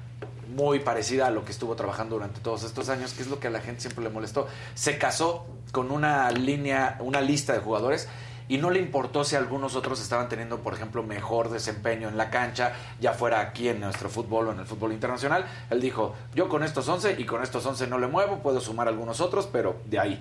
[0.56, 3.50] Muy parecida a lo que estuvo trabajando durante todos estos años, que es lo que
[3.50, 4.48] a la gente siempre le molestó.
[4.74, 8.08] Se casó con una línea, una lista de jugadores
[8.48, 12.30] y no le importó si algunos otros estaban teniendo, por ejemplo, mejor desempeño en la
[12.30, 15.46] cancha, ya fuera aquí en nuestro fútbol o en el fútbol internacional.
[15.70, 18.88] Él dijo, yo con estos 11 y con estos 11 no le muevo, puedo sumar
[18.88, 20.20] algunos otros, pero de ahí.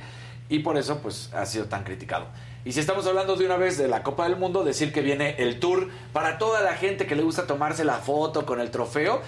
[0.49, 2.27] Y por eso, pues, ha sido tan criticado.
[2.67, 5.35] Y si estamos hablando de una vez de la Copa del Mundo, decir que viene
[5.37, 9.21] el tour para toda la gente que le gusta tomarse la foto con el trofeo,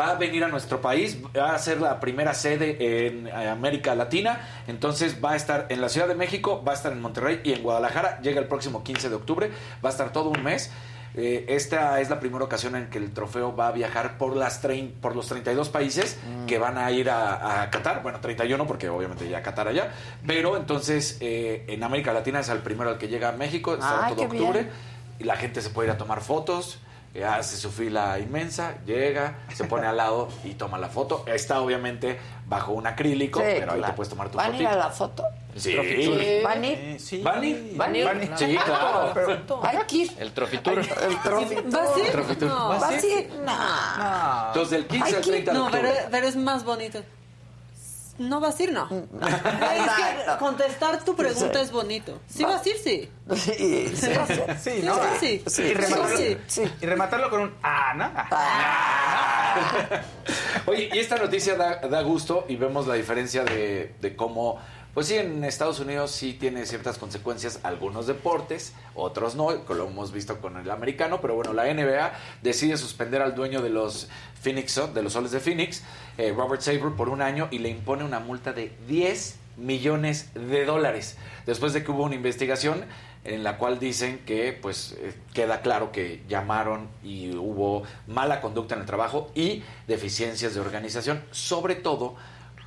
[0.00, 4.40] va a venir a nuestro país, va a ser la primera sede en América Latina,
[4.66, 7.52] entonces va a estar en la Ciudad de México, va a estar en Monterrey y
[7.52, 9.50] en Guadalajara, llega el próximo 15 de octubre,
[9.84, 10.70] va a estar todo un mes.
[11.20, 14.62] Eh, esta es la primera ocasión en que el trofeo va a viajar por, las
[14.62, 16.16] trein- por los 32 países
[16.46, 18.04] que van a ir a, a Qatar.
[18.04, 19.90] Bueno, 31 porque obviamente ya Qatar allá.
[20.26, 24.06] Pero entonces eh, en América Latina es el primero al que llega a México, estará
[24.06, 24.60] Ay, todo octubre.
[24.62, 24.72] bien.
[25.18, 26.78] Y la gente se puede ir a tomar fotos.
[27.14, 31.24] Eh, Hace su fila inmensa, llega, se pone al lado y toma la foto.
[31.26, 33.92] Está obviamente bajo un acrílico, Sí, pero ahí claro.
[33.92, 35.24] te puedes tomar tu ¿Van a ir a la foto?
[35.56, 35.72] Sí.
[35.82, 36.40] Sí.
[36.44, 37.00] ¿Van a ir?
[37.00, 37.22] Sí.
[37.22, 37.72] ¿Van a ir?
[37.76, 38.04] ¿Van a ir?
[38.04, 38.30] ¿Van a ir?
[38.36, 39.12] Sí, claro.
[39.62, 40.12] Hay que ir.
[40.18, 40.78] El Trofitur.
[40.78, 41.70] El trofitur.
[41.72, 42.42] ¿Vas a ir?
[42.42, 43.30] No, ¿Vas a ir?
[43.44, 44.46] No.
[44.48, 45.44] Entonces, del 15 al Hay que ir.
[45.44, 47.00] 30 de no pero, pero es más bonito.
[48.18, 48.72] ¿No vas a ir?
[48.72, 48.88] No.
[48.90, 52.20] Es que contestar tu pregunta es bonito.
[52.28, 52.76] ¿Sí vas a ir?
[52.76, 53.08] Sí.
[53.36, 54.58] Sí, sí, va a ser.
[54.58, 54.94] Sí, Sí, ¿no?
[55.20, 55.62] sí, sí.
[55.62, 56.62] Y, rematarlo, Sí, sí.
[56.80, 58.10] y rematarlo con un ah, ¿no?
[58.14, 60.00] Ah.
[60.66, 64.58] Oye, y esta noticia da, da gusto y vemos la diferencia de, de cómo,
[64.98, 70.10] pues sí, en Estados Unidos sí tiene ciertas consecuencias algunos deportes, otros no, lo hemos
[70.10, 74.08] visto con el americano, pero bueno, la NBA decide suspender al dueño de los
[74.42, 75.84] Phoenix, de los Soles de Phoenix,
[76.16, 80.64] eh, Robert Saber, por un año y le impone una multa de 10 millones de
[80.64, 81.16] dólares,
[81.46, 82.84] después de que hubo una investigación
[83.22, 88.74] en la cual dicen que pues eh, queda claro que llamaron y hubo mala conducta
[88.74, 92.16] en el trabajo y deficiencias de organización, sobre todo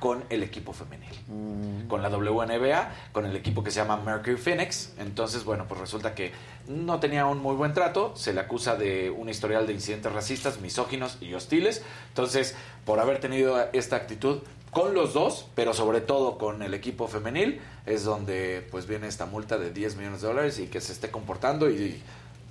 [0.02, 4.94] con el equipo femenil, con la WNBA, con el equipo que se llama Mercury Phoenix.
[4.98, 6.32] Entonces, bueno, pues resulta que
[6.66, 10.58] no tenía un muy buen trato, se le acusa de un historial de incidentes racistas,
[10.60, 11.84] misóginos y hostiles.
[12.08, 14.40] Entonces, por haber tenido esta actitud
[14.72, 19.26] con los dos, pero sobre todo con el equipo femenil, es donde pues viene esta
[19.26, 22.02] multa de 10 millones de dólares y que se esté comportando y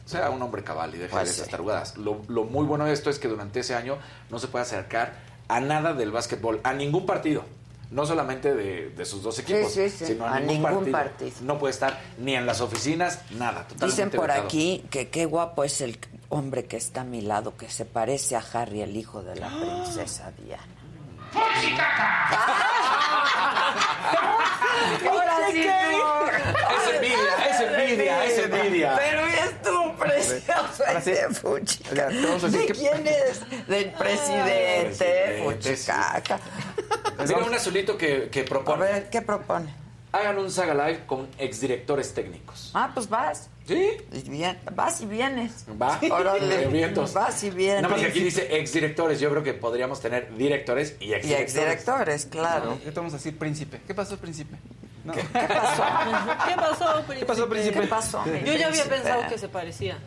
[0.05, 1.51] sea un hombre cabal y deje Pues de esas sí.
[1.51, 1.97] tarugadas.
[1.97, 3.97] Lo, lo muy bueno de esto es que durante ese año
[4.29, 7.43] no se puede acercar a nada del básquetbol, a ningún partido.
[7.91, 10.05] No solamente de, de sus dos equipos, sí, sí.
[10.05, 10.91] sino a, A ningún, ningún partido.
[10.97, 11.31] partido.
[11.41, 13.67] No puede estar ni en las oficinas, nada.
[13.67, 14.45] Totalmente Dicen por vetado.
[14.45, 15.99] aquí que qué guapo es el
[16.29, 19.49] hombre que está a mi lado, que se parece a Harry, el hijo de la
[19.49, 20.63] princesa Diana.
[25.09, 25.59] Ahora sí.
[26.77, 28.95] Es envidia, es envidia, es envidia.
[28.97, 29.21] Pero
[29.63, 31.83] tu precioso ese Fuchi.
[31.83, 33.67] ¿De que- quién es?
[33.67, 36.39] Del presidente, presidente, Fuchicaca.
[37.27, 38.83] Mira un azulito que, que propone.
[38.83, 39.73] A ver, ¿qué propone?
[40.11, 42.71] Hagan un saga live con exdirectores técnicos.
[42.73, 43.49] Ah, pues vas.
[43.67, 43.89] Sí.
[44.11, 45.65] Y bien, vas y vienes.
[45.81, 45.99] Va.
[46.11, 46.67] Órale.
[46.67, 47.13] Vientos.
[47.13, 47.83] Vas y vienes.
[47.83, 49.19] Nada más que aquí dice exdirectores.
[49.19, 51.41] Yo creo que podríamos tener directores y Y exdirectores.
[51.55, 52.77] exdirectores, claro.
[52.83, 53.81] ¿Qué te vamos a decir, príncipe?
[53.85, 54.57] ¿Qué pasó, príncipe?
[55.03, 55.13] No.
[55.13, 57.19] ¿Qué pasó, príncipe?
[57.19, 57.81] ¿Qué pasó, príncipe?
[57.81, 59.97] ¿Qué pasó, Yo ya había pensado que se parecía.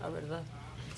[0.00, 0.42] La verdad.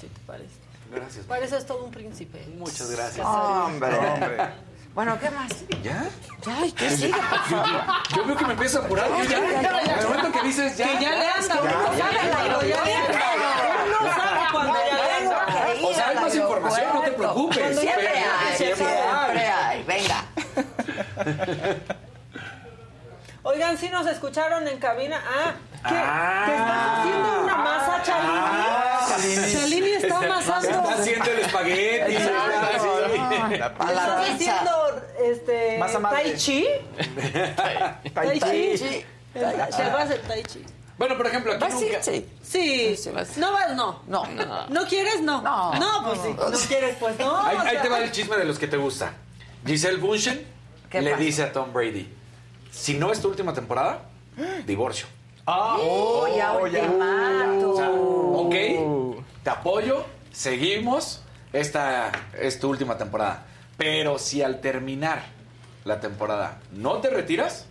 [0.01, 0.55] Sí te parece.
[0.93, 1.25] Gracias.
[1.27, 2.45] Pareces todo un príncipe.
[2.57, 3.27] Muchas gracias.
[3.27, 3.97] Hombre.
[3.97, 4.37] Hombre.
[4.95, 5.51] Bueno, ¿qué más?
[5.83, 6.05] ¿Ya?
[6.47, 7.67] Ya, ¿y qué sigue, favor?
[8.15, 9.09] Yo veo que me empiezo a apurar.
[9.09, 9.39] Yo ya.
[9.99, 10.87] El momento que dices ya.
[10.87, 13.21] Que ya le anda, uno ya, sabe, ya, le anda.
[14.01, 15.47] Uno sabe cuando ya le anda.
[15.83, 17.81] O sea, hay más información, no te preocupes.
[17.81, 19.83] Siempre hay, siempre siempre hay.
[19.83, 20.25] Venga.
[23.43, 25.21] Oigan, sí nos escucharon en cabina.
[25.27, 25.55] Ah,
[25.89, 25.95] ¿qué?
[25.95, 26.45] Ah.
[26.47, 28.33] ¿Que estás haciendo una masa, Chalini?
[28.33, 29.53] Ah, Chalini.
[29.53, 30.69] Chalini está amasando.
[30.69, 32.15] está haciendo el espagueti.
[32.15, 32.94] Exacto.
[33.53, 34.23] ¿Estás pizza.
[34.23, 36.23] haciendo este, Masa madre.
[36.23, 36.67] tai chi?
[38.15, 38.79] Tai Tai chi.
[38.79, 39.05] chi.
[39.33, 39.41] ¿Te
[39.91, 40.65] vas el tai chi?
[40.97, 42.03] Bueno, por ejemplo, aquí Vas nunca...
[42.03, 42.25] sí.
[42.41, 42.97] Sí.
[43.37, 43.75] ¿No vas?
[43.75, 44.01] No.
[44.07, 44.25] No.
[44.69, 45.21] ¿No quieres?
[45.23, 45.43] No.
[45.43, 45.75] No.
[45.75, 46.29] No, pues sí.
[46.39, 46.97] ¿No quieres?
[47.01, 47.37] Pues no.
[47.41, 49.13] Ahí, o ahí sea, te va el chisme de los que te gusta.
[49.67, 50.47] Giselle Bunchen
[50.89, 51.23] ¿Qué le pasa?
[51.23, 52.09] dice a Tom Brady,
[52.71, 54.03] si no es tu última temporada,
[54.67, 55.07] divorcio.
[55.47, 57.73] Oh, ya ultimato.
[57.73, 58.55] O sea, ok,
[59.43, 61.24] te apoyo, seguimos,
[61.55, 63.45] esta es tu última temporada.
[63.79, 65.23] Pero si al terminar
[65.85, 67.67] la temporada no te retiras,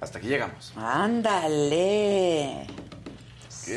[0.00, 0.72] hasta aquí llegamos.
[0.76, 2.66] Ándale.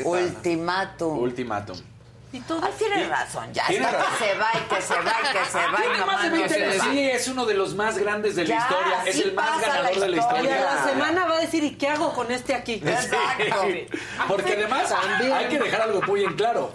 [0.04, 1.18] Ultimátum.
[1.18, 1.78] Ultimátum.
[2.30, 2.60] Y todo.
[2.62, 4.18] Ah, tienes razón, ya Tienes está razón.
[4.18, 6.28] que se va y que se va y que se va y Tiene más de
[6.28, 6.78] no 20 se años.
[6.78, 6.84] va.
[6.92, 9.02] Sí, es uno de los más grandes de la historia.
[9.06, 10.70] Es el más la ganador de la Y historia.
[10.70, 12.74] a la semana va a decir, ¿y qué hago con este aquí?
[12.84, 13.64] Exacto.
[14.28, 16.70] Porque además hay que dejar algo muy en claro.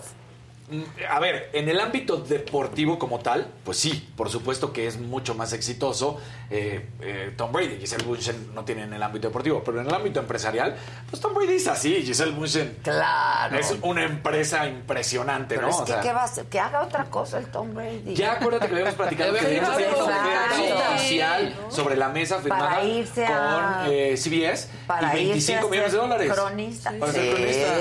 [1.09, 5.33] A ver, en el ámbito deportivo como tal, pues sí, por supuesto que es mucho
[5.35, 6.19] más exitoso
[6.49, 7.77] eh, eh, Tom Brady.
[7.79, 10.75] Giselle Bunchen no tiene en el ámbito deportivo, pero en el ámbito empresarial,
[11.09, 12.03] pues Tom Brady es así.
[12.03, 13.57] Giselle Bunchen Claro.
[13.57, 15.73] es una empresa impresionante, Pero ¿no?
[15.73, 16.45] es O que, sea, ¿qué va a hacer?
[16.45, 18.13] Que haga otra cosa el Tom Brady.
[18.15, 23.25] ya acuérdate que habíamos platicado que una oferta oficial sobre la mesa firmada Para irse
[23.25, 26.33] con a- eh, CBS Para y irse a 25 millones de ser dólares.
[26.33, 26.93] cronista.
[26.99, 27.75] Para ser Sí, cronista.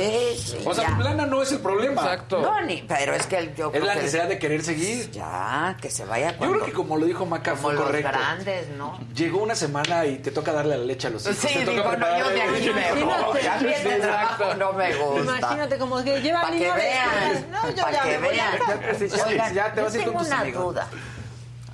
[0.59, 0.97] sí, o sea, ya.
[0.98, 2.02] plana no es el problema.
[2.02, 2.40] Exacto.
[2.43, 5.11] No, ni, pero es que el- yo Es creo la que- necesidad de querer seguir.
[5.11, 6.55] Ya, que se vaya Yo cuando...
[6.57, 8.11] creo que como lo dijo Maca como fue los correcto.
[8.11, 8.99] grandes, ¿no?
[9.15, 11.37] Llegó una semana y te toca darle la leche a los hijos.
[11.37, 13.47] Sí, te toca digo, no, yo de aquí me voy.
[13.47, 15.39] A mí este trabajo no me gusta.
[15.39, 17.51] Imagínate como que lleva Para que vean.
[17.51, 18.61] No, yo para ya que me voy a vean.
[19.09, 20.65] ya- Oigan, ya te vas a ir yo con tengo tus una amigos.
[20.65, 20.89] duda.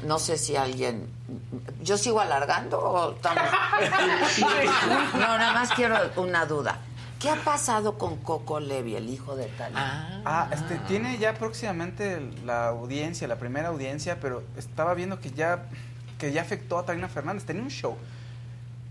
[0.04, 1.08] No sé si alguien...
[1.82, 3.42] ¿Yo sigo alargando o estamos...?
[5.14, 6.78] no, nada más quiero una duda.
[7.20, 10.22] ¿Qué ha pasado con Coco Levi, el hijo de Talía?
[10.24, 15.64] Ah, este, tiene ya próximamente la audiencia, la primera audiencia, pero estaba viendo que ya,
[16.18, 17.44] que ya afectó a Talina Fernández.
[17.44, 17.96] Tenía un show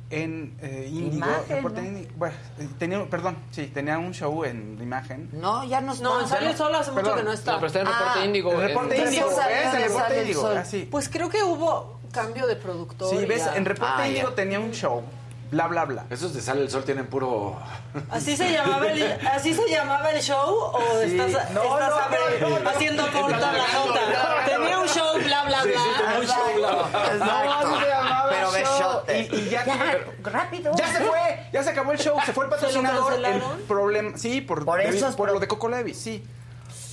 [0.10, 1.16] en eh, Índigo.
[1.26, 1.88] Imagen, Reporte ¿no?
[1.88, 2.10] Índigo.
[2.18, 5.30] Bueno, eh, tenía, perdón, sí, tenía un show en Imagen.
[5.32, 6.04] No, ya no está.
[6.04, 7.54] No, en Sale el Sol hace mucho que no está.
[7.54, 8.52] No, pero está en Ah, reporte índigo.
[8.52, 9.74] El en- reporte Índigo, sale- ¿ves?
[9.74, 10.48] El reporte Índigo.
[10.54, 10.64] Ah.
[10.92, 13.10] Pues creo que hubo cambio de productor.
[13.18, 13.56] Sí, ves, ya.
[13.56, 15.02] en Reporte Ah, Índigo tenía un show.
[15.50, 16.06] Bla, bla, bla.
[16.10, 17.58] Esos de Sale el Sol tienen puro...
[18.12, 19.02] ¿Así se llamaba el,
[19.34, 21.18] así se llamaba el show o Sí.
[21.18, 22.70] estás, No, estás no, abre- no, no, no.
[22.70, 24.00] haciendo corta la nota?
[24.46, 25.80] Tenía un show, bla, bla, Sí, bla.
[25.80, 27.14] sí, tenía un show, bla, bla.
[27.14, 27.68] Exacto.
[27.70, 28.60] No, se llamaba Pero show.
[28.60, 29.20] besote.
[29.20, 29.66] Y, y ya,
[30.24, 30.72] rápido.
[30.76, 33.14] ya se fue, ya se acabó el show, se fue el patrocinador.
[33.14, 36.26] El problema, sí, por, Por por lo de Coco Levi, sí.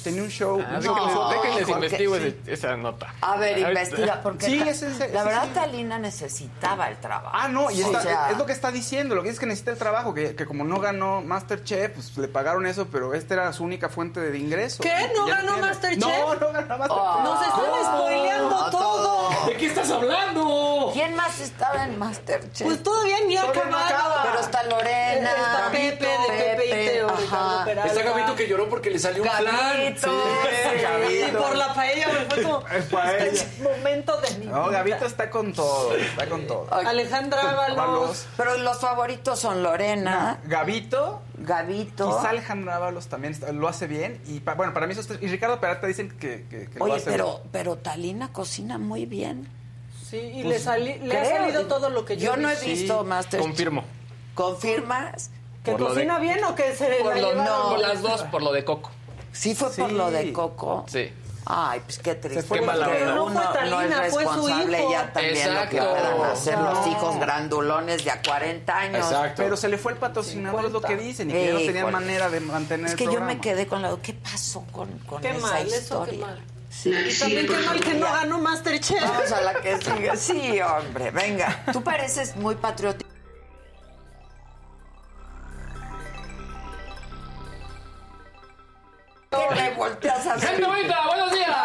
[0.04, 0.60] Tenía un show.
[0.64, 2.40] Ah, no sé déjenles- porque- investigo sí.
[2.46, 3.14] esa nota.
[3.22, 5.50] A ver, investiga, porque Sí, ese- la verdad sí.
[5.54, 7.30] Talina necesitaba el trabajo.
[7.36, 9.14] Ah, no, y O está- sea, es lo que está diciendo.
[9.14, 12.16] Lo que dice es que necesita el trabajo, que, que como no ganó Masterchef, pues
[12.18, 14.82] le pagaron eso, pero esta era su única fuente de ingreso.
[14.82, 15.10] ¿Qué?
[15.16, 15.68] ¿No Ya ganó tiene.
[15.68, 16.00] Masterchef?
[16.00, 17.24] No, no ganó Masterchef.
[17.24, 19.46] Nos están spoileando todo.
[19.46, 20.90] ¿De qué estás hablando?
[20.92, 22.66] ¿Quién más estaba en Masterchef?
[22.66, 23.76] Pues todavía ni ha no acabado.
[23.84, 24.22] acaba.
[24.24, 25.30] Pero está Lorena.
[25.30, 27.03] Está Pepe de Pepe y Teo,
[27.34, 27.64] ajá.
[27.64, 27.92] Ricardo Peralta.
[28.00, 29.44] Está Gabito que lloró porque le salió un plan.
[29.44, 30.24] Gabito.
[30.24, 31.28] Sí, Gabito.
[31.28, 33.24] Y por la paella me fue como Es paella.
[33.26, 34.78] este momento de mi No, vida.
[34.78, 36.66] Gabito está con todo, está con todo.
[36.72, 38.26] Alejandra Ábalos.
[38.36, 42.20] Pero los favoritos son Lorena, Gabito Gabito.
[42.22, 44.20] y Alejandra Ábalos también está- lo hace bien.
[44.26, 46.84] Y pa- bueno, para mí eso está- Y Ricardo Peralta dicen que, que- que lo
[46.86, 49.48] Oye, hace pero, pero Talina cocina muy bien.
[50.08, 52.54] Sí, y Pues, le, sali- le ha salido todo lo que yo Yo no he
[52.56, 52.66] vi.
[52.74, 53.46] visto Sí, Masterchef.
[53.48, 53.84] Confirmo.
[54.34, 55.30] ¿Confirmas?
[55.64, 57.68] ¿Que Por lo cocina bien o que se Por, la lo- llevaron?
[57.70, 58.90] por las dos, por lo de Coco.
[59.32, 60.84] Sí fue por lo de Coco.
[60.88, 61.10] Sí.
[61.46, 62.42] Ay, pues qué triste.
[62.42, 63.22] fue Qué mala porque onda.
[63.22, 65.90] uno no fue no es fue responsable ya también lo que Exacto.
[65.90, 66.92] puedan hacer los No.
[66.92, 69.06] hijos grandulones de a 40 años.
[69.36, 71.92] Pero se le fue el patrocinador, es lo que dicen, y que ya no tenían
[71.92, 73.94] manera de mantener Es el que yo me quedé con la...
[74.02, 76.12] ¿Qué pasó con, con Qué esa mal, eso historia?
[76.12, 76.42] qué mal.
[76.70, 79.00] Sí, Y también qué mal que no ganó Masterchef.
[79.02, 80.16] Vamos a la que sigue.
[80.16, 81.62] Sí, hombre, venga.
[81.72, 83.08] Tú pareces muy patriótico.
[89.36, 90.96] ¿Qué le volteas a ¡Gente bonita!
[91.06, 91.56] ¡Buenos días!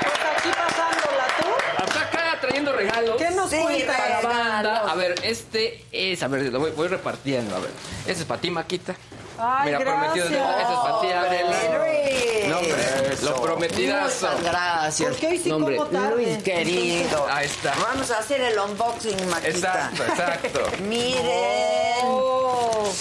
[0.00, 1.82] Pues aquí pasándola tú.
[1.82, 3.16] Hasta acá trayendo regalos.
[3.16, 3.96] ¿Qué nos Sí, cuentas?
[3.96, 4.62] para la banda.
[4.72, 4.90] regalos.
[4.90, 7.56] A ver, este es, a ver, lo voy, voy repartiendo.
[7.56, 7.70] A ver,
[8.06, 8.94] este es para ti, Maquita.
[9.38, 10.28] Ay, Mira, prometido.
[10.28, 10.60] gracias.
[10.60, 12.48] Este es para ti, Ábrele.
[12.48, 14.26] No, hombre, lo prometidazo.
[14.28, 15.08] Muchas gracias.
[15.10, 16.14] Porque hoy sí No, como tarde.
[16.14, 17.26] Luis, querido.
[17.30, 17.72] Ahí está.
[17.82, 19.48] Vamos a hacer el unboxing, Maquita.
[19.48, 20.60] Exacto, exacto.
[20.82, 22.04] Miren.
[22.04, 22.92] Oh,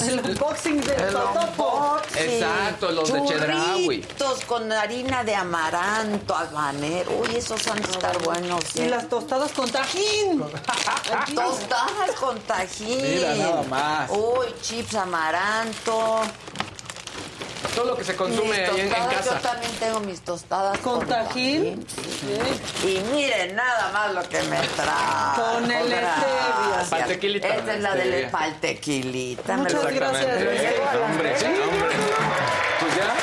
[0.00, 1.72] el unboxing del El totopo.
[1.72, 2.22] unboxing.
[2.30, 3.84] Exacto, los de Chedraui.
[4.02, 7.10] Churritos con harina de amaranto, habanero.
[7.20, 8.64] Uy, esos han de estar buenos.
[8.76, 8.88] Y ¿eh?
[8.88, 10.42] las tostadas con tajín.
[11.34, 13.02] Tostadas con tajín.
[13.02, 14.10] Mira, nada más.
[14.10, 16.20] Uy, chips amaranto.
[17.74, 19.24] Todo lo que se consume Mis ahí en, casa.
[19.24, 21.86] Yo también tengo mis tostadas ¿Con tajín?
[22.84, 25.42] Y miren nada más lo que me trajo.
[25.42, 26.82] Con el stevia.
[26.82, 28.30] Esta es la del Stevia.
[28.30, 29.56] pal tequilita.
[29.56, 30.42] Me Muchas gracias.
[31.02, 31.96] Hombre, sí, hombre.
[32.80, 33.14] Pues ya.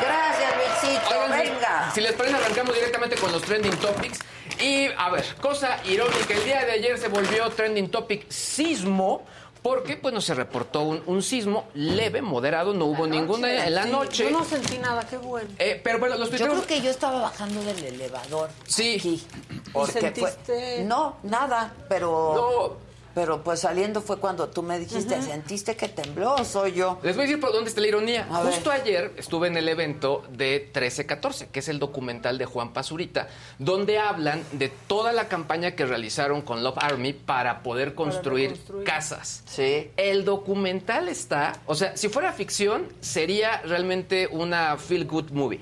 [0.00, 1.10] Gracias, Luisito.
[1.10, 1.90] Oigan, si- Venga.
[1.94, 4.18] Si les parece, arrancamos directamente con los trending topics.
[4.60, 9.26] Y a ver, cosa irónica, el día de ayer se volvió trending topic sismo.
[9.64, 13.84] Porque pues no se reportó un, un sismo leve, moderado, no hubo ninguna en la
[13.84, 14.24] Sí, noche.
[14.24, 15.48] Yo no sentí nada, qué bueno.
[15.58, 18.50] Eh, pero bueno, los Yo tuiteros- creo que yo estaba bajando del elevador.
[18.66, 18.96] Sí.
[18.98, 19.26] Aquí,
[19.72, 20.84] porque fue- sentiste?
[20.84, 22.76] No, nada, pero...
[22.78, 22.83] No.
[23.14, 26.98] Pero pues saliendo fue cuando tú me dijiste, ¿sentiste que tembló o soy yo?
[27.02, 28.26] Les voy a decir por dónde está la ironía.
[28.30, 28.80] A Justo ver.
[28.80, 33.28] ayer estuve en el evento de 1314, que es el documental de Juan Pazurita,
[33.58, 39.42] donde hablan de toda la campaña que realizaron con Love Army para poder construir, casas.
[39.46, 39.90] Sí.
[39.96, 45.60] El documental está, o sea, si fuera ficción, sería realmente una feel good movie.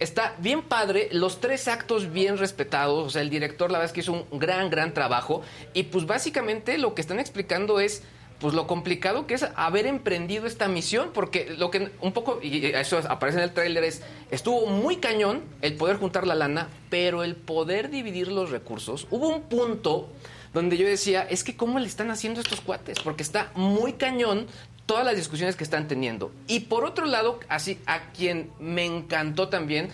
[0.00, 3.92] Está bien padre, los tres actos bien respetados, o sea, el director la verdad es
[3.92, 5.42] que hizo un gran, gran trabajo
[5.74, 8.02] y pues básicamente lo que están explicando es
[8.40, 12.64] pues lo complicado que es haber emprendido esta misión, porque lo que un poco, y
[12.64, 17.22] eso aparece en el tráiler, es, estuvo muy cañón el poder juntar la lana, pero
[17.22, 19.06] el poder dividir los recursos.
[19.10, 20.08] Hubo un punto
[20.54, 24.46] donde yo decía, es que cómo le están haciendo estos cuates, porque está muy cañón
[24.90, 26.32] todas las discusiones que están teniendo.
[26.48, 29.88] Y por otro lado, así a quien me encantó también,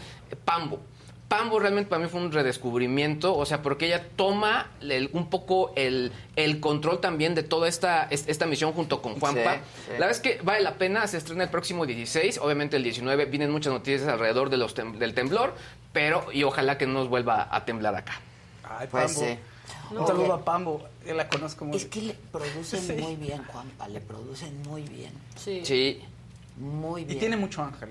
[0.46, 0.80] Pambo.
[1.28, 5.72] Pambo realmente para mí fue un redescubrimiento, o sea, porque ella toma el- un poco
[5.76, 9.54] el, el control también de toda esta, es- esta misión junto con Juanpa.
[9.56, 9.92] Sí, sí.
[9.94, 13.24] La verdad es que vale la pena, se estrena el próximo 16, obviamente el 19
[13.26, 15.54] vienen muchas noticias alrededor de los tem- del temblor,
[15.92, 18.20] pero y ojalá que no nos vuelva a temblar acá.
[18.62, 19.20] Ay, Pues Pambo.
[19.28, 19.38] sí.
[19.90, 20.82] Un saludo a Pambo.
[21.06, 25.12] Yo la conozco muy Es que le producen muy bien, Juanpa, le producen muy bien.
[25.36, 25.60] Sí.
[25.64, 26.02] Sí.
[26.58, 27.18] Muy Y bien.
[27.18, 27.90] tiene mucho ángel.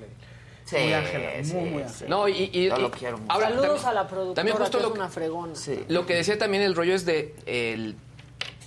[0.65, 2.09] Sí, muy ángela, sí, muy, muy ángela.
[2.09, 3.31] No, y, y- Yo y- lo quiero mucho.
[3.31, 5.53] ahora, Saludos también- a la productora, también justo que lo es que- una fregona.
[5.89, 7.95] Lo que decía también el rollo es de el,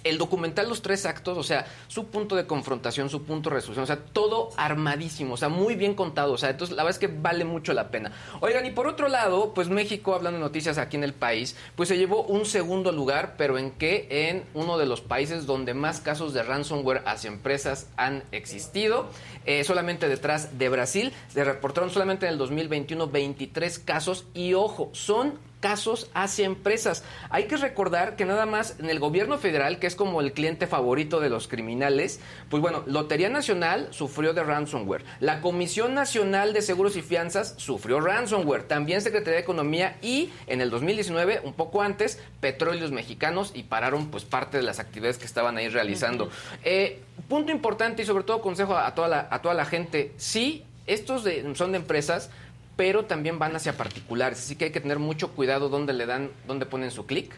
[0.08, 3.84] el documental Los Tres Actos, o sea, su punto de confrontación, su punto de resolución,
[3.84, 7.08] o sea, todo armadísimo, o sea, muy bien contado, o sea, entonces la verdad es
[7.08, 8.12] que vale mucho la pena.
[8.40, 11.88] Oigan, y por otro lado, pues México, hablando de noticias aquí en el país, pues
[11.88, 14.06] se llevó un segundo lugar, pero ¿en qué?
[14.10, 19.08] En uno de los países donde más casos de ransomware hacia empresas han existido,
[19.44, 24.90] eh, solamente detrás de Brasil, se reportaron solamente en el 2021 23 casos y ojo,
[24.92, 27.02] son casos hacia empresas.
[27.30, 30.66] Hay que recordar que nada más en el gobierno federal, que es como el cliente
[30.66, 35.04] favorito de los criminales, pues bueno, Lotería Nacional sufrió de ransomware.
[35.20, 38.62] La Comisión Nacional de Seguros y Fianzas sufrió ransomware.
[38.68, 44.10] También Secretaría de Economía y en el 2019, un poco antes, Petróleos Mexicanos y pararon
[44.10, 46.30] pues parte de las actividades que estaban ahí realizando.
[46.64, 50.12] Eh, punto importante y sobre todo consejo a, a toda, la, a toda la gente,
[50.16, 52.30] sí, estos de- son de empresas,
[52.78, 54.38] pero también van hacia particulares.
[54.38, 57.34] Así que hay que tener mucho cuidado dónde le dan, dónde ponen su clic.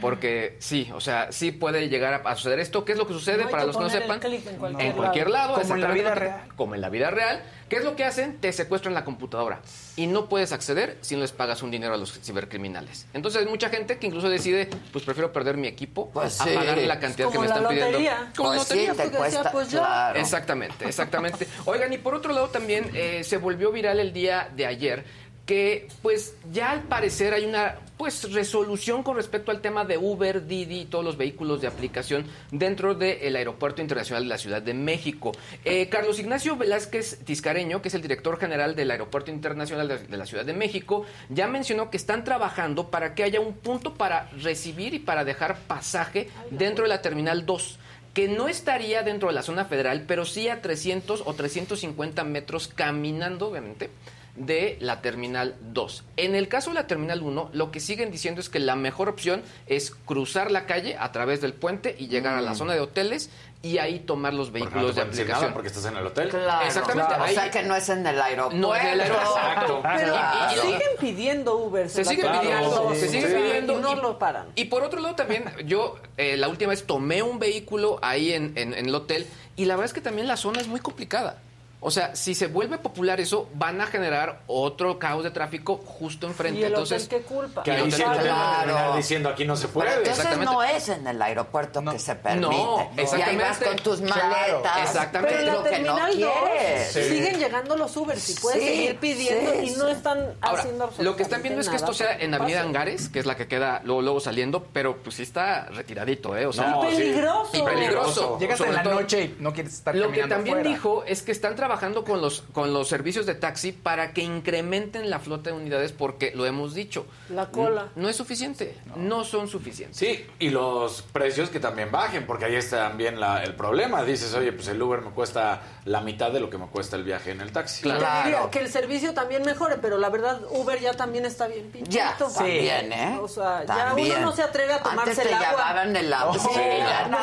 [0.00, 2.84] Porque sí, o sea, sí puede llegar a, suceder esto.
[2.84, 4.20] ¿Qué es lo que sucede No para que los que no sepan?
[4.22, 5.54] en cualquier en cualquier lado.
[5.60, 6.40] Como en la vida real.
[6.56, 7.42] Como en la vida real.
[7.68, 8.38] ¿Qué es lo que hacen?
[8.38, 9.60] Te secuestran la computadora.
[9.96, 13.06] Y no puedes acceder si no les pagas un dinero a los cibercriminales.
[13.12, 16.50] Entonces hay mucha gente que incluso decide, pues prefiero perder mi equipo Pues a sí.
[16.54, 17.90] pagar la cantidad que me como están la pidiendo.
[17.92, 18.32] lotería.
[18.34, 18.94] Como Pues lotería.
[18.94, 19.78] sí, cuesta, pues ya.
[19.80, 20.18] claro.
[20.20, 21.46] Exactamente, exactamente.
[21.66, 25.04] Oigan, y por otro lado también eh, se volvió viral el día de ayer
[25.48, 30.46] que pues ya al parecer hay una pues resolución con respecto al tema de Uber,
[30.46, 34.74] Didi y todos los vehículos de aplicación dentro del Aeropuerto Internacional de la Ciudad de
[34.74, 35.32] México.
[35.64, 40.26] Eh, Carlos Ignacio Velázquez Tiscareño, que es el director general del Aeropuerto Internacional de, la
[40.26, 44.92] Ciudad de México, ya mencionó que están trabajando para que haya un punto para recibir
[44.92, 47.78] y para dejar pasaje dentro de la Terminal 2
[48.12, 52.66] que no estaría dentro de la zona federal, pero sí a 300 o 350 metros
[52.66, 53.90] caminando, obviamente,
[54.38, 56.04] de la Terminal 2.
[56.16, 59.08] En el caso de la Terminal 1, lo que siguen diciendo es que la mejor
[59.08, 62.56] opción es cruzar la calle a través del puente y llegar a la Mm.
[62.56, 65.40] zona de hoteles y ahí tomar los Porque no vehículos te de aplicación.
[65.40, 66.28] nada porque estás en el hotel.
[66.28, 67.08] Claro, Exactamente.
[67.08, 67.24] claro.
[67.24, 68.56] ahí- O sea que no es en el aeropuerto.
[68.56, 69.78] No es en el aeropuerto.
[69.78, 69.82] Exacto.
[69.82, 71.88] Pero siguen pidiendo Uber.
[71.90, 73.72] Se sigue pidiendo, se sigue pidiendo.
[73.78, 74.46] Y no lo paran.
[74.54, 78.52] Y por otro lado también, yo eh, la última vez tomé un vehículo ahí en,
[78.56, 81.38] en- en el hotel y la verdad es que también la zona es muy complicada.
[81.80, 86.26] O sea, si se vuelve popular eso, van a generar otro caos de tráfico justo
[86.26, 86.58] enfrente.
[86.60, 87.62] ¿Y el Entonces, hotel qué culpa?
[87.62, 88.96] Que ahí sí hotel- te van a terminar Claro.
[88.96, 89.88] diciendo aquí no se Pero puede.
[89.90, 90.52] entonces exactamente.
[90.52, 92.48] no es en el aeropuerto que se permite.
[92.48, 93.64] No, Y ahí vas exactamente.
[93.64, 94.82] con tus Claro, maletas.
[94.82, 95.36] exactamente.
[95.36, 96.92] Pero en la lo que no Terminal 2 quieres.
[97.08, 98.18] siguen llegando los Uber.
[98.18, 99.76] Si puedes Sí, seguir pidiendo sí, y sí.
[99.78, 102.62] no están Ahora, haciendo absolutamente lo que están viendo es que esto sea en Avenida.
[102.62, 106.44] Angares, que es la que queda luego, luego saliendo, pero pues sí está retiradito, ¿eh?
[106.46, 107.50] O sea, No, Y peligroso.
[107.52, 108.36] y peligroso.
[108.40, 110.68] Llegas en la noche y no quieres estar Lo que también fuera.
[110.68, 111.67] dijo es que están trabajando
[112.04, 116.32] con los, con los servicios de taxi para que incrementen la flota de unidades porque
[116.34, 117.06] lo hemos dicho.
[117.28, 117.88] La cola.
[117.96, 119.96] No es suficiente, no, son suficientes.
[119.98, 124.02] Sí, y los precios que también bajen, porque ahí está también la- el problema.
[124.02, 127.04] Dices, oye, pues el Uber me cuesta la mitad de lo que me cuesta el
[127.04, 127.82] viaje en el taxi.
[127.82, 131.90] Diría que el servicio también mejore, pero la verdad Uber ya también está bien pinchito.
[131.96, 133.18] Ya, también, ¿eh?
[133.20, 134.08] O sea, También.
[134.08, 135.82] ya uno no se atreve a tomarse Antes te el agua.
[135.82, 136.38] el agua.
[136.38, 137.18] Sí, Sí, ya no.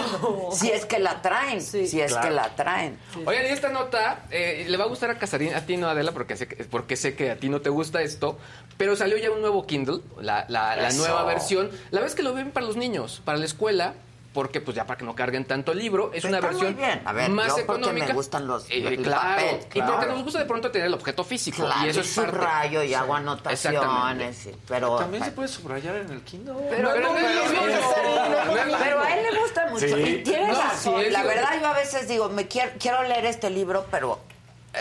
[0.45, 0.51] no.
[0.51, 2.99] Si es que la traen, si es que la traen.
[3.25, 6.11] Oigan, y esta nota eh, le va a gustar a Casarín, a ti no, Adela,
[6.11, 8.37] porque sé, que, porque sé que a ti no te gusta esto,
[8.77, 11.69] pero salió ya un nuevo Kindle, la, la- la nueva versión.
[11.91, 13.93] La es que lo ven para los niños, para la escuela,
[14.35, 17.01] porque pues ya para que no carguen tanto libro, es una versión bien.
[17.05, 18.07] A ver, más yo porque económica.
[18.09, 20.93] me gustan los- Eh, el claro, papel, y porque nos gusta de pronto tener el
[20.93, 22.31] objeto físico, Claro, y eso es parte.
[22.31, 24.35] subrayo y hago anotaciones.
[24.37, 26.53] sí, Pero, También se puede subrayar en el Kindle.
[26.69, 29.87] Pero, pero no pero a él le gusta mucho.
[29.87, 29.93] Sí.
[29.95, 31.01] Y tiene No, razón.
[31.03, 34.19] sí, la verdad, yo a veces digo, me quiero, quiero leer este libro, pero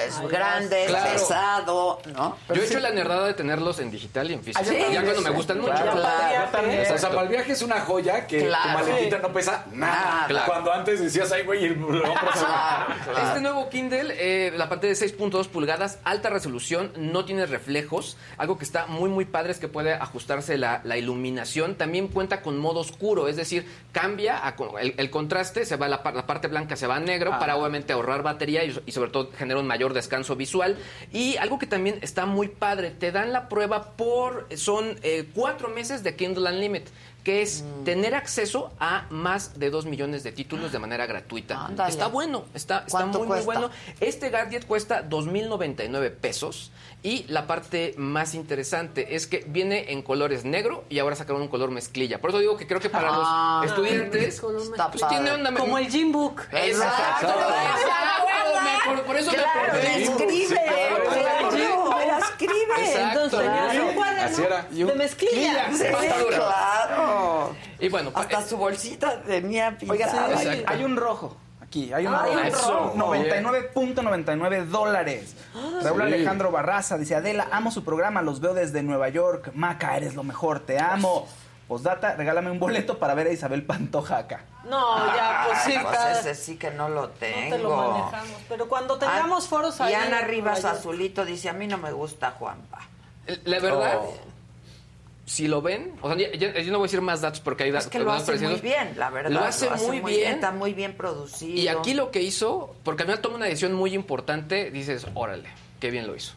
[0.07, 1.13] es Ay, grande, claro.
[1.13, 2.37] pesado, ¿no?
[2.55, 4.65] Yo he hecho la nerdada de tenerlos en digital y en físico.
[4.65, 5.73] Sí, ya cuando me gustan mucho.
[5.73, 6.51] claro, claro.
[6.53, 6.81] también.
[6.93, 8.81] O sea, para el viaje es una joya que Claro.
[8.85, 10.45] tu maletita no pesa nada.
[10.47, 11.85] Cuando antes decías, ay, güey, el.
[13.27, 18.17] Este nuevo Kindle, eh, la pantalla de 6.2 pulgadas, alta resolución, no tiene reflejos.
[18.39, 21.75] Algo que está muy, muy padre es que puede ajustarse la, la iluminación.
[21.77, 26.03] También cuenta con modo oscuro, es decir, cambia a el, el contraste, se va la
[26.03, 27.39] parte blanca se va a negro Ah.
[27.39, 30.77] para obviamente ahorrar batería y, y sobre todo genera un mayor descanso visual.
[31.13, 35.69] Y algo que también está muy padre, te dan la prueba por, son eh, cuatro
[35.69, 36.89] meses de Kindle Unlimited
[37.25, 37.85] que es Mm.
[37.85, 41.71] tener acceso a más de 2 millones de títulos de manera gratuita.
[41.89, 43.61] Está bueno, está, está ¿Cuánto muy, muy cuesta?
[43.61, 43.71] bueno.
[44.01, 46.71] Este gadget cuesta 2.099 pesos
[47.03, 51.49] y la parte más interesante es que viene en colores negro y ahora sacaron un
[51.49, 52.21] color mezclilla.
[52.21, 55.17] Por eso digo que creo que para Ah, los estudiantes está pues, padre.
[55.17, 55.55] tiene onda.
[55.55, 56.43] Como el Gym Book.
[56.53, 57.27] Exacto.
[57.27, 58.14] Exacto.
[58.87, 60.61] Por, por eso Claro, me escribe,
[61.11, 62.75] me la escribe.
[62.79, 63.25] Exacto.
[63.25, 65.73] Entonces un cuaderno de mezclilla.
[65.73, 65.85] Sí,
[66.29, 67.57] claro.
[67.79, 70.27] Y bueno, Hasta su bolsita tenía Oiga, pintada.
[70.39, 70.73] hay, Exacto.
[70.73, 71.37] hay un rojo.
[71.61, 72.93] Aquí, hay un Ah, rojo.
[72.97, 75.35] 99.99 dólares.
[75.83, 76.07] Raúl Sí.
[76.15, 79.51] Alejandro Barraza dice, Adela, amo su programa, los veo desde Nueva York.
[79.55, 81.27] Maca, eres lo mejor, te amo.
[81.69, 84.45] Postdata, regálame un boleto para ver a Isabel Pantoja acá.
[84.69, 87.57] No, ya, pues sí, pues cada- ese sí que no lo no tengo.
[87.57, 88.37] te lo manejamos.
[88.49, 89.95] Pero cuando tengamos Ah, foros Y ahí.
[89.95, 90.65] Ana en Rivas.
[90.65, 92.81] Azulito dice, a mí no me gusta Juanpa.
[93.45, 94.15] la verdad, Oh.
[95.25, 97.75] si lo ven, o sea, yo no voy a decir más datos porque hay Es
[97.77, 99.31] datos que lo hace muy bien, la verdad.
[99.31, 100.35] Lo hace, muy, bien.
[100.35, 101.59] Está muy bien producido.
[101.59, 105.49] Y aquí lo que hizo, porque al final toma una decisión muy importante, dices, órale,
[105.81, 106.35] qué bien lo hizo.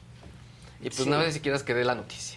[0.79, 1.09] Y pues Sí.
[1.09, 2.36] no sé si quieras que dé la noticia.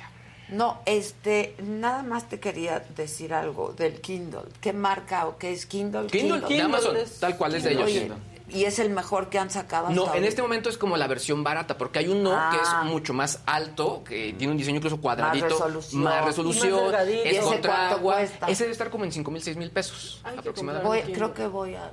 [0.52, 4.42] No, este, nada más te quería decir algo del Kindle.
[4.60, 6.06] ¿Qué marca o qué es Kindle?
[6.08, 7.84] Kindle, de Amazon, tal cual es de ellos.
[7.84, 8.12] Oye,
[8.48, 10.26] y es el mejor que han sacado hasta No, en ahorita.
[10.28, 12.50] este momento es como la versión barata, porque hay uno Ah.
[12.52, 16.02] que es mucho más alto, que tiene un diseño incluso cuadradito, resolución.
[16.02, 16.94] más Y más resolución.
[17.08, 18.14] ¿Y es ese contra cuánto agua.
[18.16, 18.46] cuesta?
[18.48, 20.88] Ese debe estar como en 5 mil, 6 mil pesos Hay que aproximadamente.
[20.88, 21.14] Voy- Kindle.
[21.14, 21.92] creo que voy a,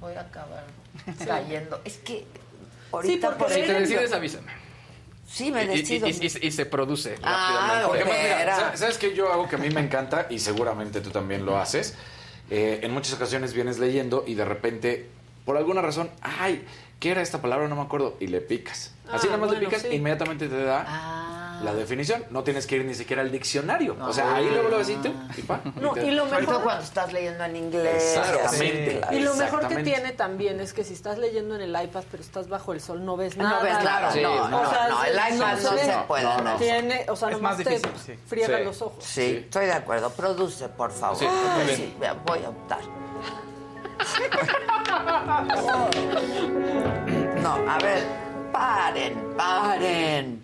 [0.00, 0.64] voy a acabar
[1.26, 1.80] cayendo.
[1.84, 2.24] Es que
[2.92, 4.52] ahorita porque por Si te decides, avísame.
[5.30, 6.08] Sí, me y, decido.
[6.08, 8.04] y- y- y se produce Ah, rápidamente.
[8.04, 8.56] Porque mira.
[8.56, 11.56] ¿sabes- ¿sabes que yo hago que a mí me encanta y seguramente tú también lo
[11.56, 11.94] haces?
[12.50, 15.06] Eh, en muchas ocasiones vienes leyendo y de repente,
[15.44, 16.64] por alguna razón, ay,
[16.98, 17.68] ¿qué era esta palabra?
[17.68, 18.16] No me acuerdo.
[18.18, 18.92] Y le picas.
[19.10, 19.88] Así Ah, nada más le picas sí.
[19.88, 21.29] e inmediatamente te da Ah.
[21.62, 22.24] La definición.
[22.30, 23.96] No tienes que ir ni siquiera al diccionario.
[24.00, 25.12] O sea, ahí luego lo tú.
[25.36, 28.16] Y, pa, No, te- y lo mejor cuando estás leyendo en inglés.
[28.16, 29.00] Exactamente.
[29.12, 32.22] Y lo mejor que tiene también es que si estás leyendo en el iPad pero
[32.22, 33.62] estás bajo el sol no ves No nada.
[33.62, 36.56] ves nada, Sí, no, no, no, no, el iPad no se puede No, no.
[36.56, 38.14] Tiene, o sea, Es nomás más te difícil, sí.
[38.26, 38.64] friegan Sí.
[38.64, 39.04] los ojos.
[39.04, 40.10] Sí, estoy de acuerdo.
[40.10, 41.18] Produce, por favor.
[41.18, 41.26] Sí,
[42.26, 42.80] voy a optar.
[47.42, 48.04] No, a ver,
[48.52, 50.42] paren, paren.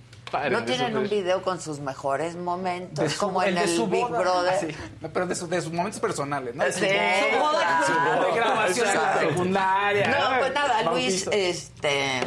[0.51, 3.05] ¿No tienen un video con sus mejores momentos?
[3.05, 4.19] De su- como en de el su Big boda.
[4.21, 4.55] Brother.
[4.55, 4.77] Ah, sí.
[5.01, 6.65] No, pero de, su- de sus momentos personales, ¿no?
[6.65, 10.09] De su boda, su boda, de grabación en la secundaria.
[10.09, 12.21] No, pues nada, Luis, este...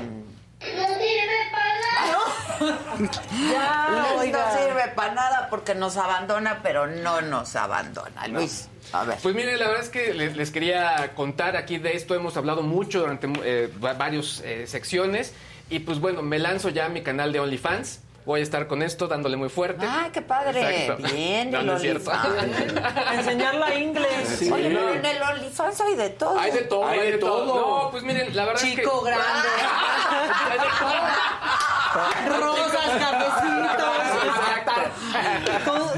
[2.60, 4.52] Ya, Luis oiga.
[4.52, 8.28] no sirve para nada porque nos abandona, pero no nos abandona.
[8.28, 9.18] Luis, a ver.
[9.24, 12.16] Pues miren, la verdad es que les, les quería contar aquí de esto.
[12.16, 15.34] Hemos hablado mucho durante eh, va- varias eh, secciones.
[15.70, 18.02] Y pues bueno, me lanzo ya a mi canal de OnlyFans.
[18.26, 19.86] Voy a estar con esto dándole muy fuerte.
[19.90, 20.82] ¡Ay, qué padre!
[20.82, 21.08] Exacto.
[21.14, 22.12] Bien, No, el no es cierto.
[22.12, 22.86] OnlyFans.
[23.08, 24.36] A enseñar la inglés.
[24.38, 24.52] Sí.
[24.52, 26.38] Oye, pero en el OnlyFans hay de todo.
[26.40, 27.46] Hay de todo, Hay hay, de de todo.
[27.46, 27.84] todo.
[27.86, 29.10] No, pues miren, la verdad Chico es que...
[29.10, 29.50] grande.
[30.52, 32.40] Hay de todo.
[32.40, 34.00] Rosas, cafecitos.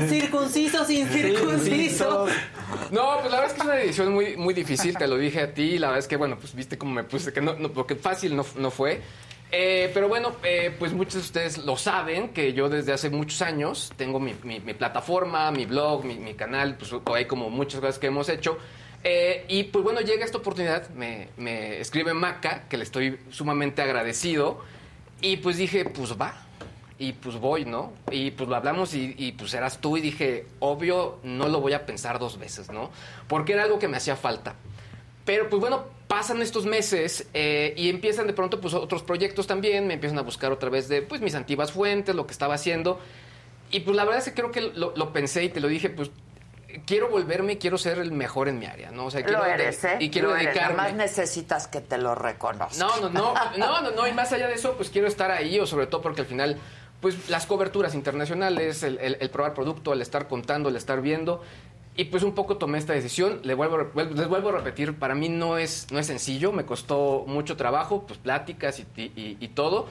[0.09, 2.31] Circuncisos, sin circuncisos.
[2.91, 5.41] No, pues la verdad es que es una decisión muy, muy difícil, te lo dije
[5.41, 7.53] a ti, y la verdad es que, bueno, pues viste cómo me puse, que no,
[7.55, 9.01] no porque fácil no, no fue.
[9.53, 13.41] Eh, pero bueno, eh, pues muchos de ustedes lo saben, que yo desde hace muchos
[13.41, 18.29] años tengo mi, plataforma, mi blog, mi, canal, pues hay como muchas cosas que hemos
[18.29, 18.57] hecho.
[19.03, 23.81] Eh, y pues bueno, llega esta oportunidad, me, me escribe Maca, que le estoy sumamente
[23.81, 24.63] agradecido,
[25.19, 26.33] y pues dije, pues va,
[26.97, 27.91] y pues voy, ¿no?
[28.09, 31.73] Y pues lo hablamos y, y, pues eras tú y dije, obvio, no lo voy
[31.73, 32.89] a pensar dos veces, ¿no?
[33.27, 34.55] Porque era algo que me hacía falta.
[35.25, 39.87] Pero pues bueno, pasan estos meses eh, y empiezan de pronto pues otros proyectos también,
[39.87, 42.99] me empiezan a buscar otra vez de pues mis antiguas fuentes, lo que estaba haciendo.
[43.69, 45.89] Y pues la verdad es que creo que lo, lo pensé y te lo dije,
[45.89, 46.11] pues
[46.85, 49.05] quiero volverme, quiero ser el mejor en mi área, ¿no?
[49.05, 49.97] O sea, quiero Lo eres, ¿eh?
[49.99, 50.47] y quiero Lo eres.
[50.47, 50.75] dedicarme.
[50.77, 52.79] Nada más necesitas que te lo reconozcan.
[52.79, 55.59] No, no, no, no, no, no, y más allá de eso, pues quiero estar ahí,
[55.59, 56.57] o sobre todo porque al final,
[56.99, 61.41] pues las coberturas internacionales, el, el- el probar producto, el estar contando, el estar viendo,
[61.97, 65.29] y pues un poco tomé esta decisión, le vuelvo, les vuelvo a repetir, para mí
[65.29, 69.87] no es, no es sencillo, me costó mucho trabajo, pues pláticas y, y- y todo,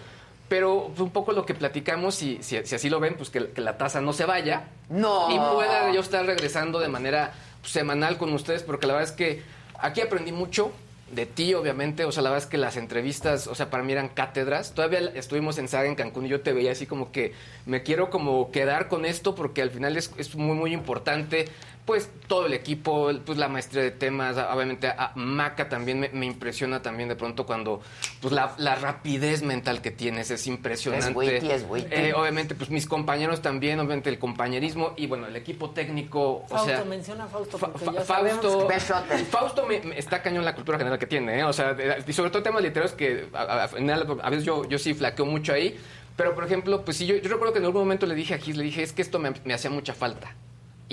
[0.49, 3.61] pero un poco lo que platicamos, y si, si así lo ven, pues que, que
[3.61, 5.31] la tasa no se vaya, No.
[5.31, 9.17] y pueda yo estar regresando de manera pues, semanal con ustedes, porque la verdad es
[9.17, 9.43] que
[9.79, 10.73] aquí aprendí mucho
[11.13, 12.05] de ti, obviamente.
[12.05, 14.75] O sea, la verdad es que las entrevistas, o sea, para mí eran cátedras.
[14.75, 17.33] Todavía estuvimos en Saga en Cancún y yo te veía así como que
[17.67, 21.49] me quiero como quedar con esto porque al final es, es muy, muy importante.
[21.86, 26.24] Pues todo el equipo, pues la maestría de temas, obviamente a Maca también me, me
[26.27, 27.81] impresiona también de pronto cuando
[28.20, 31.09] pues la, la rapidez mental que tienes es impresionante.
[31.11, 31.89] Es witty, es witty.
[31.90, 36.48] Eh, obviamente, pues mis compañeros también, obviamente el compañerismo y bueno, el equipo técnico, o
[36.48, 39.28] Fausto, sea, menciona a Fausto porque Fa- ya Fausto, sabemos.
[39.31, 41.44] Fausto me, me está cañón la cultura general que tiene, ¿eh?
[41.44, 45.27] o sea, de- y sobre todo temas literarios que a veces yo, yo sí flaqueo
[45.27, 45.77] mucho ahí,
[46.16, 48.39] pero por ejemplo, pues sí, yo, yo recuerdo que en algún momento le dije a
[48.39, 50.35] Gis, le dije, es que esto me, me hacía mucha falta.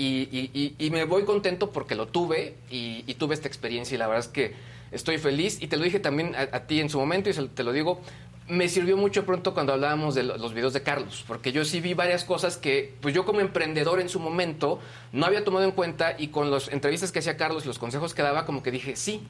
[0.00, 4.06] Y, y- y- me voy contento porque lo tuve y, tuve esta experiencia y la
[4.06, 4.54] verdad es que
[4.92, 5.60] estoy feliz.
[5.60, 8.00] Y te lo dije también a, ti en su momento y se te lo digo,
[8.46, 11.80] me sirvió mucho pronto cuando hablábamos de lo- los videos de Carlos, porque yo sí
[11.80, 14.78] vi varias cosas que pues yo como emprendedor en su momento
[15.12, 18.14] no había tomado en cuenta y con las entrevistas que hacía Carlos y los consejos
[18.14, 19.22] que daba como que dije, sí,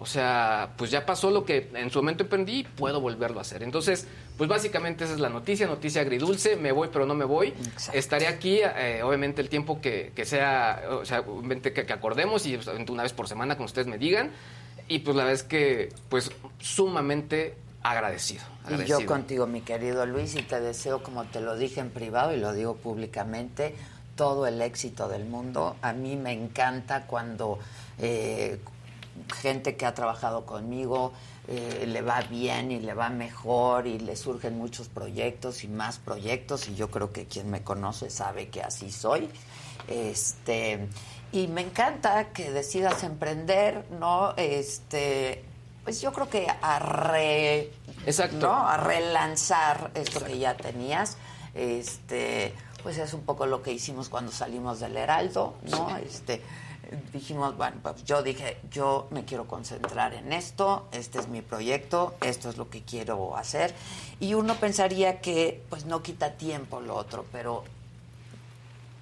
[0.00, 3.42] o sea, pues ya pasó lo que en su momento emprendí y puedo volverlo a
[3.42, 3.62] hacer.
[3.62, 4.06] Entonces,
[4.38, 7.52] pues básicamente esa es la noticia, noticia agridulce, me voy pero no me voy.
[7.92, 12.46] Estaré aquí, eh, obviamente el tiempo que, que sea, o sea, obviamente que, que acordemos
[12.46, 12.58] y
[12.88, 14.30] una vez por semana como ustedes me digan.
[14.88, 18.42] Y pues la verdad es que, pues sumamente agradecido.
[18.70, 22.34] Y yo contigo, mi querido Luis, y te deseo, como te lo dije en privado
[22.34, 23.74] y lo digo públicamente,
[24.16, 25.76] todo el éxito del mundo.
[25.82, 27.58] A mí me encanta cuando
[27.98, 28.58] eh,
[29.28, 31.12] gente que ha trabajado conmigo
[31.48, 35.98] eh, le va bien y le va mejor y le surgen muchos proyectos y más
[35.98, 39.28] proyectos y yo creo que quien me conoce sabe que así soy.
[39.88, 40.86] Este,
[41.32, 44.34] y me encanta que decidas emprender, ¿no?
[44.36, 45.42] Este,
[45.82, 47.72] pues yo creo que a re,
[48.06, 48.38] Exacto.
[48.38, 48.68] ¿no?
[48.68, 51.16] a relanzar esto que ya tenías.
[51.54, 55.96] Este, pues es un poco lo que hicimos cuando salimos del Heraldo, ¿no?
[55.96, 56.42] Este,
[57.12, 62.14] dijimos, bueno, pues yo dije, yo me quiero concentrar en esto, este es mi proyecto,
[62.20, 63.74] esto es lo que quiero hacer.
[64.18, 67.64] Y uno pensaría que pues no quita tiempo lo otro, pero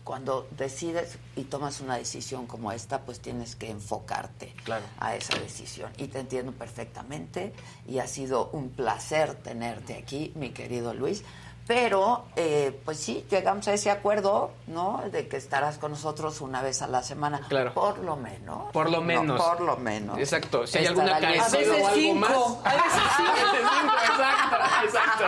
[0.05, 4.85] cuando decides y tomas una decisión como esta, pues tienes que enfocarte Claro.
[4.99, 5.93] a esa decisión.
[5.99, 7.53] Y te entiendo perfectamente
[7.87, 11.25] y ha sido un placer tenerte aquí, mi querido Luis.
[11.69, 15.03] Pero, eh, pues sí, llegamos a ese acuerdo, ¿no?
[15.13, 17.43] De que estarás con nosotros una vez a la semana.
[17.47, 17.75] Claro.
[17.75, 18.73] Por lo menos.
[18.73, 19.41] Por lo No, menos.
[19.41, 20.19] por lo menos.
[20.19, 20.67] Exacto.
[20.67, 21.27] Si hay alguna listo.
[21.53, 22.31] carecida o algo más.
[22.65, 23.03] A veces
[24.09, 25.25] Exacto, exacto.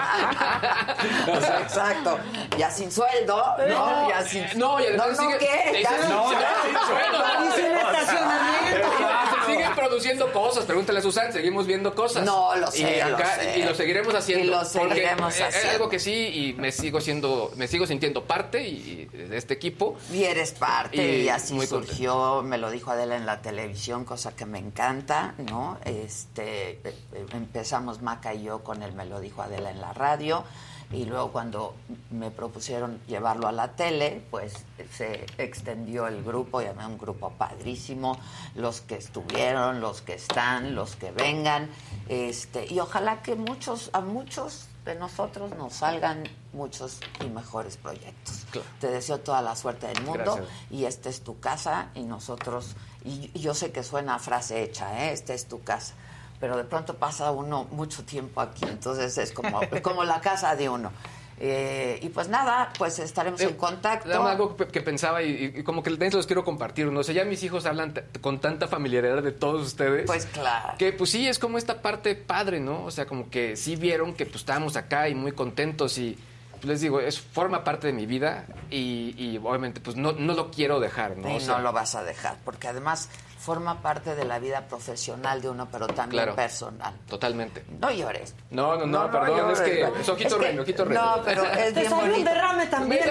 [1.62, 2.18] Exacto.
[2.56, 4.08] Ya sin sueldo, ¿no?
[4.08, 4.46] Ya sin...
[4.58, 5.82] No, y además no, no, sigue- ¿qué?
[5.82, 6.64] Ya No, sin ya sueldo.
[6.64, 7.18] sin sueldo.
[7.44, 8.88] Y sin estacionamiento.
[9.90, 10.64] Produciendo cosas.
[10.64, 12.24] Pregúntale a Susan, seguimos viendo cosas.
[12.24, 13.58] No, lo sé, y, lo sé.
[13.58, 14.44] y lo seguiremos haciendo.
[14.44, 15.70] Y lo porque seguiremos es- Es haciendo.
[15.72, 19.54] algo que sí, y me sigo siendo, me sigo sintiendo parte y, y de este
[19.54, 19.96] equipo.
[20.12, 21.92] Y eres parte y, Y así muy contento.
[21.92, 25.78] surgió, me lo dijo Adela en la televisión, cosa que me encanta, ¿no?
[25.84, 29.92] Este, eh, eh, empezamos Maca y yo con el me lo dijo Adela en la
[29.92, 30.44] radio
[30.92, 31.74] y luego cuando
[32.10, 34.54] me propusieron llevarlo a la tele, pues
[34.96, 38.18] se extendió el grupo, llamé un grupo padrísimo,
[38.56, 41.70] los que estuvieron, los que están, los que vengan,
[42.08, 48.46] este, y ojalá que muchos, a muchos de nosotros nos salgan muchos y mejores proyectos.
[48.80, 50.48] Te deseo toda la suerte del mundo Gracias.
[50.70, 54.62] y esta es tu casa y nosotros, y, y yo sé que suena a frase
[54.62, 55.12] hecha, ¿eh?
[55.12, 55.94] esta es tu casa,
[56.40, 60.68] pero de pronto pasa uno mucho tiempo aquí, entonces es como, como la casa de
[60.68, 60.90] uno.
[61.42, 64.26] Eh, y pues nada, pues estaremos en contacto.
[64.26, 66.86] Algo que, que pensaba y, y como que también se los quiero compartir.
[66.88, 70.04] No sé, ya mis hijos hablan con tanta familiaridad de todos ustedes.
[70.04, 70.74] Pues claro.
[70.78, 72.84] Que pues sí, es como esta parte padre, ¿no?
[72.84, 76.18] O sea, como que sí vieron que pues estábamos acá y muy contentos y
[76.60, 80.34] pues, les digo, es forma parte de mi vida y, y obviamente pues no, no
[80.34, 81.30] lo quiero dejar, ¿no?
[81.30, 83.08] Y O sea, no lo vas a dejar, porque además
[83.40, 86.36] forma parte de la vida profesional de uno, pero también Claro.
[86.36, 86.92] personal.
[87.08, 87.64] Totalmente.
[87.80, 88.34] No llores.
[88.50, 89.60] No, no, no, perdón, llores.
[89.60, 91.16] es que es ojito Es que- reno, ojito reno.
[91.16, 93.02] No, pero es Te bien salió un derrame también.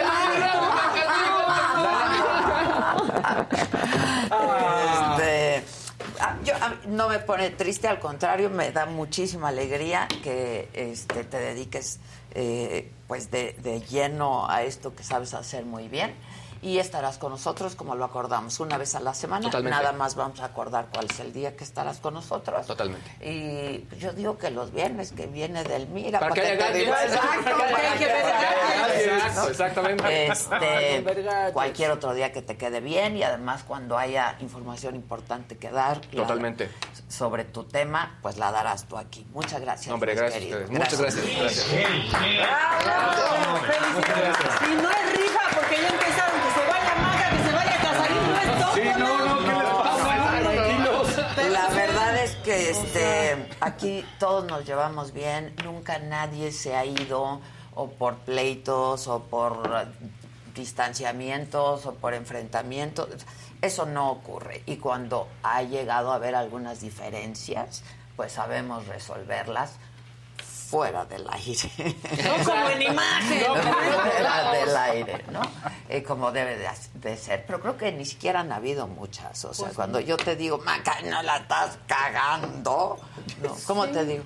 [5.12, 5.64] Este,
[6.20, 10.70] ah, yo, a mí no me pone triste, al contrario, me da muchísima alegría que
[10.74, 12.00] este, te dediques
[12.36, 16.14] eh, pues de, de lleno a esto que sabes hacer muy bien.
[16.62, 19.46] Y estarás con nosotros como lo acordamos una vez a la semana.
[19.46, 19.78] Totalmente.
[19.78, 22.66] Nada más vamos a acordar cuál es el día que estarás con nosotros.
[22.66, 23.10] Totalmente.
[23.26, 27.98] Y yo digo que los viernes que viene del Mira, Para que te haya Para
[27.98, 28.06] que.
[29.06, 30.28] Exacto, exactamente.
[30.28, 31.04] Este,
[31.54, 36.02] cualquier otro día que te quede bien y además cuando haya información importante que dar
[36.12, 36.70] la- Totalmente.
[37.08, 39.26] sobre tu tema, pues la darás tú aquí.
[39.34, 39.94] Muchas gracias.
[39.94, 40.70] Hombre, gracias ustedes.
[40.70, 41.26] Muchas gracias.
[41.26, 41.66] gracias.
[44.62, 45.59] Y no es rifa
[52.70, 57.42] este aquí todos nos llevamos bien, nunca nadie se ha ido
[57.74, 59.88] o por pleitos o por
[60.54, 63.08] distanciamientos o por enfrentamientos.
[63.62, 67.84] Eso no ocurre y cuando ha llegado a haber algunas diferencias,
[68.16, 69.78] pues sabemos resolverlas
[70.70, 71.96] fuera del aire.
[72.24, 73.44] No como en imagen.
[73.46, 75.42] fuera del aire, ¿no?
[75.90, 77.46] Eh, como debe de, de ser.
[77.46, 79.44] Pero creo que ni siquiera han habido muchas.
[79.46, 83.00] O sea, Pues cuando yo te digo, Maca, no la estás cagando.
[83.42, 83.56] ¿no?
[83.66, 84.24] ¿Cómo te digo?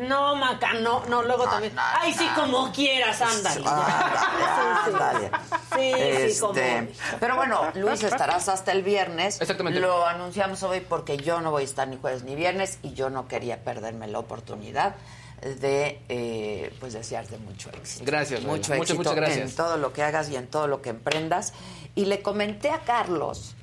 [0.00, 1.74] No, Maca, no, no, luego también.
[1.76, 3.64] Ay, sí, como quieras, ándale.
[3.66, 5.30] Ah, dale.
[5.76, 6.58] Sí, sí, como.
[6.58, 9.40] Este, pero bueno, Luis, estarás hasta el viernes.
[9.40, 9.80] Exactamente.
[9.80, 13.10] Lo anunciamos hoy porque yo no voy a estar ni jueves ni viernes y yo
[13.10, 14.94] no quería perderme la oportunidad
[15.42, 18.04] de pues pues desearte mucho éxito.
[18.04, 19.50] Gracias, mucho éxito muchas gracias.
[19.50, 21.52] en todo lo que hagas y en todo lo que emprendas.
[21.94, 23.54] Y le comenté a Carlos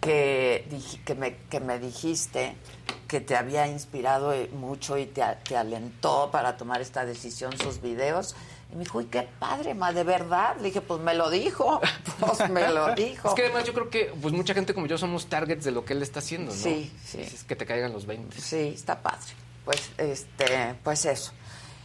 [0.00, 0.66] que,
[1.04, 2.54] que, me, que me dijiste
[3.06, 8.34] que te había inspirado eh, mucho y te alentó para tomar esta decisión sus videos.
[8.72, 10.56] Y me dijo, uy, qué padre, ma, de verdad.
[10.56, 11.80] Le dije, pues me lo dijo,
[12.20, 13.28] pues me lo dijo.
[13.28, 15.84] Es que además yo creo que pues mucha gente como yo somos targets de lo
[15.84, 16.58] que él está haciendo, ¿no?
[16.58, 17.20] Sí, sí.
[17.20, 18.40] Es que te caigan los 20.
[18.40, 19.32] Sí, está padre.
[19.64, 21.32] Pues, este, pues eso.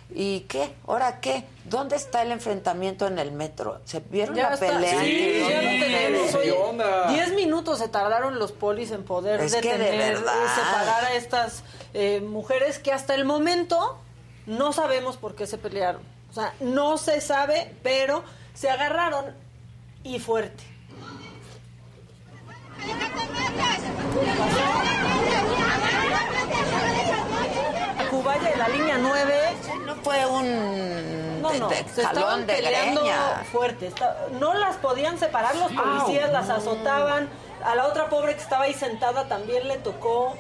[0.10, 0.74] ¿Y qué?
[0.88, 1.44] ¿Ahora qué?
[1.66, 3.82] ¿Dónde está el enfrentamiento en el metro?
[3.84, 4.68] ¿Se vieron Ya la está.
[4.68, 5.00] pelea?
[5.02, 6.32] Sí, ya lo tenemos.
[6.32, 7.14] ¿qué Oye?
[7.14, 10.34] Diez minutos se tardaron los polis en poder Es de detener verdad.
[10.46, 11.64] y separar a estas
[11.94, 14.00] eh, mujeres que hasta el momento
[14.46, 16.02] no sabemos por qué se pelearon.
[16.30, 18.24] O sea, no se sabe, pero
[18.54, 19.36] se agarraron
[20.04, 20.64] y fuerte.
[28.06, 29.34] Cubaya de la línea 9
[29.86, 33.44] No fue un no, no, de- se estaban jalón de peleando greña.
[33.52, 33.88] fuerte.
[33.88, 37.30] Está- no las podían separar los policías, las azotaban.
[37.64, 40.36] A la otra pobre que estaba ahí sentada también le tocó.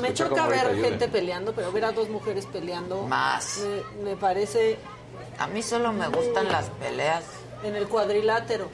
[0.00, 3.58] Me choca ver gente peleando, pero ver a dos mujeres peleando Más.
[3.98, 4.78] me, me parece
[5.38, 7.24] A mí solo me gustan las peleas
[7.64, 8.68] en el cuadrilátero.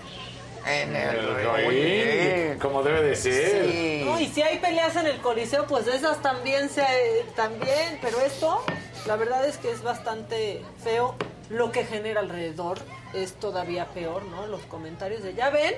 [0.68, 3.70] En el El ring, como debe de ser.
[3.70, 4.02] Sí.
[4.04, 6.84] No, y si hay peleas en el coliseo, pues esas también se
[7.36, 8.62] también, pero esto
[9.06, 11.14] La verdad es que es bastante feo.
[11.50, 12.78] Lo que genera alrededor
[13.14, 14.46] es todavía peor, ¿no?
[14.46, 15.74] Los comentarios de, ya ven,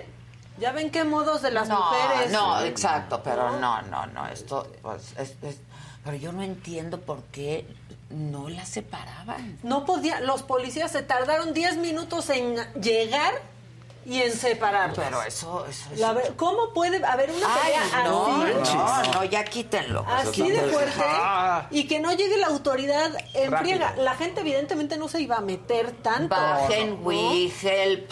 [0.59, 2.33] ya ven qué modos de las no, mujeres.
[2.33, 5.61] No, exacto, pero no, no, no, esto, pues, es- es-
[6.03, 7.67] pero yo no entiendo por qué
[8.09, 9.59] no la separaban.
[9.63, 13.33] No podía, los policías se tardaron 10 minutos en llegar
[14.07, 14.93] y en separar.
[14.95, 16.01] Pero eso, eso es...
[16.01, 18.27] La ver- ¿Cómo puede haber una Ay, pelea no,
[18.63, 18.75] así?
[18.75, 20.05] no, no, ya quítenlo.
[20.09, 21.67] Así de fuerte Ah.
[21.71, 23.95] y que no llegue la autoridad en friega.
[23.97, 26.35] La gente evidentemente no se iba a meter tanto.
[26.35, 27.07] Bajen, ¿no?
[27.09, 28.11] we help.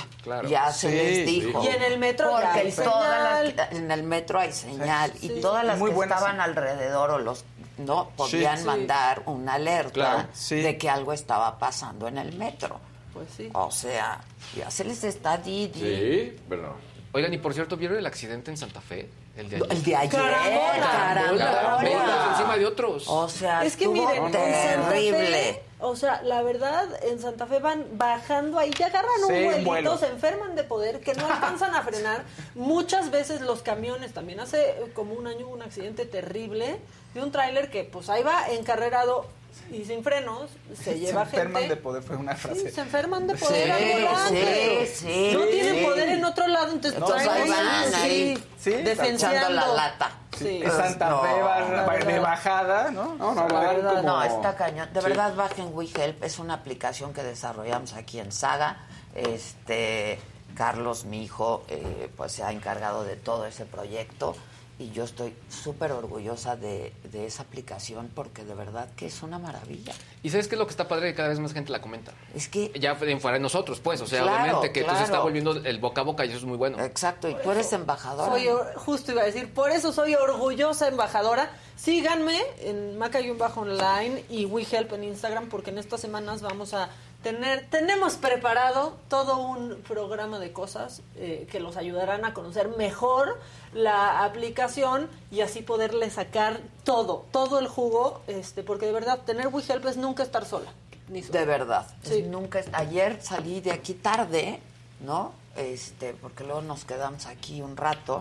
[0.48, 1.62] Ya se Sí, les dijo.
[1.64, 3.54] Y en el metro Porque hay señal.
[3.56, 5.12] las- en el metro hay señal.
[5.18, 5.32] Sí.
[5.32, 7.44] Y todas las Muy que estaban alrededor o los
[7.78, 8.64] no podían Sí.
[8.64, 10.28] mandar una alerta Claro.
[10.50, 12.78] de que algo estaba pasando en el metro.
[13.12, 13.48] Pues sí.
[13.52, 14.20] O sea,
[14.56, 15.80] ya se les está Didi.
[15.80, 16.76] Sí, pero...
[17.12, 19.08] Oigan, y por cierto, ¿vieron el accidente en Santa Fe?
[19.34, 19.68] El de ayer.
[19.70, 20.80] El de ayer, Carambola.
[20.82, 21.44] carambola.
[21.52, 23.04] Carambola, encima de otros.
[23.08, 25.26] O sea, Es que miren, terrible.
[25.54, 29.44] Fe, o sea, la verdad, en Santa Fe van bajando ahí, ya agarran Sí, un
[29.44, 29.98] vuelito, vuelo.
[29.98, 32.24] se enferman de poder, que no alcanzan a frenar.
[32.54, 36.78] Muchas veces los camiones, también hace como un año hubo un accidente terrible
[37.14, 39.26] de un tráiler que pues ahí va encarrerado
[39.70, 40.50] y sin frenos,
[40.82, 41.74] se lleva se enferman gente.
[41.76, 42.60] de poder, fue una frase.
[42.60, 44.86] Sí, se enferman de poder Sí, al volante.
[44.86, 45.84] sí, sí, No tienen sí.
[45.84, 49.36] poder en otro lado, entonces Entonces traen ahí van, sí, ahí, Sí, defenciando.
[49.38, 50.10] echando la lata.
[50.38, 50.60] Sí.
[50.62, 53.14] En Santa No, Fe va, de bajada, ¿no?
[53.16, 54.88] No, no, la verdad, como- no, está cañón.
[54.92, 55.06] De Sí.
[55.08, 58.86] verdad, bajen WeHelp, es una aplicación que desarrollamos aquí en Saga.
[59.14, 60.18] Este,
[60.56, 64.34] Carlos, mi hijo, eh, pues se ha encargado de todo ese proyecto
[64.78, 69.38] y yo estoy súper orgullosa de, de esa aplicación porque de verdad que es una
[69.38, 69.92] maravilla.
[70.22, 71.08] ¿Y sabes qué es lo que está padre?
[71.08, 72.12] Que cada vez más gente la comenta.
[72.34, 72.70] Es que...
[72.78, 74.00] Ya en fuera de nosotros, pues.
[74.00, 75.14] O sea, Claro, obviamente que entonces claro.
[75.14, 76.82] está volviendo el boca a boca y eso es muy bueno.
[76.82, 78.30] Exacto, y tú eres embajadora.
[78.30, 81.50] Soy, justo iba a decir, por eso soy orgullosa embajadora.
[81.76, 82.98] Síganme en
[83.38, 86.90] Bajo Online y WeHelp en Instagram, porque en estas semanas vamos a
[87.22, 93.40] tener, tenemos preparado todo un programa de cosas eh, que los ayudarán a conocer mejor
[93.72, 99.48] la aplicación y así poderle sacar todo, todo el jugo, este, porque de verdad tener
[99.48, 100.72] WeHelp es nunca estar sola.
[101.08, 101.40] Ni sola.
[101.40, 101.86] De verdad.
[102.04, 104.60] Es nunca ayer salí de aquí tarde,
[105.00, 105.32] ¿no?
[105.56, 108.20] Este, porque luego nos quedamos aquí un rato.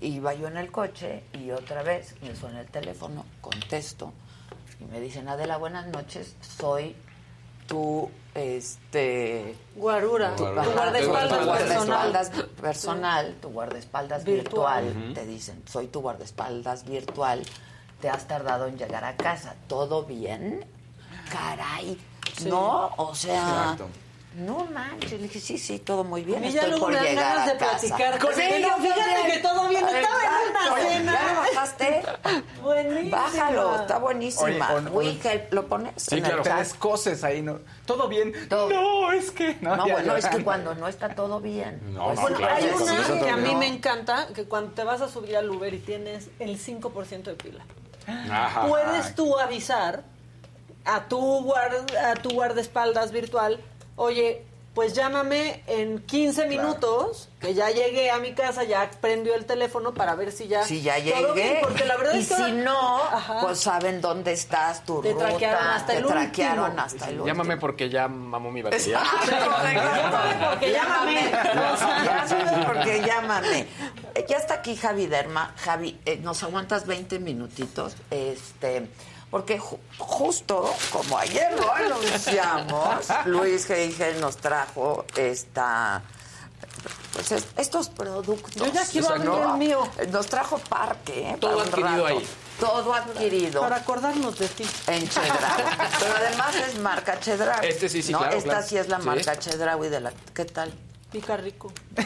[0.00, 4.12] Iba yo en el coche y otra vez me suena el teléfono, contesto
[4.80, 6.94] y me dicen, Adela, buenas noches, soy
[7.68, 9.54] tu, este...
[9.76, 12.50] Guarura, tu, guardaespaldas tu guardaespaldas personal.
[12.60, 15.12] personal, tu guardaespaldas Virtual.
[15.14, 17.44] te dicen, soy tu guardaespaldas virtual,
[18.00, 20.64] te has tardado en llegar a casa, ¿todo bien?
[21.30, 21.96] Caray,
[22.36, 22.48] Sí.
[22.48, 23.88] no, o sea, Exacto.
[24.34, 27.54] No manches, le dije, sí, sí, todo muy bien, mí ya luego me ganas de
[27.56, 28.64] platicar con él.
[28.80, 31.12] Fíjate que todo bien, estaba en una cena.
[31.12, 32.02] ¿Ya lo bajaste?
[32.62, 33.16] Buenísima.
[33.16, 34.74] Bájalo, está buenísima.
[34.92, 35.92] Oye, ¿lo pones?
[35.96, 36.42] Sí, claro.
[36.42, 36.58] Te chat?
[36.58, 37.58] descoses ahí, ¿no?
[37.86, 38.32] Todo bien.
[38.50, 39.56] No, es que...
[39.60, 40.18] No, No, ya, bueno, ya.
[40.18, 41.80] es que cuando no está todo bien.
[41.94, 43.58] No, pues, no, Bueno, claro, hay una que a mí no.
[43.58, 47.34] me encanta, que cuando te vas a subir al Uber y tienes el 5% de
[47.34, 47.64] pila,
[48.30, 48.66] Ajá.
[48.68, 50.02] puedes tú avisar
[50.84, 53.58] a tu, guard- a tu guardaespaldas virtual,
[53.98, 54.42] oye,
[54.74, 59.92] pues llámame en 15 minutos, que ya llegué a mi casa, ya prendió el teléfono
[59.92, 60.62] para ver si ya...
[60.62, 61.60] Si ya todo bien, llegué.
[61.62, 62.36] porque la verdad y es que...
[62.36, 63.40] si no, Ajá.
[63.40, 65.30] pues saben dónde estás, tu Te ruta.
[65.30, 66.82] traquearon hasta te el traquearon último.
[66.84, 67.26] hasta el último.
[67.26, 69.00] Llámame porque ya mamó mi batería.
[70.50, 71.30] porque llámame.
[72.04, 73.60] Llámame porque llámame.
[74.14, 75.54] Eh, Ya está aquí Javi Derma.
[75.58, 77.96] Javi, eh, ¿nos aguantas 20 minutitos?
[78.12, 78.86] Este,
[79.30, 86.02] porque ju- justo como ayer lo anunciamos, Luis Heigel nos trajo esta
[87.12, 88.54] pues es- estos productos.
[88.54, 89.52] Yo ya quiero abrir ¿no?
[89.54, 89.88] el mío.
[90.10, 91.30] Nos trajo parque.
[91.30, 91.36] ¿eh?
[91.40, 92.18] Todo para un adquirido rato.
[92.18, 92.28] ahí.
[92.60, 93.60] Todo adquirido.
[93.60, 94.66] Para acordarnos de ti.
[94.86, 95.62] En Chedraui.
[96.00, 97.66] Pero además es marca Chedraui.
[97.66, 98.18] Este sí, sí, ¿no?
[98.18, 98.66] claro, Esta claro.
[98.66, 99.06] sí es la Sí.
[99.06, 100.12] marca Chedraui de la...
[100.34, 100.72] ¿Qué tal?
[101.10, 101.72] Pica rico.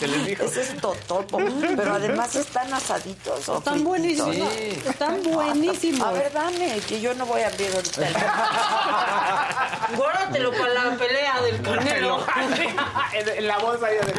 [0.00, 0.42] Se les dijo.
[0.44, 1.38] Ese es totopo.
[1.76, 4.34] Pero además están asaditos o Están buenísimos.
[4.34, 4.82] Sí.
[4.84, 6.02] Están buenísimos.
[6.08, 8.08] A ver, dame, que yo no voy a abrir ahorita.
[8.08, 8.14] el-
[9.96, 12.26] Guárdatelo para la pelea del canelo.
[13.12, 14.14] en, en la bolsa ahí de...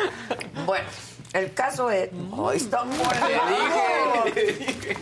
[0.65, 0.88] Bueno,
[1.34, 2.09] el caso es...
[2.31, 2.85] Hoy está
[4.34, 4.97] Le dije.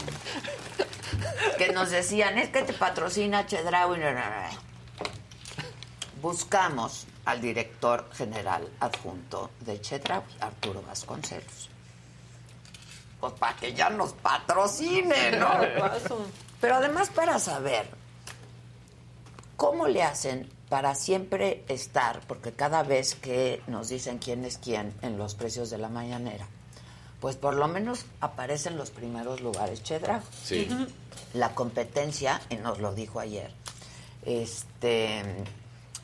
[1.60, 4.00] Que nos decían, es que te patrocina Chedraui.
[4.00, 4.66] No, no, no.
[6.22, 11.70] Buscamos al director general adjunto de Chedraui, Arturo Vasconcelos.
[13.20, 15.50] Pues para que ya nos patrocine, ¿no?
[16.62, 17.88] Pero además para saber
[19.56, 24.94] cómo le hacen para siempre estar, porque cada vez que nos dicen quién es quién
[25.02, 26.48] en los precios de la mañanera,
[27.22, 30.22] pues por lo menos aparece en los primeros lugares Chedraui.
[30.44, 30.68] Sí.
[31.34, 33.52] La competencia, y nos lo dijo ayer,
[34.26, 35.24] este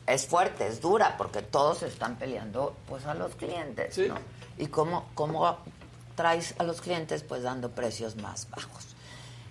[0.06, 4.16] es fuerte, es dura, porque todos están peleando pues a los clientes, ¿no?
[4.58, 5.56] Y cómo, cómo
[6.16, 8.88] traes a los clientes pues dando precios más bajos.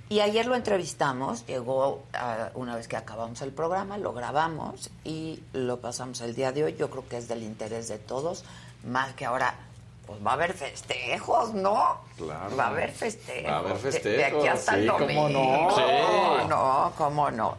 [0.10, 5.42] Y ayer lo entrevistamos, llegó ah, una vez que acabamos el programa, lo grabamos y
[5.54, 6.76] lo pasamos el día de hoy.
[6.78, 8.44] Yo creo que es del interés de todos,
[8.84, 9.56] más que ahora
[10.06, 12.02] pues va a haber festejos, ¿no?
[12.18, 12.58] Claro.
[12.58, 13.50] Va a haber festejos.
[13.52, 15.30] Va a haber De- De, aquí festejos, hasta el cómo domingo.
[15.30, 15.76] no.
[15.76, 16.48] Sí.
[16.50, 17.58] No, cómo no.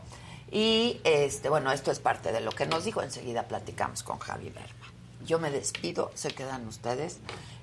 [0.53, 3.03] Y este, bueno, esto es parte de lo que nos dijo.
[3.03, 4.87] Enseguida platicamos con Javi Berma.
[5.25, 7.19] Yo me despido, se quedan ustedes.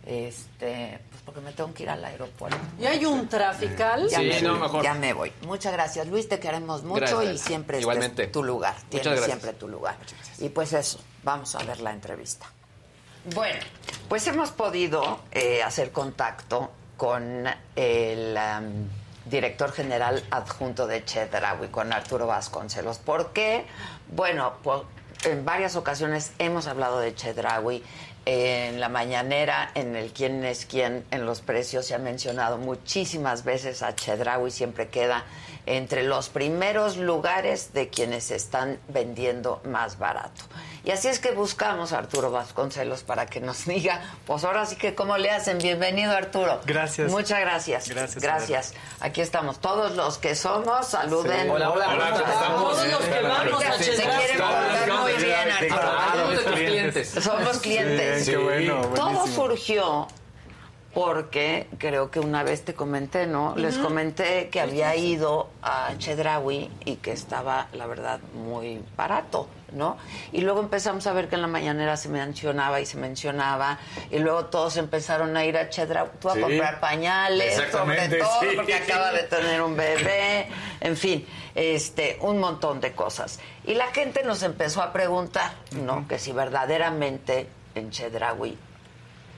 [0.06, 2.58] Este, pues porque me tengo que ir al aeropuerto.
[2.80, 4.10] Y hay un trafical.
[4.10, 4.84] Ya, Sí, me, no, voy, mejor.
[4.84, 5.32] ya me voy.
[5.44, 6.28] Muchas gracias, Luis.
[6.28, 7.36] Te queremos mucho Gracias.
[7.36, 8.24] y siempre este Igualmente.
[8.24, 8.74] es tu lugar.
[8.74, 9.26] Muchas Tienes gracias.
[9.40, 9.98] siempre tu lugar.
[10.40, 12.48] Y pues eso, vamos a ver la entrevista.
[13.36, 13.60] Bueno,
[14.08, 17.46] pues hemos podido eh, hacer contacto con
[17.76, 18.38] el
[19.30, 22.98] director general adjunto de Chedraui, con Arturo Vasconcelos.
[22.98, 23.66] ¿Por qué?
[24.12, 24.82] Bueno, pues,
[25.24, 27.84] en varias ocasiones hemos hablado de Chedraui.
[28.26, 33.44] En la mañanera, en el quién es quién, en los precios se ha mencionado muchísimas
[33.44, 35.24] veces a Chedraui, siempre queda
[35.66, 40.44] entre los primeros lugares de quienes están vendiendo más barato.
[40.84, 44.76] Y así es que buscamos a Arturo Vasconcelos para que nos diga, pues ahora sí
[44.76, 45.58] que cómo le hacen.
[45.58, 46.62] Bienvenido Arturo.
[46.66, 47.12] Gracias.
[47.12, 47.90] Muchas gracias.
[47.90, 48.74] Gracias, Gracias.
[49.00, 50.88] Aquí estamos todos los que somos.
[50.88, 51.44] Saluden.
[51.44, 51.50] Sí.
[51.50, 51.86] Hola, hola.
[52.48, 56.42] Todos los que vamos a Sí, Se quieren portar muy bien, Arturo.
[56.44, 57.10] tus clientes.
[57.10, 58.26] Somos clientes.
[58.26, 60.08] Sí, qué bueno, Todo surgió
[60.94, 63.56] porque creo que una vez te comenté, ¿no?
[63.56, 69.98] Les comenté que había ido a Chedraui y que estaba, la verdad, muy barato, ¿no?
[70.32, 73.78] Y luego empezamos a ver que en la mañanera se mencionaba y se mencionaba,
[74.10, 76.42] y luego todos empezaron a ir a Chedraui, tú a Sí.
[76.42, 78.48] comprar pañales, sobre Exactamente, todo, sí.
[78.56, 80.48] porque acaba de tener un bebé,
[80.82, 83.40] en fin, este, un montón de cosas.
[83.64, 85.52] Y la gente nos empezó a preguntar,
[85.86, 86.08] ¿no?
[86.08, 88.58] Que si verdaderamente en Chedraui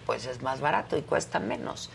[0.06, 1.90] pues es más barato y cuesta menos.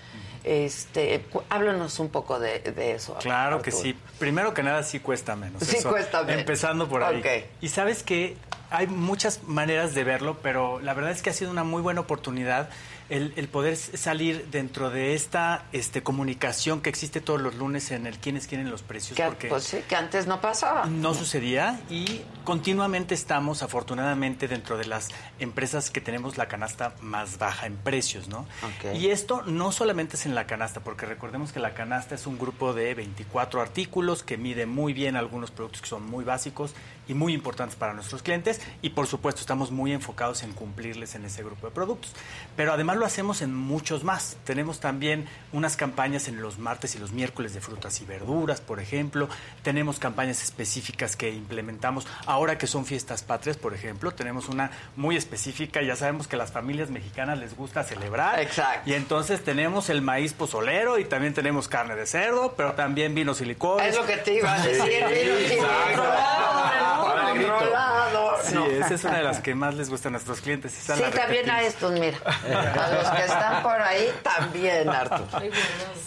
[0.44, 3.16] Este, háblanos un poco de, de eso.
[3.20, 3.98] Claro que sí.
[4.18, 5.62] Primero que nada, sí cuesta menos.
[5.62, 6.40] Sí cuesta menos.
[6.40, 7.18] Empezando por ahí.
[7.18, 7.26] Ok.
[7.60, 8.36] Y sabes que
[8.70, 12.00] hay muchas maneras de verlo, pero la verdad es que ha sido una muy buena
[12.00, 12.68] oportunidad
[13.08, 18.06] el, el poder salir dentro de esta este, comunicación que existe todos los lunes en
[18.06, 19.16] el quiénes quieren los precios.
[19.16, 20.86] Que, porque pues sí, que antes no pasaba.
[20.86, 25.08] no sucedía y continuamente estamos afortunadamente dentro de las
[25.38, 28.46] empresas que tenemos la canasta más baja en precios, ¿no?
[28.94, 32.38] Y esto no solamente es en la canasta, porque recordemos que la canasta es un
[32.38, 36.74] grupo de 24 artículos que mide muy bien algunos productos que son muy básicos
[37.08, 41.24] y muy importantes para nuestros clientes y por supuesto estamos muy enfocados en cumplirles en
[41.24, 42.12] ese grupo de productos.
[42.56, 44.36] Pero además lo hacemos en muchos más.
[44.44, 48.80] Tenemos también unas campañas en los martes y los miércoles de frutas y verduras, por
[48.80, 49.28] ejemplo.
[49.62, 54.12] Tenemos campañas específicas que implementamos ahora que son fiestas patrias, por ejemplo.
[54.12, 55.82] Tenemos una muy específica.
[55.82, 58.40] Ya sabemos que a las familias mexicanas les gusta celebrar.
[58.40, 58.88] Exacto.
[58.90, 63.40] Y entonces tenemos el maíz pozolero y también tenemos carne de cerdo, pero también vinos
[63.40, 63.88] y licores.
[63.88, 66.95] Es lo que te iba a decir, vinos y Exacto.
[67.04, 67.70] Para el grito.
[67.70, 68.32] lado.
[68.42, 68.66] Sí, No.
[68.66, 70.72] esa es una de las que más les gusta a nuestros clientes.
[70.72, 72.18] Sí, también a estos, mira.
[72.24, 75.26] A los que están por ahí, también, Arturo.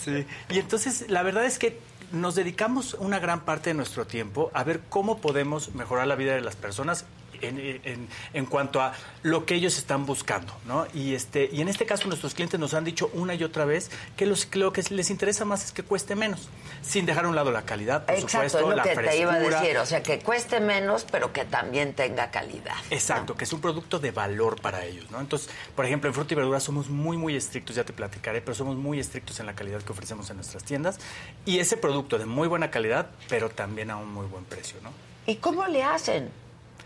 [0.03, 1.79] Sí, y entonces la verdad es que
[2.11, 6.33] nos dedicamos una gran parte de nuestro tiempo a ver cómo podemos mejorar la vida
[6.33, 7.05] de las personas
[7.41, 8.93] en, en- en cuanto a
[9.23, 10.85] lo que ellos están buscando, ¿no?
[10.93, 13.91] Y este y en este caso nuestros clientes nos han dicho una y otra vez
[14.17, 16.49] que, los, que lo que les interesa más es que cueste menos,
[16.81, 19.17] sin dejar a un lado la calidad, por Exacto, supuesto, es lo la que te
[19.21, 19.77] iba a decir.
[19.77, 22.75] O sea, que cueste menos, pero que también tenga calidad.
[22.89, 25.19] Exacto, que es un producto de valor para ellos, ¿no?
[25.19, 28.55] Entonces, por ejemplo, en fruta y verdura somos muy, muy estrictos, ya te platicaré, pero
[28.55, 30.99] somos muy estrictos en la calidad que ofrecemos en nuestras tiendas
[31.45, 34.91] y ese producto de muy buena calidad, pero también a un muy buen precio, ¿no?
[35.25, 36.29] ¿Y cómo le hacen?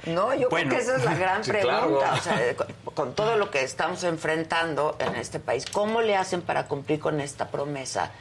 [0.06, 0.70] No, yo Bueno.
[0.70, 1.78] creo que esa es la gran Sí, pregunta.
[1.88, 2.14] claro.
[2.16, 6.42] O sea, con, con todo lo que estamos enfrentando en este país, ¿cómo le hacen
[6.42, 8.12] para cumplir con esta promesa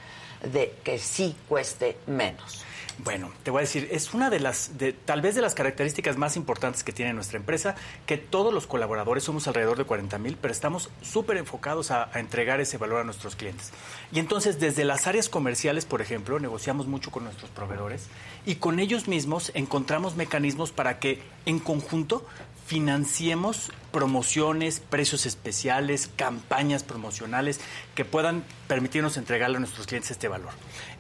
[0.43, 2.65] de que sí cueste menos?
[2.99, 6.19] Bueno, te voy a decir, es una de las, de, tal vez de las características
[6.19, 10.37] más importantes que tiene nuestra empresa, que todos los colaboradores somos alrededor de 40 mil,
[10.41, 13.73] pero estamos súper enfocados a, a entregar ese valor a nuestros clientes.
[14.13, 18.09] Y entonces, desde las áreas comerciales, por ejemplo, negociamos mucho con nuestros proveedores
[18.45, 22.27] y con ellos mismos encontramos mecanismos para que en conjunto
[22.67, 27.61] financiemos promociones, precios especiales, campañas promocionales
[27.95, 30.51] que puedan permitirnos entregarle a nuestros clientes este valor.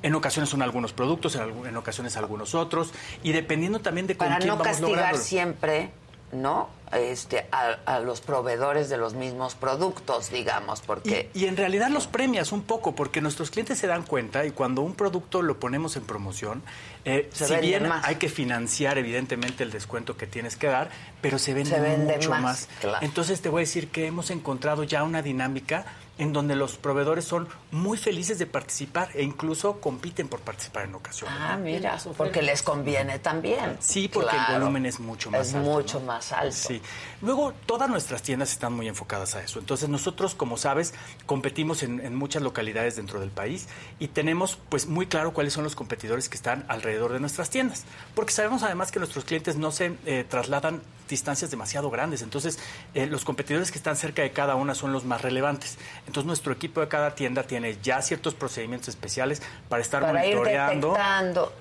[0.02, 2.92] En ocasiones son algunos productos, en, ocasiones algunos otros,
[3.22, 5.90] y dependiendo también de con Para quién no vamos castigar siempre,
[6.32, 6.68] ¿no?
[6.92, 11.30] Este, a, a los proveedores de los mismos productos, digamos, porque...
[11.34, 14.82] Y en realidad los premias un poco, porque nuestros clientes se dan cuenta y cuando
[14.82, 16.62] un producto lo ponemos en promoción,
[17.04, 18.04] eh, Se si bien más.
[18.06, 20.90] hay que financiar evidentemente el descuento que tienes que dar,
[21.20, 22.68] pero se vende, Se vende mucho más, más.
[22.80, 22.98] claro.
[23.06, 25.84] Entonces te voy a decir que hemos encontrado ya una dinámica
[26.18, 30.94] en donde los proveedores son muy felices de participar e incluso compiten por participar en
[30.94, 31.34] ocasiones.
[31.40, 33.78] Ah, mira, porque les conviene también.
[33.80, 34.52] Sí, porque Claro.
[34.54, 35.70] el volumen es mucho más Es alto.
[35.70, 36.06] mucho ¿no?
[36.06, 36.52] más alto.
[36.54, 36.81] Sí.
[37.20, 39.58] Luego, todas nuestras tiendas están muy enfocadas a eso.
[39.58, 40.94] Entonces, nosotros, como sabes,
[41.26, 43.68] competimos en, en muchas localidades dentro del país
[43.98, 47.84] y tenemos, pues, muy claro cuáles son los competidores que están alrededor de nuestras tiendas.
[48.14, 50.82] Porque sabemos, además, que nuestros clientes no se eh, trasladan
[51.12, 52.22] distancias demasiado grandes.
[52.22, 52.58] Entonces,
[52.94, 55.78] eh, los competidores que están cerca de cada una son los más relevantes.
[56.06, 60.94] Entonces, nuestro equipo de cada tienda tiene ya ciertos procedimientos especiales para estar Para monitoreando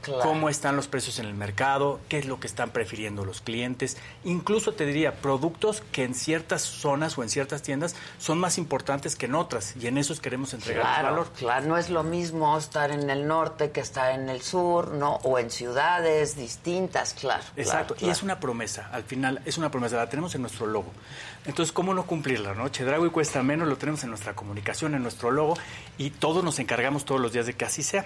[0.02, 0.22] claro.
[0.23, 3.98] cómo están los precios en el mercado, qué es lo que están prefiriendo los clientes.
[4.23, 9.15] Incluso te diría, productos que en ciertas zonas o en ciertas tiendas son más importantes
[9.15, 11.28] que en otras y en esos queremos entregar Claro, valor.
[11.38, 15.15] claro, no es lo mismo estar en el norte que estar en el sur, ¿no?
[15.23, 17.44] O en ciudades distintas, claro.
[17.57, 20.65] Exacto, claro, y es una promesa, al final es una promesa, la tenemos en nuestro
[20.68, 20.91] logo.
[21.45, 22.53] Entonces, ¿cómo no cumplirla?
[22.53, 22.69] no?
[22.69, 25.55] Chedraui cuesta menos, lo tenemos en nuestra comunicación, en nuestro logo,
[25.97, 28.05] y todos nos encargamos todos los días de que así sea.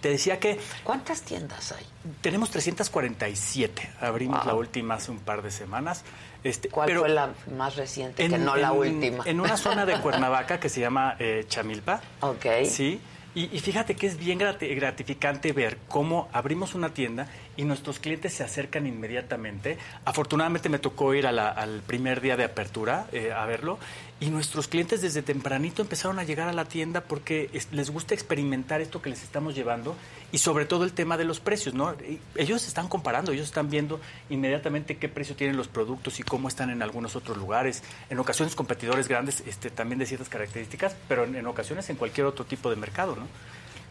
[0.00, 0.58] Te decía que...
[0.82, 1.86] ¿Cuántas tiendas hay?
[2.22, 4.46] Tenemos 347, abrimos Wow.
[4.48, 6.02] la última hace un par de semanas.
[6.42, 8.28] Este, ¿Cuál pero fue la más reciente?
[8.28, 9.22] que no la última.
[9.26, 12.00] En una zona de Cuernavaca que se llama eh, Chamilpa.
[12.20, 12.46] Ok.
[12.68, 13.00] Sí.
[13.34, 17.98] Y, y fíjate que es bien grati- gratificante ver cómo abrimos una tienda y nuestros
[17.98, 19.78] clientes se acercan inmediatamente.
[20.04, 23.78] Afortunadamente me tocó ir a la- al primer día de apertura eh, a verlo
[24.22, 28.14] y nuestros clientes desde tempranito empezaron a llegar a la tienda porque es- les gusta
[28.14, 29.96] experimentar esto que les estamos llevando
[30.30, 31.94] y sobre todo el tema de los precios, ¿no?
[32.36, 34.00] Ellos están comparando, ellos están viendo
[34.30, 37.82] inmediatamente qué precio tienen los productos y cómo están en algunos otros lugares.
[38.10, 42.26] En ocasiones competidores grandes este, también de ciertas características, pero en, en ocasiones en cualquier
[42.26, 43.26] otro tipo de mercado, ¿no?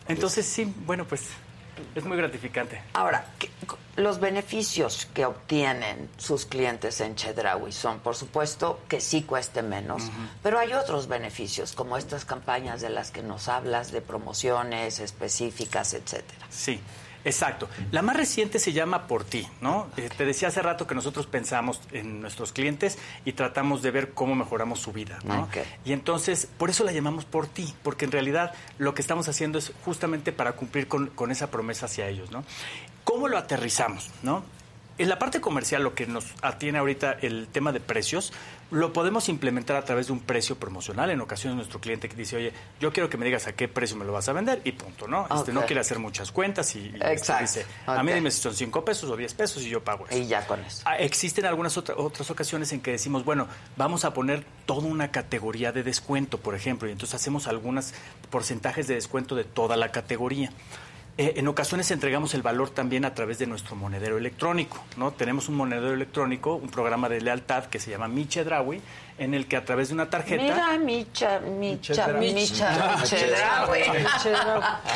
[0.08, 1.24] Entonces sí, bueno, pues
[1.96, 2.82] es muy gratificante.
[2.94, 3.50] Ahora, ¿qué-
[3.98, 10.04] los beneficios que obtienen sus clientes en Chedraui son, por supuesto, que sí cueste menos,
[10.42, 15.94] pero hay otros beneficios, como estas campañas de las que nos hablas, de promociones específicas,
[15.94, 16.46] etcétera.
[16.50, 16.80] Sí,
[17.26, 17.70] exacto.
[17.92, 19.88] La más reciente se llama Por ti, ¿no?
[19.98, 24.12] Eh, te decía hace rato que nosotros pensamos en nuestros clientes y tratamos de ver
[24.12, 25.48] cómo mejoramos su vida, ¿no?
[25.86, 29.60] Y entonces, por eso la llamamos Por ti, porque en realidad lo que estamos haciendo
[29.60, 32.44] es justamente para cumplir con, con esa promesa hacia ellos, ¿no?
[33.04, 34.44] ¿Cómo lo aterrizamos, no?
[34.98, 38.34] En la parte comercial, lo que nos atiene ahorita el tema de precios,
[38.72, 41.10] lo podemos implementar a través de un precio promocional.
[41.12, 43.98] En ocasiones nuestro cliente que dice, oye, yo quiero que me digas a qué precio
[43.98, 45.28] me lo vas a vender y punto, ¿no?
[45.36, 48.54] Este, no quiere hacer muchas cuentas y, y este, dice, a mí dime si son
[48.56, 50.18] 5 pesos o 10 pesos y yo pago eso.
[50.18, 50.82] Y ya con eso.
[50.86, 55.12] Ah, Existen algunas otra- otras ocasiones en que decimos, bueno, vamos a poner toda una
[55.12, 57.94] categoría de descuento, por ejemplo, y entonces hacemos algunos
[58.30, 60.52] porcentajes de descuento de toda la categoría.
[61.18, 65.12] Eh, en ocasiones entregamos el valor también a través de nuestro monedero electrónico, ¿no?
[65.12, 68.82] Tenemos un monedero electrónico, un programa de lealtad que se llama Michedraui,
[69.18, 70.42] en el que a través de una tarjeta...
[70.42, 72.08] Mira, Micha, Micha.
[72.14, 73.84] Micha, Chedraui.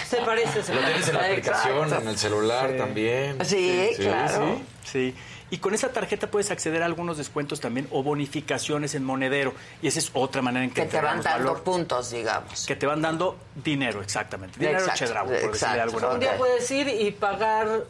[0.08, 1.52] Se parece, se Lo tienes en la Exacto.
[1.60, 3.46] aplicación, en el celular también.
[3.46, 4.58] Sí, claro.
[4.84, 5.16] Sí, sí.
[5.52, 9.54] Y con esa tarjeta puedes acceder a algunos descuentos también o bonificaciones en monedero.
[9.82, 11.64] Y esa es otra manera en que, Que te van dando valor.
[11.64, 12.66] puntos, digamos.
[12.66, 14.60] Que te van dando dinero, exactamente.
[14.60, 15.82] Dinero Exacto, chedraui, por decirle de exacto.
[15.84, 16.32] alguna Un manera.
[16.32, 17.84] día puedes ir y pagar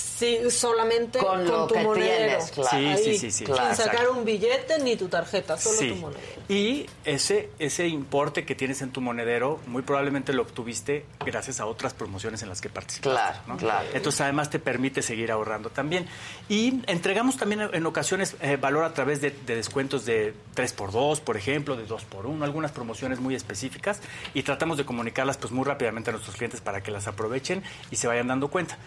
[0.00, 2.26] sí, solamente Con con, lo tu que monedero.
[2.38, 2.68] tienes, claro.
[2.70, 3.44] Sí, Ahí, sí, sí, sí.
[3.46, 4.12] Sin sacar Exacto.
[4.12, 5.88] un billete ni tu tarjeta, solo Sí.
[5.90, 6.42] tu monedero.
[6.48, 11.66] Y ese, ese importe que tienes en tu monedero, muy probablemente lo obtuviste gracias a
[11.66, 13.10] otras promociones en las que participaste.
[13.10, 13.56] Claro, ¿no?
[13.56, 13.88] claro.
[13.92, 16.06] Entonces, además, te permite seguir ahorrando también.
[16.48, 21.36] Y entregamos también en ocasiones eh, valor a través de, de descuentos de 3x2, por
[21.36, 24.00] ejemplo, de 2x1, algunas promociones muy específicas.
[24.34, 27.96] Y tratamos de comunicarlas pues muy rápidamente a nuestros clientes para que las aprovechen y
[27.96, 28.78] se vayan dando cuenta.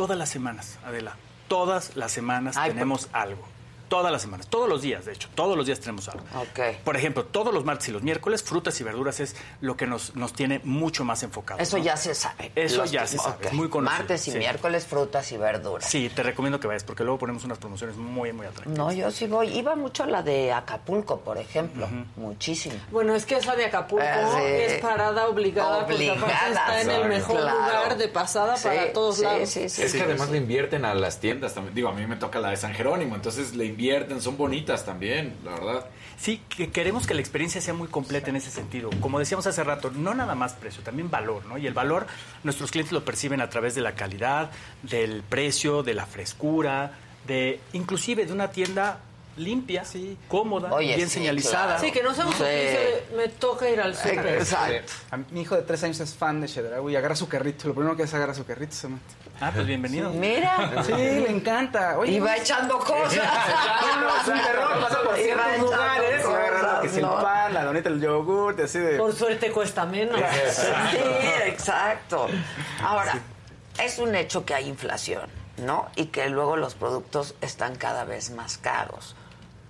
[0.00, 1.14] Todas las semanas, Adela,
[1.46, 3.46] todas las semanas Ay, tenemos algo.
[3.90, 6.22] Todas las semanas, todos los días, de hecho, todos los días tenemos algo.
[6.84, 10.14] Por ejemplo, todos los martes y los miércoles, frutas y verduras es lo que nos,
[10.14, 11.60] nos tiene mucho más enfocados.
[11.60, 11.82] Eso ¿no?
[11.82, 12.52] ya se sabe.
[12.54, 13.44] Eso Los- ya se sabe, ok.
[13.46, 13.98] es muy conocido.
[13.98, 14.38] Martes y sí.
[14.38, 15.90] miércoles, frutas y verduras.
[15.90, 18.78] Sí, te recomiendo que vayas porque luego ponemos unas promociones muy, muy atractivas.
[18.78, 19.48] No, yo sí voy.
[19.58, 21.88] Iba mucho a la de Acapulco, por ejemplo.
[22.14, 22.76] Muchísimo.
[22.92, 24.42] Bueno, es que esa de Acapulco Ah, sí.
[24.44, 27.56] es parada obligada, Obligada, porque aparte está en el mejor Claro.
[27.58, 29.48] lugar de pasada Sí, para todos sí, lados.
[29.50, 29.82] sí, sí.
[29.82, 31.74] Es que además le invierten a las tiendas también.
[31.74, 33.64] Digo, a mí me toca la de San Jerónimo, entonces le
[34.20, 35.86] son bonitas también, la verdad.
[36.18, 38.90] Sí, que queremos que la experiencia sea muy completa en ese sentido.
[39.00, 41.56] Como decíamos hace rato, no nada más precio, también valor, ¿no?
[41.56, 42.06] Y el valor
[42.44, 44.50] nuestros clientes lo perciben a través de la calidad,
[44.82, 46.92] del precio, de la frescura,
[47.26, 49.00] de inclusive de una tienda
[49.36, 49.84] limpia,
[50.28, 51.78] cómoda, Oye, bien sí, señalizada.
[51.78, 53.16] Sí, que no se Sí.
[53.16, 54.26] me toca ir al súper.
[54.38, 54.92] Exacto.
[55.10, 57.68] A Mi hijo de tres años es fan de Chedraui y agarra su carrito.
[57.68, 58.74] Lo primero que hace es agarrar su carrito.
[58.74, 59.00] se mete.
[59.40, 60.10] Ah, pues bienvenido.
[60.10, 60.82] Mira.
[60.84, 61.98] Sí, le encanta.
[61.98, 63.14] Oye, Y va pues- echando cosas.
[63.80, 64.80] No, no, es un terror.
[64.80, 66.24] Pasa por ciertos lugares.
[66.24, 67.22] agarrando cosas, que si el ¿no?
[67.22, 68.96] pan, la donita, el yogur, así de...
[68.98, 70.20] Por suerte cuesta menos.
[70.90, 70.98] Sí,
[71.46, 72.26] exacto.
[72.82, 73.14] Ahora,
[73.82, 75.88] es un hecho que hay inflación, ¿no?
[75.96, 79.16] Y que luego los productos están cada vez más caros.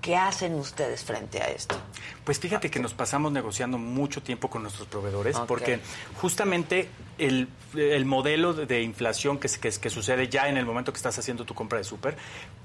[0.00, 1.76] ¿Qué hacen ustedes frente a esto?
[2.24, 5.80] Pues fíjate que nos pasamos negociando mucho tiempo con nuestros proveedores porque
[6.20, 6.88] justamente
[7.20, 11.54] el, el modelo de, inflación que, sucede ya en el momento que estás haciendo tu
[11.54, 12.16] compra de súper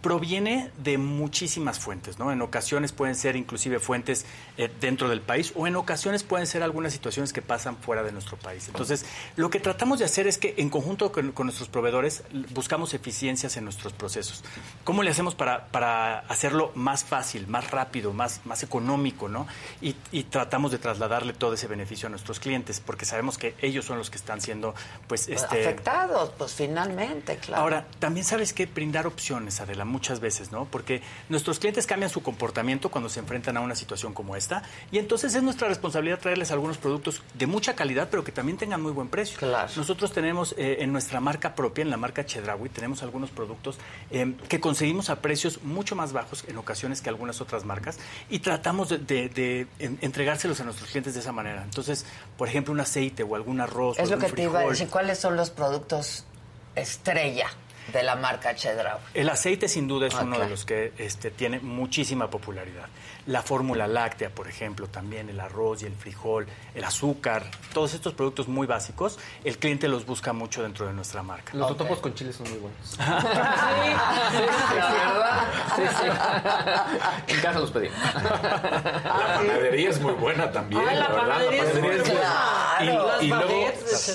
[0.01, 2.31] proviene de muchísimas fuentes, ¿no?
[2.31, 4.25] En ocasiones pueden ser inclusive fuentes
[4.57, 8.11] eh, dentro del país o en ocasiones pueden ser algunas situaciones que pasan fuera de
[8.11, 8.67] nuestro país.
[8.67, 9.05] Entonces,
[9.35, 13.63] lo que tratamos de hacer es que en conjunto con, nuestros proveedores buscamos eficiencias en
[13.63, 14.43] nuestros procesos.
[14.83, 19.47] ¿Cómo le hacemos para, para hacerlo más fácil, más rápido, más, más económico, ¿no?
[19.81, 23.97] Y tratamos de trasladarle todo ese beneficio a nuestros clientes, porque sabemos que ellos son
[23.97, 24.73] los que están siendo,
[25.07, 25.61] pues, este...
[25.61, 27.63] Afectados, pues finalmente, claro.
[27.63, 30.65] Ahora, también sabes que brindar opciones, Adela, muchas veces, ¿no?
[30.65, 34.97] Porque nuestros clientes cambian su comportamiento cuando se enfrentan a una situación como esta, y
[34.99, 38.91] entonces es nuestra responsabilidad traerles algunos productos de mucha calidad, pero que también tengan muy
[38.91, 39.37] buen precio.
[39.77, 43.77] Nosotros tenemos eh, en nuestra marca propia, en la marca Chedraui, tenemos algunos productos
[44.11, 47.97] eh, que conseguimos a precios mucho más bajos en ocasiones que algunas otras marcas,
[48.29, 51.63] y tratamos de, de- de en- entregárselos a nuestros clientes de esa manera.
[51.63, 52.05] Entonces,
[52.37, 53.97] por ejemplo, un aceite o algún arroz.
[53.97, 54.73] es o lo que algún te iba a frijol.
[54.73, 54.89] decir.
[54.89, 56.25] ¿Cuáles son los productos
[56.75, 57.47] estrella
[57.93, 58.99] de la marca Chedraui?
[59.13, 62.87] El aceite sin duda es uno de los que este, tiene muchísima popularidad.
[63.27, 66.45] La fórmula láctea, por ejemplo, también el arroz y el frijol,
[66.75, 67.43] el azúcar,
[67.73, 71.51] todos estos productos muy básicos, el cliente los busca mucho dentro de nuestra marca.
[71.55, 72.79] Los totopos con chile son muy buenos.
[74.35, 75.47] Sí, La verdad.
[75.75, 77.33] Sí, sí.
[77.35, 77.89] En casa los pedí.
[77.89, 80.81] La panadería es muy buena también.
[80.87, 83.17] Ah, la verdad, panadería es panadería muy buena.
[83.21, 83.67] Y, luego,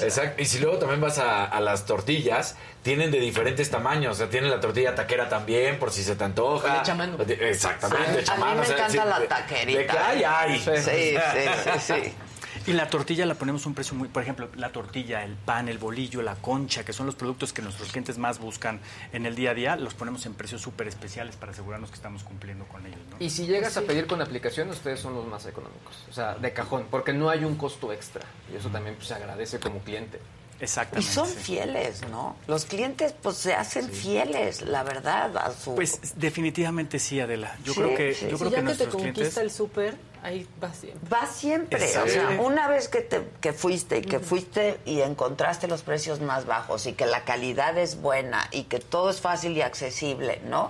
[0.03, 4.13] exacto, y si luego también vas a, a las tortillas, tienen de diferentes tamaños.
[4.13, 6.83] O sea, tienen la tortilla taquera también, por si se te antoja.
[6.95, 7.17] Mano.
[7.19, 9.79] De- Exactamente, me o sea, encanta la taquerita.
[9.79, 10.59] De que hay, hay.
[10.59, 12.15] Sí, sí, sí, sí.
[12.67, 15.79] Y la tortilla la ponemos un precio muy, por ejemplo, la tortilla, el pan, el
[15.79, 18.81] bolillo, la concha, que son los productos que nuestros clientes más buscan
[19.13, 22.23] en el día a día, los ponemos en precios súper especiales para asegurarnos que estamos
[22.23, 23.01] cumpliendo con ellos.
[23.11, 23.17] ¿no?
[23.19, 26.05] Y si llegas a pedir con aplicación, ustedes son los más económicos.
[26.11, 28.23] O sea, de cajón, porque no hay un costo extra.
[28.53, 30.21] Y eso también pues, se agradece como cliente.
[30.61, 31.11] Y Exactamente.
[31.13, 31.35] son sí.
[31.41, 32.37] fieles, ¿no?
[32.47, 35.75] Los clientes pues se hacen fieles, la verdad, a su...
[35.75, 37.57] Pues definitivamente sí, Adela.
[37.65, 38.27] Yo Sí, creo que, sí.
[38.31, 39.37] yo creo ya que que te conquista clientes...
[39.39, 41.09] el súper, ahí va siempre.
[41.09, 45.67] Va siempre, o sea, una vez que, te, que fuiste y que fuiste y encontraste
[45.67, 49.57] los precios más bajos y que la calidad es buena y que todo es fácil
[49.57, 50.69] y accesible, ¿no?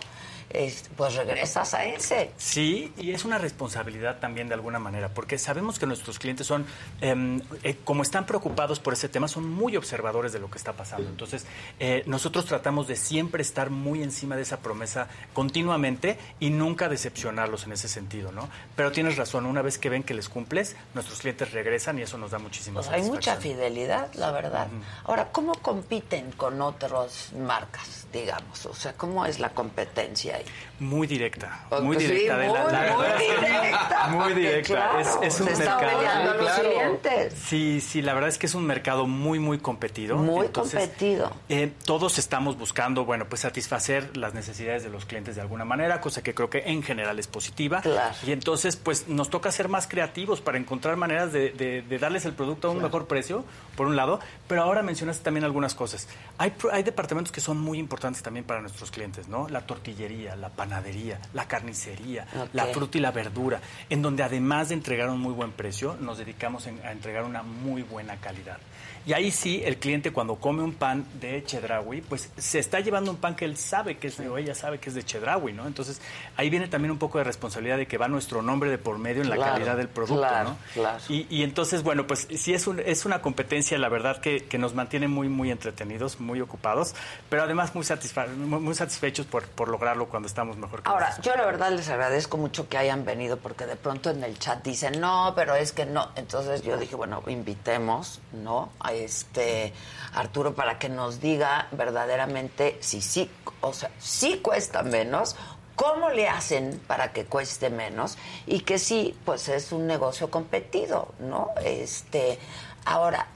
[0.51, 2.33] Es- pues regresas a ese.
[2.37, 6.67] Sí, y es una responsabilidad también de alguna manera, porque sabemos que nuestros clientes son,
[7.01, 10.73] em, eh, como están preocupados por ese tema, son muy observadores de lo que está
[10.73, 11.09] pasando.
[11.09, 11.47] Entonces,
[11.79, 17.65] eh, nosotros tratamos de siempre estar muy encima de esa promesa continuamente y nunca decepcionarlos
[17.65, 18.49] en ese sentido, ¿no?
[18.75, 22.19] Pero tienes razón, una vez que ven que les cumples, nuestros clientes regresan y eso
[22.19, 24.67] nos da muchísima Pues hay mucha fidelidad, la verdad.
[25.05, 28.67] Ahora, ¿cómo compiten con otras marcas, digamos?
[28.67, 30.47] O sea, ¿cómo es la competencia ahí?
[30.81, 32.39] Muy directa, Pues muy sí, directa.
[32.39, 34.67] de la, muy, la directa, Muy directa.
[34.67, 36.35] claro, es, es un se mercado.
[36.43, 37.35] los clientes.
[37.35, 40.17] Sí, sí, la verdad es que es un mercado muy, muy competido.
[40.17, 41.33] Muy Entonces, competido.
[41.51, 46.01] eh, todos estamos buscando, bueno, pues satisfacer las necesidades de los clientes de alguna manera,
[46.01, 47.83] cosa que creo que en general es positiva.
[47.83, 48.15] Claro.
[48.27, 52.25] Y entonces, pues nos toca ser más creativos para encontrar maneras de, de- de darles
[52.25, 53.45] el producto a un mejor precio,
[53.77, 54.19] por un lado,
[54.49, 56.09] pero ahora mencionaste también algunas cosas.
[56.39, 59.49] Hay, hay departamentos que son muy importantes también para nuestros clientes, ¿no?
[59.49, 64.75] La tortillería, la panadería, la carnicería, la fruta y la verdura, en donde además de
[64.75, 68.59] entregar un muy buen precio, nos dedicamos en- a entregar una muy buena calidad.
[69.07, 73.11] Y ahí sí, el cliente cuando come un pan de Chedraui, pues se está llevando
[73.11, 75.53] un pan que él sabe que es de, o ella sabe que es de Chedraui,
[75.55, 75.67] ¿no?
[75.67, 76.01] Entonces,
[76.37, 79.23] ahí viene también un poco de responsabilidad de que va nuestro nombre de por medio
[79.23, 80.57] en la calidad del producto, claro, ¿no?
[80.75, 80.99] claro.
[81.09, 84.59] Y, y entonces, bueno, pues sí es, un- es una competencia, la verdad, que, que
[84.59, 86.95] nos mantiene muy, muy entretenidos, muy ocupados,
[87.31, 91.09] pero además muy, satisfa- muy, muy satisfechos por, por lograrlo cuando estamos mejor que Ahora,
[91.11, 91.35] nosotros.
[91.35, 94.63] yo la verdad les agradezco mucho que hayan venido porque de pronto en el chat
[94.63, 96.11] dicen, no, pero es que no.
[96.17, 98.71] Entonces yo dije, bueno, invitemos, ¿no?
[98.81, 99.73] A este
[100.15, 103.31] Arturo para que nos diga verdaderamente si sí,
[103.61, 105.37] o sea, sí cuesta menos.
[105.77, 108.19] ¿Cómo le hacen para que cueste menos?
[108.47, 111.51] Y que sí, pues es un negocio competido, ¿no?
[111.65, 112.39] Este,
[112.85, 113.29] ahora,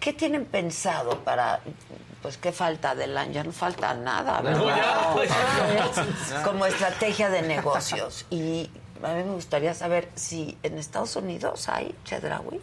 [0.00, 1.60] ¿qué tienen pensado para
[2.22, 4.76] pues qué falta del año, ya no falta nada, No, ¿verdad?
[4.76, 5.30] ya, pues.
[6.44, 8.26] Como estrategia de negocios.
[8.30, 8.70] Y
[9.02, 12.60] a mí me gustaría saber si en Estados Unidos hay Chedraui.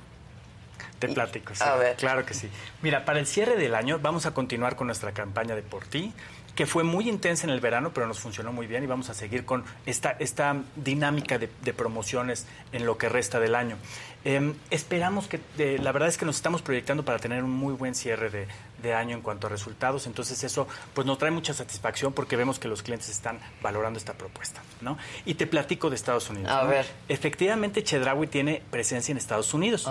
[1.00, 1.64] Te platico, sí.
[1.64, 1.96] a ver.
[1.96, 2.50] Claro que sí.
[2.82, 6.14] Mira, para el cierre del año vamos a continuar con nuestra campaña de Por Ti,
[6.56, 9.14] que fue muy intensa en el verano, pero nos funcionó muy bien y vamos a
[9.14, 13.78] seguir con esta, esta dinámica de, de promociones en lo que resta del año.
[14.26, 17.74] Eh, esperamos que, eh, la verdad es que nos estamos proyectando para tener un muy
[17.74, 18.48] buen cierre de,
[18.82, 22.60] de año en cuanto a resultados, entonces eso pues nos trae mucha satisfacción porque vemos
[22.60, 24.98] que los clientes están valorando esta propuesta, ¿no?
[25.26, 26.52] Y te platico de Estados Unidos.
[26.52, 26.70] A ¿no?
[26.70, 26.86] ver.
[27.08, 29.90] Efectivamente, Chedraui tiene presencia en Estados Unidos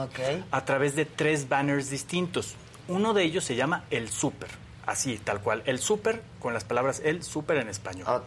[0.50, 2.54] a través de tres banners distintos.
[2.88, 4.48] Uno de ellos se llama El Super,
[4.86, 5.62] así, tal cual.
[5.66, 8.22] El Super, con las palabras El Super en español.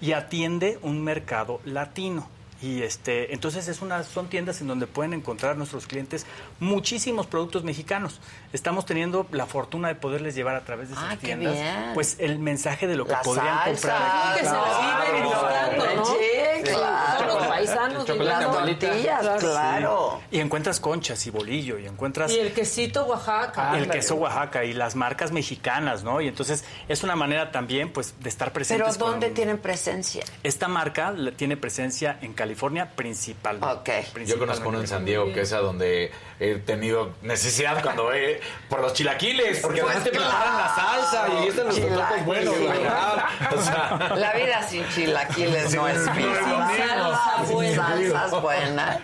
[0.00, 2.28] Y atiende un mercado latino.
[2.62, 6.24] Y este, entonces es una, son tiendas en donde pueden encontrar nuestros clientes
[6.60, 8.20] muchísimos productos mexicanos.
[8.54, 11.90] Estamos teniendo la fortuna de poderles llevar a través de esas Ah, qué tiendas, bien.
[11.92, 14.38] pues el mensaje de lo que La podrían salsa, comprar.
[14.38, 16.04] Que se la viven buscando, ¿no?
[16.06, 17.18] Sí, claro.
[17.18, 18.06] Son los paisanos.
[18.06, 20.03] Viviendo- tortillas, claro.
[20.34, 23.78] Y encuentras conchas y bolillo y encuentras Y el quesito Oaxaca.
[23.78, 26.20] el queso Oaxaca y las marcas mexicanas, ¿no?
[26.20, 28.98] Y entonces es una manera también, pues, de estar Pero presentes.
[28.98, 30.24] con- ¿dónde tienen presencia?
[30.42, 34.04] Esta marca tiene presencia en California principalmente.
[34.26, 38.40] Yo conozco uno en San Diego que es a donde he tenido necesidad cuando he
[38.68, 42.58] por los chilaquiles, porque Pues además te preparan la salsa y están los tacos buenos,
[42.58, 43.24] ¿verdad?
[43.56, 46.38] O sea, La vida sin chilaquiles no es Sí, vida.
[46.38, 47.96] sin Salsa buena.
[47.98, 48.10] Sí.
[48.10, 48.98] Salsas buenas.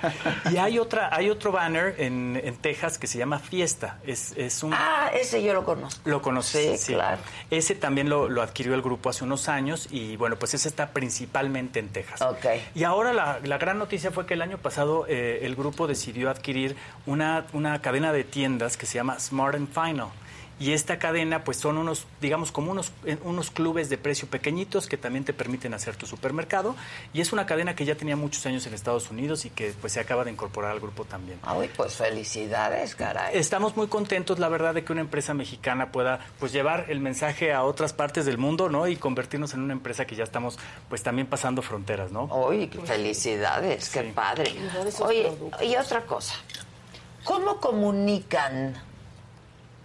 [0.50, 3.98] Y hay otra, hay otro banner en, en Texas que se llama Fiesta.
[4.06, 6.00] Es, es un Ah, ese yo lo conozco.
[6.08, 7.20] Lo conoces, Sí, claro.
[7.50, 10.88] Ese también lo, lo adquirió el grupo hace unos años y bueno, pues ese está
[10.90, 12.20] principalmente en Texas.
[12.22, 12.46] Ok.
[12.74, 16.30] Y ahora la, la gran noticia fue que el año pasado eh, el grupo decidió
[16.30, 16.76] adquirir
[17.06, 20.08] una, una cadena de tiendas que se llama Smart and Final.
[20.60, 24.86] Y esta cadena, pues son unos, digamos, como unos, eh, unos clubes de precio pequeñitos
[24.86, 26.76] que también te permiten hacer tu supermercado.
[27.14, 29.94] Y es una cadena que ya tenía muchos años en Estados Unidos y que pues
[29.94, 31.38] se acaba de incorporar al grupo también.
[31.42, 33.38] Ay, pues felicidades, caray.
[33.38, 37.54] Estamos muy contentos, la verdad, de que una empresa mexicana pueda pues llevar el mensaje
[37.54, 38.86] a otras partes del mundo, ¿no?
[38.86, 40.58] Y convertirnos en una empresa que ya estamos
[40.90, 42.24] pues también pasando fronteras, ¿no?
[42.24, 44.52] Uy, felicidades, qué padre.
[45.00, 45.32] Oye,
[45.62, 46.34] y otra cosa.
[47.24, 48.89] ¿Cómo comunican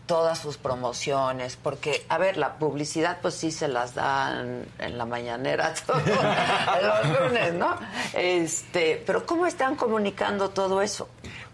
[0.06, 1.58] todas sus promociones?
[1.62, 7.22] Porque, a ver, la publicidad pues sí se las dan en la mañanera todos los
[7.22, 7.76] lunes, ¿no?
[8.14, 11.08] Este, pero ¿cómo están comunicando todo eso?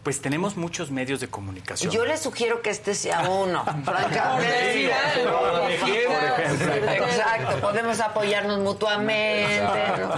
[0.03, 1.91] Pues tenemos muchos medios de comunicación.
[1.91, 4.91] Yo les sugiero que este sea uno, francamente.
[6.95, 9.69] Exacto, podemos apoyarnos mutuamente.
[9.99, 10.14] ¿no?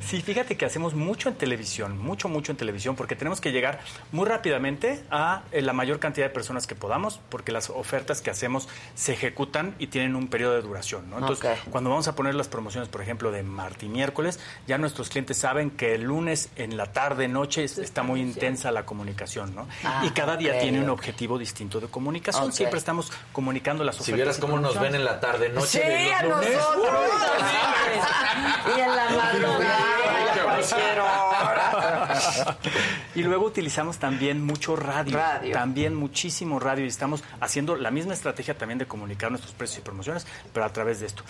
[0.00, 3.78] Sí, fíjate que hacemos mucho en televisión, mucho, mucho en televisión, porque tenemos que llegar
[4.10, 8.30] muy rápidamente a eh, la mayor cantidad de personas que podamos, porque las ofertas que
[8.30, 11.18] hacemos se ejecutan y tienen un periodo de duración, ¿no?
[11.18, 15.08] Entonces, cuando vamos a poner las promociones, por ejemplo, de martes y miércoles, ya nuestros
[15.08, 19.19] clientes saben que el lunes en la tarde, noche, es- está muy intensa la comunicación,
[19.54, 19.66] ¿no?
[19.84, 22.52] Ah, y cada día tiene un objetivo distinto de comunicación.
[22.52, 24.06] Siempre estamos comunicando las ofertas.
[24.06, 26.50] si vieras cómo nos ven en la tarde, noche Sí, de a lunes.
[26.56, 27.00] nosotros.
[28.76, 29.78] y en la madrugada,
[33.14, 35.52] y luego utilizamos también mucho radio, Radio.
[35.52, 39.82] también muchísimo radio y estamos haciendo la misma estrategia también de comunicar nuestros precios y
[39.82, 41.22] promociones, pero a través de esto.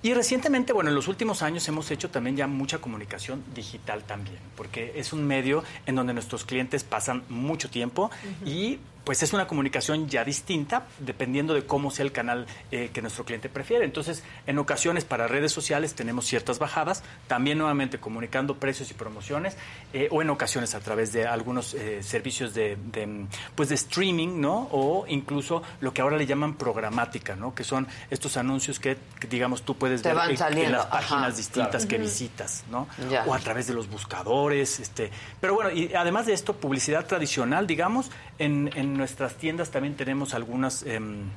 [0.00, 4.38] Y recientemente, bueno, en los últimos años hemos hecho también ya mucha comunicación digital también,
[4.56, 8.10] porque es un medio en donde nuestros clientes pasan mucho tiempo
[8.44, 8.78] y
[9.08, 13.24] pues es una comunicación ya distinta dependiendo de cómo sea el canal eh, que nuestro
[13.24, 13.86] cliente prefiere.
[13.86, 19.56] Entonces, en ocasiones para redes sociales tenemos ciertas bajadas, también nuevamente comunicando precios y promociones,
[19.94, 23.24] eh, o en ocasiones a través de algunos eh, servicios de, de,
[23.54, 24.68] pues de streaming, ¿no?
[24.72, 27.54] O incluso lo que ahora le llaman programática, ¿no?
[27.54, 31.28] Que son estos anuncios que, que, digamos, tú puedes Te ver van en- las páginas
[31.28, 31.30] ajá.
[31.34, 31.88] distintas Claro.
[31.88, 32.86] que visitas, ¿no?
[33.10, 33.24] Ya.
[33.24, 35.10] O a través de los buscadores, este.
[35.40, 40.34] Pero bueno, y además de esto, publicidad tradicional, digamos, en, en nuestras tiendas también tenemos
[40.34, 41.30] algunas em,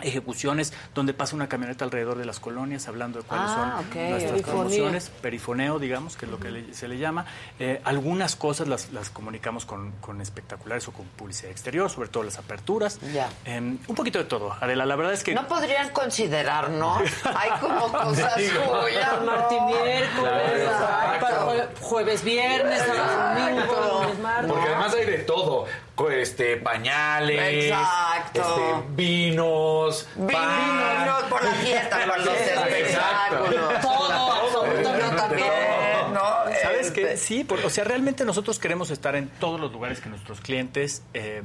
[0.00, 4.32] ejecuciones donde pasa una camioneta alrededor de las colonias hablando de cuáles Ah, son nuestras
[4.32, 4.42] Perifonía.
[4.52, 7.24] promociones, perifoneo, digamos, que es lo que le- se le llama.
[7.60, 12.24] Eh, algunas cosas las, las comunicamos con, con espectaculares o con publicidad exterior, sobre todo
[12.24, 12.98] las aperturas.
[13.12, 13.28] Ya.
[13.44, 14.56] Em, un poquito de todo.
[14.60, 15.34] Adela, la verdad es que...
[15.34, 17.02] No podrían considerarnos.
[17.36, 19.26] Hay como cosas suyas, ¿no?
[19.26, 20.68] Martín miércoles,
[21.20, 24.50] Claro, jueves, viernes, domingo, lunes, martes.
[24.50, 25.66] Porque además hay de todo.
[26.10, 28.40] Este, pañales, Exacto.
[28.40, 30.26] este, vinos, pan.
[30.26, 33.44] Vinos por la fiesta, por los Exacto.
[33.46, 33.80] espectáculos.
[33.82, 35.48] Todo, absolutamente también,
[36.14, 36.20] ¿no?
[36.62, 40.08] ¿Sabes que sí, por- o sea, realmente nosotros queremos estar en todos los lugares que
[40.08, 41.42] nuestros clientes eh,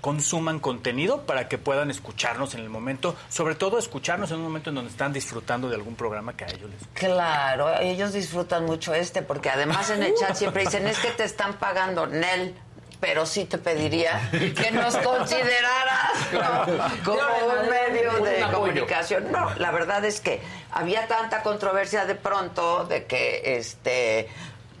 [0.00, 4.70] consuman contenido para que puedan escucharnos en el momento, sobre todo escucharnos en un momento
[4.70, 8.94] en donde están disfrutando de algún programa que a ellos les Claro, ellos disfrutan mucho
[8.94, 12.54] este, porque además en el chat siempre dicen, es que te están pagando, Nel.
[13.00, 17.04] Pero sí te pediría que nos consideraras ¿no?
[17.04, 17.20] como
[17.60, 19.30] un medio de comunicación.
[19.30, 20.40] No, la verdad es que
[20.72, 24.28] había tanta controversia de pronto de que este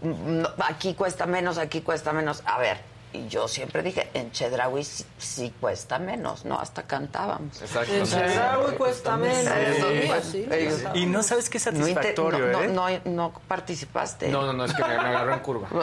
[0.02, 2.42] no, aquí cuesta menos, aquí cuesta menos.
[2.46, 2.78] A ver,
[3.12, 6.60] y yo siempre dije, en Chedraui sí, sí cuesta menos, ¿no?
[6.60, 7.62] Hasta cantábamos.
[7.62, 7.94] Exacto.
[7.94, 9.54] En Chedraui cuesta menos.
[9.54, 10.86] Sí, pues, sí, ellos- sí.
[11.00, 12.68] Y no sabes qué No, satisfactorio, no, ¿eh?
[12.68, 14.28] no, no, no participaste.
[14.28, 15.68] No, no, no, es que me, me agarró en curva.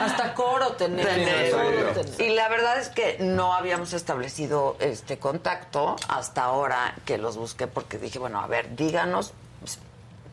[0.00, 1.12] Hasta coro tenemos.
[2.18, 7.66] Y la verdad es que no habíamos establecido este contacto hasta ahora que los busqué
[7.66, 9.78] porque dije, bueno, a ver, díganos pues,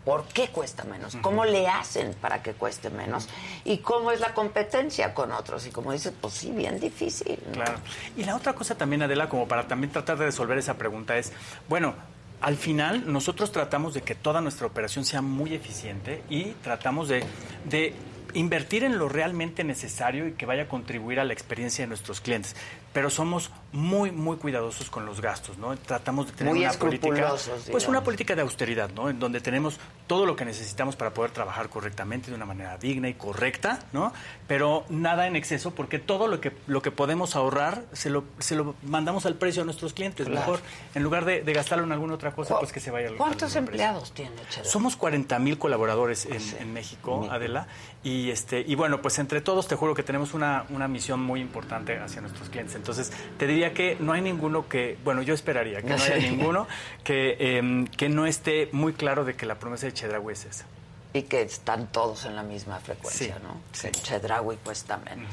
[0.05, 3.27] por qué cuesta menos, cómo le hacen para que cueste menos
[3.65, 5.67] y cómo es la competencia con otros.
[5.67, 7.37] Y como dices, pues sí, bien difícil.
[7.47, 7.51] ¿no?
[7.51, 7.79] Claro.
[8.15, 11.33] Y la otra cosa también, Adela, como para también tratar de resolver esa pregunta es,
[11.67, 11.93] bueno,
[12.39, 17.25] al final nosotros tratamos de que toda nuestra operación sea muy eficiente y tratamos de,
[17.65, 17.93] de
[18.37, 22.21] invertir en lo realmente necesario y que vaya a contribuir a la experiencia de nuestros
[22.21, 22.55] clientes.
[22.97, 25.77] Pero somos muy, muy cuidadosos con los gastos, ¿no?
[25.77, 27.87] Tratamos de tener Muy una política, escrupulosos, pues digamos.
[27.89, 29.07] una política de austeridad, ¿no?
[29.11, 33.07] En donde tenemos todo lo que necesitamos para poder trabajar correctamente de una manera digna
[33.07, 34.13] y correcta, ¿no?
[34.47, 38.55] Pero nada en exceso, porque todo lo que lo que podemos ahorrar se lo se
[38.55, 40.25] lo mandamos al precio a nuestros clientes.
[40.25, 40.39] Claro.
[40.39, 40.59] Mejor,
[40.95, 43.15] en lugar de, de gastarlo en alguna otra cosa, ¿Cu- pues que se vaya al
[43.17, 44.71] ¿Cuántos empleados tiene Chedraui?
[44.71, 47.67] Somos 40 mil colaboradores en, en México, Adela,
[48.03, 51.41] y este y bueno, pues entre todos te juro que tenemos una, una misión muy
[51.41, 52.73] importante hacia nuestros clientes.
[52.87, 56.29] Entonces, te diría que no hay ninguno que, bueno, yo esperaría que no haya Sí.
[56.29, 56.67] ninguno
[57.03, 60.65] que, em, que no esté muy claro de que la promesa de Chedraui es esa.
[61.11, 63.59] Y que están todos en la misma frecuencia, Sí, ¿no?
[63.81, 65.29] Que en Chedraui cuesta menos.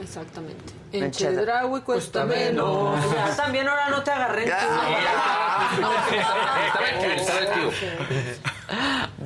[0.00, 0.72] Exactamente.
[0.92, 2.98] En En Chedraui cuesta menos.
[3.14, 4.50] Ya, también ahora no te agarré en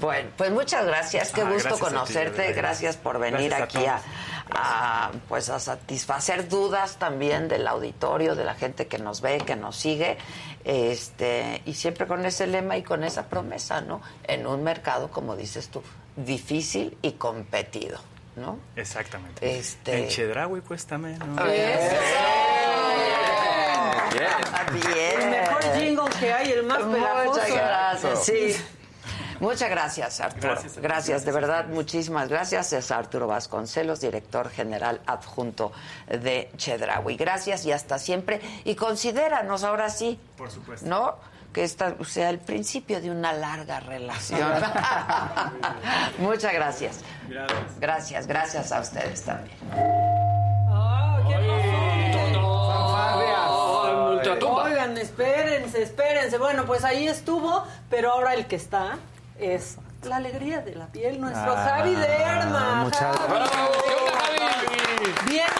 [0.01, 3.63] Bueno, pues muchas gracias, qué Ah, gusto gracias a ti, conocerte, gracias por venir Gracias
[3.75, 4.05] aquí a, todos.
[4.51, 9.57] A, pues a satisfacer dudas también del auditorio, de la gente que nos ve, que
[9.57, 10.17] nos sigue,
[10.65, 14.03] este y siempre con ese lema y con esa promesa, ¿no?
[14.25, 15.83] En un mercado, como dices tú,
[16.17, 17.99] difícil y competido,
[18.37, 18.59] ¿no?
[18.77, 19.59] Exactamente.
[19.59, 21.29] Este- En Chedraui cuesta menos.
[24.73, 25.21] Bien.
[25.23, 27.31] El mejor jingle que hay, el más pegajoso.
[27.31, 28.25] Muchas gracias.
[28.25, 28.57] Sí.
[29.41, 30.57] Muchas gracias, Arturo.
[30.77, 32.73] Gracias de verdad, muchísimas gracias.
[32.73, 35.73] Es Arturo Vasconcelos, director general adjunto
[36.09, 37.17] de Chedraui.
[37.17, 38.41] Gracias y hasta siempre.
[38.65, 40.87] Y considéranos ahora sí, Por supuesto.
[40.89, 41.17] ¿no?
[41.53, 44.53] Que esta sea el principio de una larga relación.
[46.19, 47.01] Muchas gracias.
[47.29, 47.81] Gracias.
[47.81, 49.57] Gracias, gracias a ustedes también.
[54.43, 56.39] Oigan, espérense, espérense.
[56.39, 58.99] Bueno, pues ahí estuvo, pero ahora el que está
[59.39, 62.85] es la alegría de la piel, nuestro Ah, Javi Derma.
[62.85, 63.17] muchas-
[65.27, 65.51] ¿Vienes?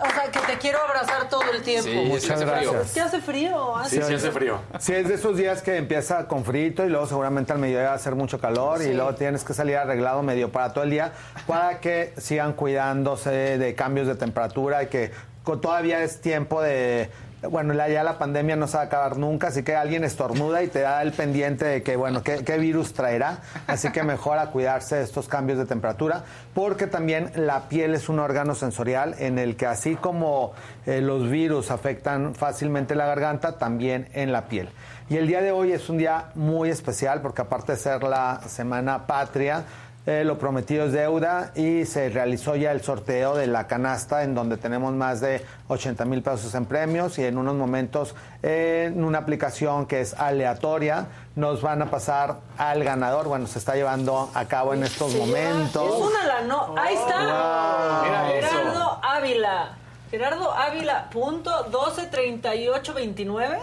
[0.00, 1.88] O sea, que te quiero abrazar todo el tiempo.
[1.90, 2.72] Sí, Muchas hace frío.
[2.72, 2.86] gracias.
[2.86, 3.76] Es que hace frío.
[3.76, 4.60] hace frío.
[4.78, 7.92] Sí, es de esos días que empieza con frío y luego seguramente al mediodía va
[7.92, 8.90] a hacer mucho calor Sí.
[8.90, 11.12] y luego tienes que salir arreglado medio para todo el día
[11.46, 15.10] para que sigan cuidándose de cambios de temperatura y que
[15.44, 17.10] todavía es tiempo de...
[17.50, 20.68] Bueno, ya la pandemia no se va a acabar nunca, así que alguien estornuda y
[20.68, 23.38] te da el pendiente de que, bueno, qué, qué virus traerá.
[23.66, 28.08] Así que mejor a cuidarse de estos cambios de temperatura, porque también la piel es
[28.08, 30.52] un órgano sensorial en el que así como
[30.86, 34.68] eh, los virus afectan fácilmente la garganta, también en la piel.
[35.10, 38.40] Y el día de hoy es un día muy especial porque aparte de ser la
[38.46, 39.64] Semana Patria,
[40.06, 44.34] eh, lo prometido es deuda y se realizó ya el sorteo de la canasta en
[44.34, 49.02] donde tenemos más de 80 mil pesos en premios y en unos momentos eh, en
[49.02, 51.06] una aplicación que es aleatoria
[51.36, 53.28] nos van a pasar al ganador.
[53.28, 55.94] Bueno, se está llevando a cabo en estos momentos.
[55.94, 56.74] Es una la no.
[56.76, 57.18] Ahí está.
[57.18, 58.04] Wow.
[58.04, 58.48] Mira eso.
[58.48, 59.78] Gerardo Ávila.
[60.10, 63.58] Gerardo Ávila, punto 123829.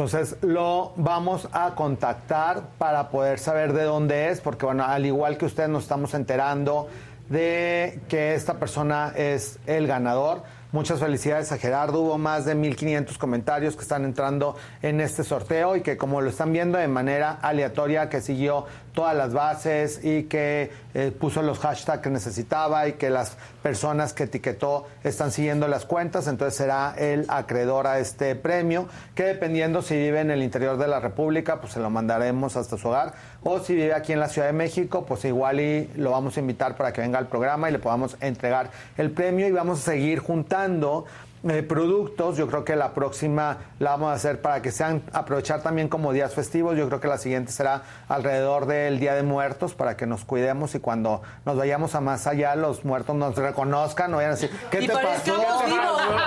[0.00, 5.36] Entonces lo vamos a contactar para poder saber de dónde es, porque bueno, al igual
[5.36, 6.88] que ustedes nos estamos enterando
[7.28, 10.42] de que esta persona es el ganador.
[10.72, 12.00] Muchas felicidades a Gerardo.
[12.00, 16.30] Hubo más de 1.500 comentarios que están entrando en este sorteo y que como lo
[16.30, 21.58] están viendo de manera aleatoria, que siguió todas las bases y que eh, puso los
[21.58, 26.94] hashtags que necesitaba y que las personas que etiquetó están siguiendo las cuentas, entonces será
[26.96, 31.60] el acreedor a este premio, que dependiendo si vive en el interior de la República,
[31.60, 34.52] pues se lo mandaremos hasta su hogar, o si vive aquí en la Ciudad de
[34.52, 37.78] México, pues igual y lo vamos a invitar para que venga al programa y le
[37.78, 41.04] podamos entregar el premio y vamos a seguir juntando
[41.48, 42.36] eh, productos.
[42.36, 46.12] Yo creo que la próxima la vamos a hacer para que sean aprovechar también como
[46.12, 46.76] días festivos.
[46.76, 50.74] Yo creo que la siguiente será alrededor del Día de Muertos para que nos cuidemos
[50.74, 54.50] y cuando nos vayamos a más allá los muertos nos reconozcan, no vayan a decir,
[54.70, 55.36] ¿qué Y te pasó?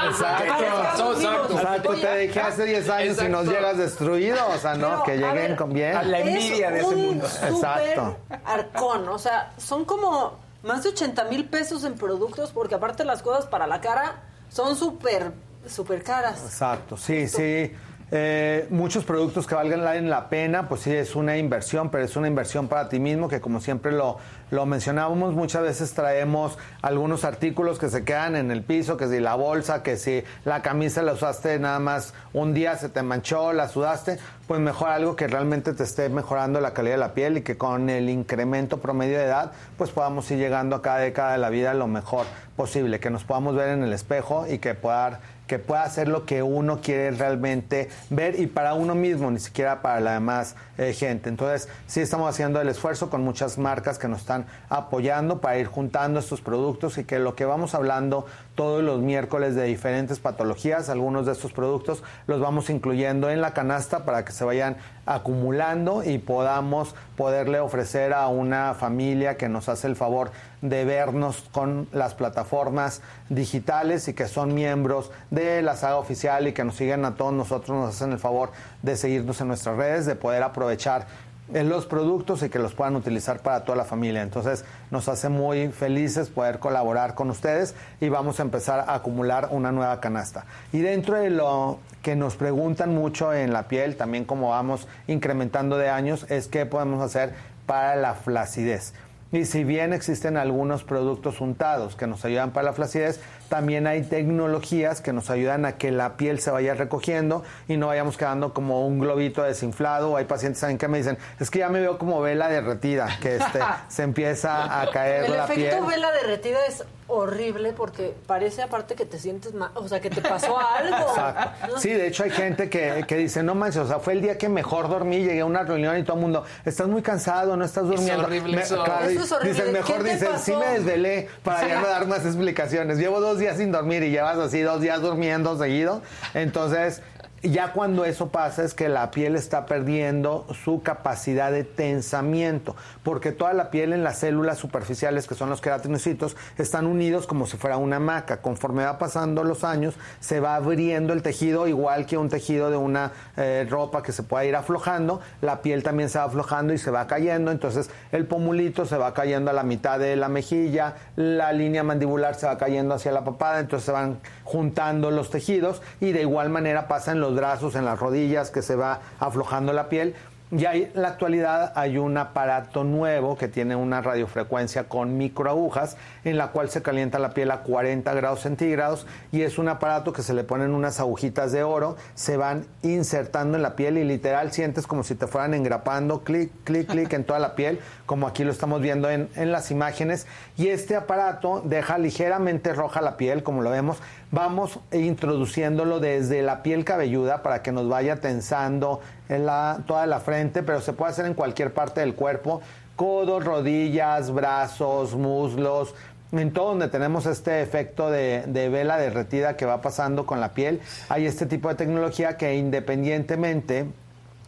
[0.08, 0.54] Exacto.
[0.58, 1.52] Parezcamos vivos.
[1.52, 5.12] Exacto, te dejé hace 10 años y nos llegas destruido, o sea, no, Pero, que
[5.12, 5.96] a lleguen ver, con bien.
[5.96, 8.18] es un Exacto.
[8.24, 9.10] súper arcón.
[9.10, 13.46] O sea, son como más de 80 mil pesos en productos porque aparte las cosas
[13.46, 14.24] para la cara
[14.54, 15.32] son súper,
[15.68, 16.44] súper caras.
[16.44, 17.72] Exacto, sí, sí.
[18.16, 22.28] Eh, muchos productos que valgan la pena, pues sí, es una inversión, pero es una
[22.28, 24.20] inversión para ti mismo, que como siempre lo,
[24.52, 29.20] lo mencionábamos, muchas veces traemos algunos artículos que se quedan en el piso, que si
[29.20, 33.52] la bolsa, que si la camisa la usaste nada más un día, se te manchó,
[33.52, 37.38] la sudaste, pues mejor algo que realmente te esté mejorando la calidad de la piel
[37.38, 41.32] y que con el incremento promedio de edad, pues podamos ir llegando a cada década
[41.32, 44.76] de la vida lo mejor posible, que nos podamos ver en el espejo y que
[44.76, 49.40] pueda que pueda hacer lo que uno quiere realmente ver y para uno mismo, ni
[49.40, 51.30] siquiera para la demás eh, gente.
[51.30, 55.68] Entonces, sí estamos haciendo el esfuerzo con muchas marcas que nos están apoyando para ir
[55.68, 58.26] juntando estos productos y que lo que vamos hablando
[58.56, 63.54] todos los miércoles de diferentes patologías, algunos de estos productos los vamos incluyendo en la
[63.54, 69.70] canasta para que se vayan acumulando y podamos poderle ofrecer a una familia que nos
[69.70, 70.32] hace el favor
[70.64, 76.54] de vernos con las plataformas digitales y que son miembros de la saga oficial y
[76.54, 80.06] que nos siguen a todos nosotros, nos hacen el favor de seguirnos en nuestras redes,
[80.06, 81.06] de poder aprovechar
[81.54, 84.22] en los productos y que los puedan utilizar para toda la familia.
[84.22, 89.50] Entonces nos hace muy felices poder colaborar con ustedes y vamos a empezar a acumular
[89.52, 90.46] una nueva canasta.
[90.72, 95.78] Y dentro de lo que nos preguntan mucho en la piel, también como vamos incrementando
[95.78, 97.34] de años, es qué podemos hacer
[97.66, 98.94] para la flacidez.
[99.34, 103.20] Y si bien existen algunos productos untados que nos ayudan para la flacidez,
[103.50, 107.88] también hay tecnologías que nos ayudan a que la piel se vaya recogiendo y no
[107.88, 110.18] vayamos quedando como un globito desinflado.
[110.18, 113.36] Hay pacientes ¿saben que me dicen, es que ya me veo como vela derretida, que
[113.38, 115.62] este, se empieza a caer El la piel.
[115.68, 120.10] efecto vela derretida es horrible porque parece aparte que te sientes mal, o sea, que
[120.10, 121.10] te pasó algo.
[121.10, 121.78] Exacto.
[121.80, 124.38] Sí, de hecho hay gente que, que dice, no manches, o sea, fue el día
[124.38, 127.66] que mejor dormí, llegué a una reunión y todo el mundo, estás muy cansado, no
[127.66, 128.24] estás durmiendo.
[128.24, 128.84] horrible eso.
[128.84, 129.54] claro, Eso es horrible.
[129.54, 132.98] Dicen, mejor ¿Qué te dicen, sí me desvelé para ya no dar más explicaciones.
[132.98, 136.02] Llevo dos días sin dormir y llevas así dos días durmiendo seguido.
[136.34, 137.02] Entonces,
[137.44, 143.34] ya cuando eso pasa es que la piel está perdiendo su capacidad de tensamiento, porque
[143.34, 147.58] toda la piel en las células superficiales, que son los queratinocitos, están unidos como si
[147.58, 148.38] fuera una maca.
[148.42, 152.78] Conforme va pasando los años, se va abriendo el tejido, igual que un tejido de
[152.78, 156.78] una eh, ropa que se pueda ir aflojando, la piel también se va aflojando y
[156.78, 160.96] se va cayendo, entonces el pomulito se va cayendo a la mitad de la mejilla,
[161.18, 165.82] la línea mandibular se va cayendo hacia la papada, entonces se van juntando los tejidos
[166.00, 169.74] y de igual manera pasa en los brazos, en las rodillas, que se va aflojando
[169.74, 170.16] la piel.
[170.56, 175.98] Y ahí, en la actualidad hay un aparato nuevo que tiene una radiofrecuencia con microagujas
[176.26, 180.14] en la cual se calienta la piel a 40 grados centígrados y es un aparato
[180.14, 184.04] que se le ponen unas agujitas de oro, se van insertando en la piel y
[184.04, 188.28] literal sientes como si te fueran engrapando clic, clic, clic en toda la piel, como
[188.28, 190.28] aquí lo estamos viendo en, en las imágenes.
[190.56, 193.98] Y este aparato deja ligeramente roja la piel, como lo vemos.
[194.30, 199.00] Vamos introduciéndolo desde la piel cabelluda para que nos vaya tensando
[199.34, 202.62] en la, toda la frente, pero se puede hacer en cualquier parte del cuerpo,
[202.96, 205.96] codos, rodillas, brazos, muslos,
[206.32, 210.82] en todo donde tenemos este efecto de, vela derretida que va pasando con la piel,
[211.10, 213.86] hay este tipo de tecnología que independientemente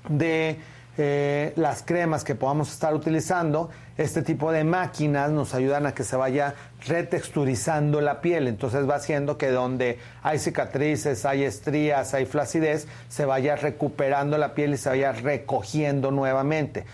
[0.10, 0.60] de
[0.98, 6.04] eh, las cremas que podamos estar utilizando, este tipo de máquinas nos ayudan a que
[6.04, 8.48] se vaya retexturizando la piel.
[8.48, 14.54] Entonces va haciendo que donde hay cicatrices, hay estrías, hay flacidez, se vaya recuperando la
[14.54, 16.86] piel y se vaya recogiendo nuevamente.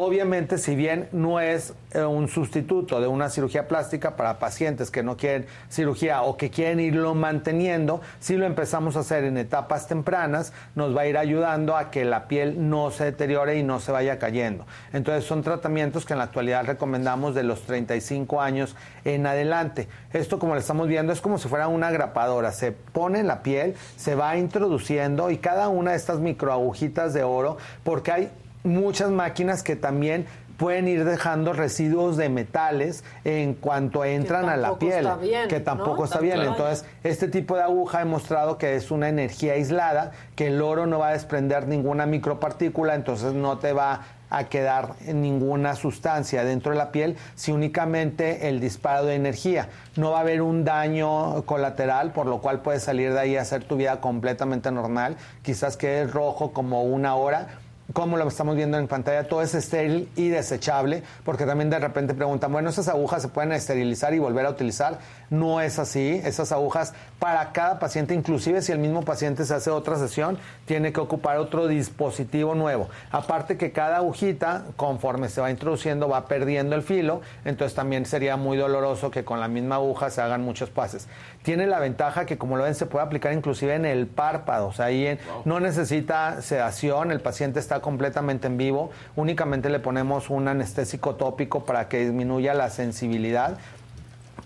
[0.00, 5.02] Obviamente, si bien no es eh, un sustituto de una cirugía plástica para pacientes que
[5.02, 9.88] no quieren cirugía o que quieren irlo manteniendo, si lo empezamos a hacer en etapas
[9.88, 13.80] tempranas, nos va a ir ayudando a que la piel no se deteriore y no
[13.80, 14.66] se vaya cayendo.
[14.92, 19.88] Entonces, son tratamientos que en la actualidad recomendamos de los 35 años en adelante.
[20.12, 22.52] Esto, como lo estamos viendo, es como si fuera una grapadora.
[22.52, 27.24] Se pone en la piel, se va introduciendo y cada una de estas microagujitas de
[27.24, 28.30] oro, porque hay
[28.64, 30.26] muchas máquinas que también
[30.58, 35.98] pueden ir dejando residuos de metales en cuanto entran a la piel, bien, que tampoco
[35.98, 36.04] ¿no?
[36.04, 36.40] está bien.
[36.40, 40.86] Entonces, este tipo de aguja ha demostrado que es una energía aislada, que el oro
[40.86, 46.72] no va a desprender ninguna micropartícula, entonces no te va a quedar ninguna sustancia dentro
[46.72, 49.68] de la piel, si únicamente el disparo de energía.
[49.96, 53.42] No va a haber un daño colateral, por lo cual puedes salir de ahí a
[53.42, 55.16] hacer tu vida completamente normal.
[55.42, 57.46] Quizás quede rojo como una hora,
[57.92, 62.14] como lo estamos viendo en pantalla, todo es estéril y desechable, porque también de repente
[62.14, 64.98] preguntan, bueno, esas agujas se pueden esterilizar y volver a utilizar.
[65.30, 69.70] No es así, esas agujas para cada paciente, inclusive si el mismo paciente se hace
[69.70, 72.88] otra sesión, tiene que ocupar otro dispositivo nuevo.
[73.10, 78.36] Aparte que cada agujita, conforme se va introduciendo, va perdiendo el filo, entonces también sería
[78.36, 81.08] muy doloroso que con la misma aguja se hagan muchos pases.
[81.42, 84.72] Tiene la ventaja que, como lo ven, se puede aplicar inclusive en el párpado, o
[84.72, 90.30] sea, ahí en- no necesita sedación, el paciente está completamente en vivo, únicamente le ponemos
[90.30, 93.58] un anestésico tópico para que disminuya la sensibilidad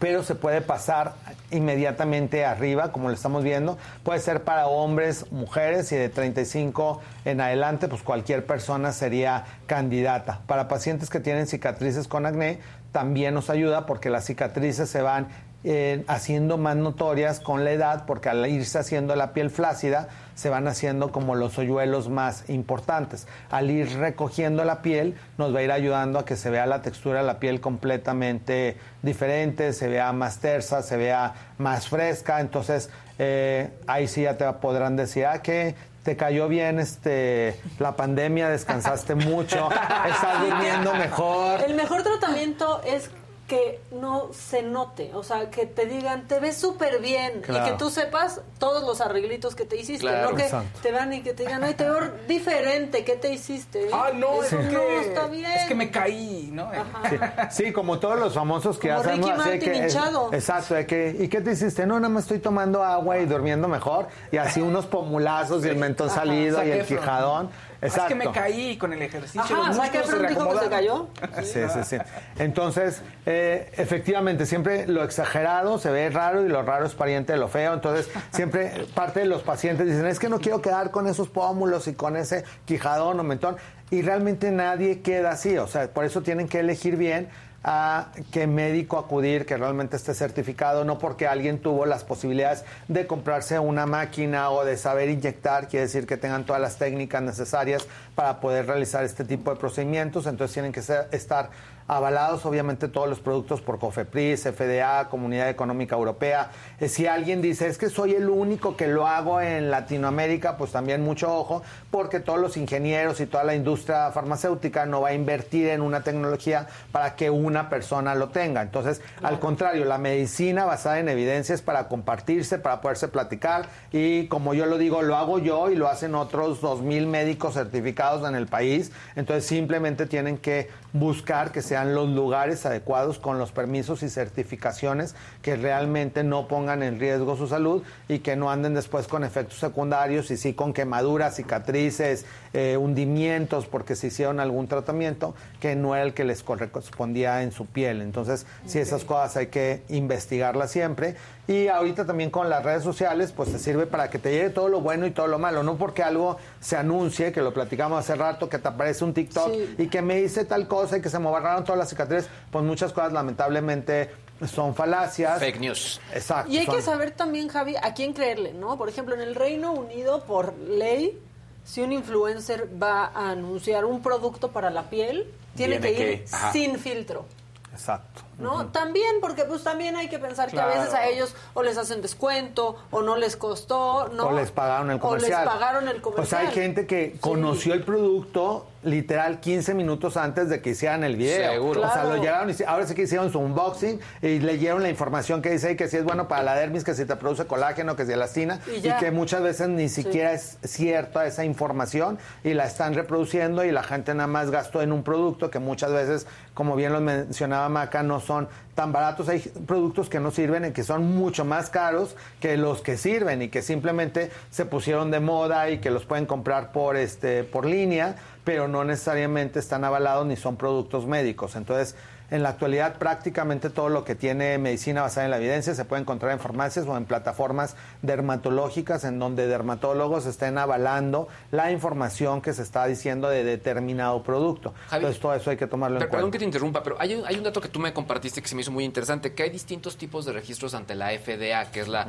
[0.02, 1.14] pero se puede pasar
[1.52, 3.78] inmediatamente arriba, como lo estamos viendo.
[4.02, 10.40] Puede ser para hombres, mujeres y de 35 en adelante, pues cualquier persona sería candidata.
[10.48, 12.58] Para pacientes que tienen cicatrices con acné,
[12.90, 15.28] también nos ayuda porque las cicatrices se van
[15.64, 20.48] eh, haciendo más notorias con la edad, porque al irse haciendo la piel flácida, se
[20.48, 23.28] van haciendo como los hoyuelos más importantes.
[23.50, 26.82] Al ir recogiendo la piel, nos va a ir ayudando a que se vea la
[26.82, 32.40] textura de la piel completamente diferente, se vea más tersa, se vea más fresca.
[32.40, 37.94] Entonces, eh, ahí sí ya te podrán decir, ah, que te cayó bien este la
[37.94, 39.68] pandemia, descansaste mucho,
[40.08, 41.60] estás durmiendo mejor.
[41.62, 43.10] El mejor tratamiento es
[43.48, 47.64] que no se note, o sea, que te digan, te ves súper bien y Claro.
[47.66, 50.30] que tú sepas todos los arreglitos que te hiciste, Claro.
[50.30, 50.78] no que Exacto.
[50.80, 53.88] te vean y que te digan, ay, te veo diferente, ¿qué te hiciste?
[53.92, 55.50] Ah, no, Eso es que, no está bien.
[55.50, 56.70] es que me caí, ¿no?
[57.10, 57.16] Sí,
[57.64, 59.16] sí, como todos los famosos que Como hacen.
[59.22, 60.30] Ricky Martin que, es- hinchado.
[60.32, 61.84] exacto, de que, ¿y qué te hiciste?
[61.86, 64.08] No, nada más estoy tomando agua y durmiendo mejor.
[64.30, 66.20] Y así unos pomulazos y el mentón Ajá.
[66.20, 67.50] salido y el Efron.
[67.82, 69.40] Es que me caí con el ejercicio.
[69.40, 71.08] Ajá, los ¿sabes qué músculos Efron dijo que se cayó?
[71.42, 71.96] Sí, sí, sí.
[72.38, 77.38] Entonces, eh, efectivamente, siempre lo exagerado se ve raro y lo raro es pariente de
[77.40, 77.74] lo feo.
[77.74, 81.88] Entonces, siempre parte de los pacientes dicen, es que no quiero quedar con esos pómulos
[81.88, 83.56] y con ese quijadón o mentón.
[83.90, 85.58] Y realmente nadie queda así.
[85.58, 87.28] O sea, por eso tienen que elegir bien
[87.64, 93.06] a qué médico acudir que realmente esté certificado, no porque alguien tuvo las posibilidades de
[93.06, 97.86] comprarse una máquina o de saber inyectar, quiere decir que tengan todas las técnicas necesarias
[98.14, 100.80] para poder realizar este tipo de procedimientos, entonces tienen que
[101.12, 101.50] estar
[101.86, 106.50] avalados obviamente todos los productos por COFEPRIS, FDA, Comunidad Económica Europea.
[106.80, 110.72] Eh, si alguien dice, es que soy el único que lo hago en Latinoamérica, pues
[110.72, 115.14] también mucho ojo, porque todos los ingenieros y toda la industria farmacéutica no va a
[115.14, 118.62] invertir en una tecnología para que una persona lo tenga.
[118.62, 124.26] Entonces, al contrario, la medicina basada en evidencia es para compartirse, para poderse platicar y
[124.28, 128.28] como yo lo digo, lo hago yo y lo hacen otros dos mil médicos certificados
[128.28, 128.92] en el país.
[129.16, 135.14] Entonces, simplemente tienen que buscar que sean los lugares adecuados con los permisos y certificaciones
[135.40, 139.58] que realmente no pongan en riesgo su salud y que no anden después con efectos
[139.58, 145.94] secundarios y sí con quemaduras, cicatrices, eh, hundimientos porque se hicieron algún tratamiento que no
[145.94, 148.02] era el que les correspondía en su piel.
[148.02, 151.16] Entonces, sí, esas cosas hay que investigarlas siempre.
[151.48, 154.68] Y ahorita también con las redes sociales, pues te sirve para que te llegue todo
[154.68, 155.62] lo bueno y todo lo malo.
[155.64, 159.52] No porque algo se anuncie, que lo platicamos hace rato, que te aparece un TikTok
[159.52, 159.74] Sí.
[159.78, 162.64] y que me hice tal cosa y que se me borraron todas las cicatrices, pues
[162.64, 164.10] muchas cosas lamentablemente
[164.46, 165.40] son falacias.
[165.40, 166.00] Fake news.
[166.14, 166.50] Exacto.
[166.52, 168.78] Y hay que saber también, Javi, a quién creerle, ¿no?
[168.78, 171.18] Por ejemplo, en el Reino Unido, por ley,
[171.64, 176.24] si un influencer va a anunciar un producto para la piel, tiene Tiene que ir
[176.24, 177.24] que- sin filtro.
[177.72, 178.22] Exacto.
[178.42, 178.66] ¿No?
[178.66, 182.02] También, porque pues también hay que pensar que a veces a ellos o les hacen
[182.02, 184.24] descuento, o no les costó, ¿no?
[184.28, 185.44] O les pagaron el O comercial.
[185.44, 186.26] les pagaron el O comercial.
[186.26, 191.14] sea, hay gente que conoció el producto literal 15 minutos antes de que hicieran el
[191.14, 191.52] video.
[191.52, 191.82] Seguro.
[191.82, 195.40] O sea, lo llegaron y ahora sí que hicieron su unboxing y leyeron la información
[195.40, 198.04] que dice que si es bueno para la dermis, que si te produce colágeno, que
[198.06, 202.94] si elastina Y que muchas veces ni siquiera es cierta esa información y la están
[202.94, 206.92] reproduciendo y la gente nada más gastó en un producto que muchas veces, como bien
[206.92, 208.31] lo mencionaba Maca, no son
[208.74, 209.28] tan baratos.
[209.28, 213.42] Hay productos que no sirven y que son mucho más caros que los que sirven
[213.42, 217.66] y que simplemente se pusieron de moda y que los pueden comprar por este por
[217.66, 221.56] línea, pero no necesariamente están avalados ni son productos médicos.
[221.56, 221.96] Entonces,
[222.32, 226.00] En la actualidad prácticamente todo lo que tiene medicina basada en la evidencia se puede
[226.00, 232.54] encontrar en farmacias o en plataformas dermatológicas en donde dermatólogos estén avalando la información que
[232.54, 234.72] se está diciendo de determinado producto.
[234.88, 236.32] Javi, Entonces todo eso hay que tomarlo en Per- Perdón cuenta.
[236.32, 238.54] que te interrumpa, pero hay un, hay un dato que tú me compartiste que se
[238.54, 241.88] me hizo muy interesante, que hay distintos tipos de registros ante la FDA, que es
[241.88, 242.06] la,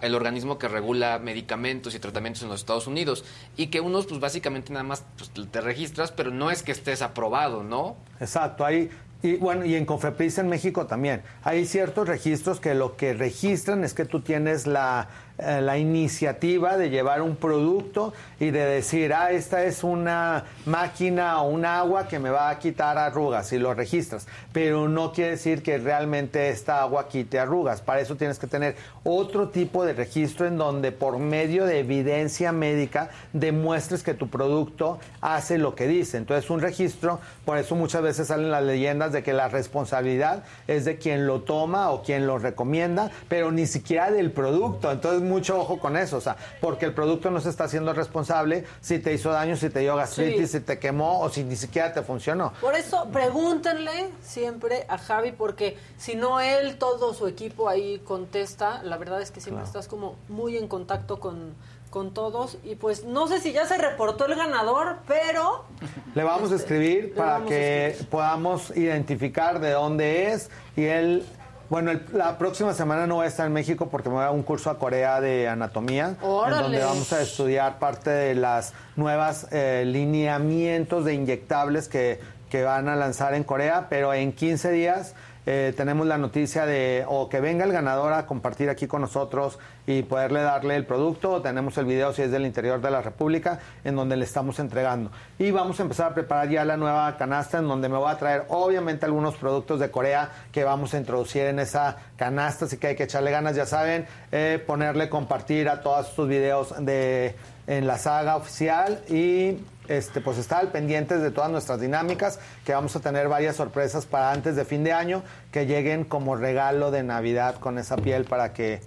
[0.00, 3.24] el organismo que regula medicamentos y tratamientos en los Estados Unidos,
[3.58, 7.02] y que unos, pues básicamente nada más pues, te registras, pero no es que estés
[7.02, 7.96] aprobado, ¿no?
[8.20, 8.90] Exacto, hay
[9.22, 11.22] y bueno, y en Cofepris en México también.
[11.42, 15.08] Hay ciertos registros que lo que registran es que tú tienes la,
[15.42, 21.42] eh, la iniciativa de llevar un producto y de decir, ah, esta es una máquina
[21.42, 24.26] o un agua que me va a quitar arrugas y lo registras.
[24.52, 27.80] Pero no quiere decir que realmente esta agua quite arrugas.
[27.80, 32.52] Para eso tienes que tener otro tipo de registro en donde por medio de evidencia
[32.52, 36.16] médica demuestres que tu producto hace lo que dice.
[36.16, 40.84] Entonces un registro, por eso muchas veces salen las leyendas de que la responsabilidad es
[40.84, 44.90] de quien lo toma o quien lo recomienda, pero ni siquiera del producto.
[44.90, 48.64] Entonces mucho ojo con eso, o sea, porque el producto no se está haciendo responsable
[48.80, 50.58] si te hizo daño, si te dio gastritis, Sí.
[50.58, 52.52] si te quemó o si ni siquiera te funcionó.
[52.60, 58.82] Por eso pregúntenle siempre a Javi, porque si no él, todo su equipo ahí contesta,
[58.82, 61.54] la verdad es que siempre estás como muy en contacto con,
[61.90, 62.58] con todos.
[62.64, 65.64] Y pues no sé si ya se reportó el ganador, pero
[66.14, 71.24] Le vamos a escribir le para a que podamos identificar de dónde es y él,
[71.70, 74.30] bueno, el- la próxima semana no voy a estar en México porque me voy a
[74.30, 76.16] un curso a Corea de anatomía,
[76.56, 82.64] en donde vamos a estudiar parte de las nuevas eh, lineamientos de inyectables que, que
[82.64, 85.14] van a lanzar en Corea, pero en 15 días
[85.52, 89.58] eh, tenemos la noticia de o que venga el ganador a compartir aquí con nosotros
[89.84, 93.02] y poderle darle el producto, o tenemos el video si es del interior de la
[93.02, 95.10] República, en donde le estamos entregando.
[95.40, 98.16] Y vamos a empezar a preparar ya la nueva canasta, en donde me voy a
[98.16, 102.86] traer obviamente algunos productos de Corea que vamos a introducir en esa canasta, así que
[102.86, 107.34] hay que echarle ganas, ya saben, eh, ponerle compartir a todos estos videos de
[107.66, 109.58] en la saga oficial y
[109.90, 114.06] este, pues estar al pendientes de todas nuestras dinámicas, que vamos a tener varias sorpresas
[114.06, 118.24] para antes de fin de año, que lleguen como regalo de Navidad con esa piel
[118.24, 118.80] para que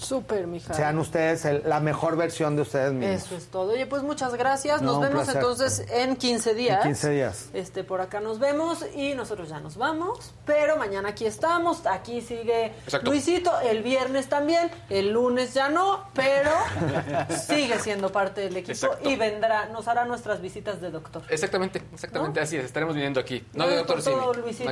[0.48, 0.73] mija.
[0.73, 3.23] sean ustedes el- la mejor versión de ustedes mismos.
[3.25, 3.72] Eso es todo.
[3.73, 4.82] Oye, pues muchas gracias.
[4.82, 5.35] No, Nos vemos placer.
[5.41, 6.77] entonces en 15 días.
[6.85, 7.49] En 15 días.
[7.53, 10.33] Este, por acá nos vemos y nosotros ya nos vamos.
[10.45, 11.85] Pero mañana aquí estamos.
[11.85, 13.11] Aquí sigue Exacto.
[13.11, 13.51] Luisito.
[13.59, 14.72] El viernes también.
[14.90, 16.49] El lunes ya no, pero
[17.48, 19.09] sigue siendo parte del equipo Exacto.
[19.09, 21.22] y vendrá, nos hará nuestras visitas de doctor.
[21.30, 22.66] Exactamente, exactamente así es.
[22.66, 23.46] Estaremos viniendo aquí.
[23.54, 24.66] No, Gracias doctor por Simi.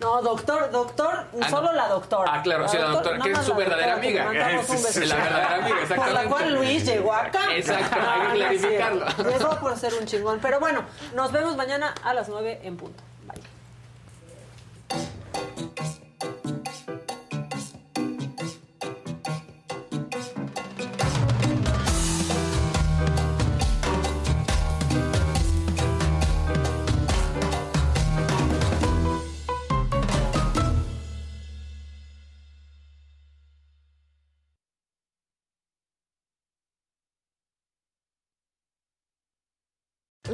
[0.00, 1.72] No, doctor, doctor, Ah, solo no.
[1.74, 2.30] la doctora.
[2.34, 4.24] Ah, claro, sí, la doctora, nada que es su la verdadera doctora, amiga.
[5.06, 6.28] la verdadera amiga, Por la exactamente.
[6.28, 7.40] cual Luis llegó acá.
[7.56, 9.06] Exacto, hay que No, no es clarificarlo.
[9.30, 10.38] Llegó por ser un chingón.
[10.42, 10.82] Pero bueno,
[11.14, 13.02] nos vemos mañana a las 9 en punto.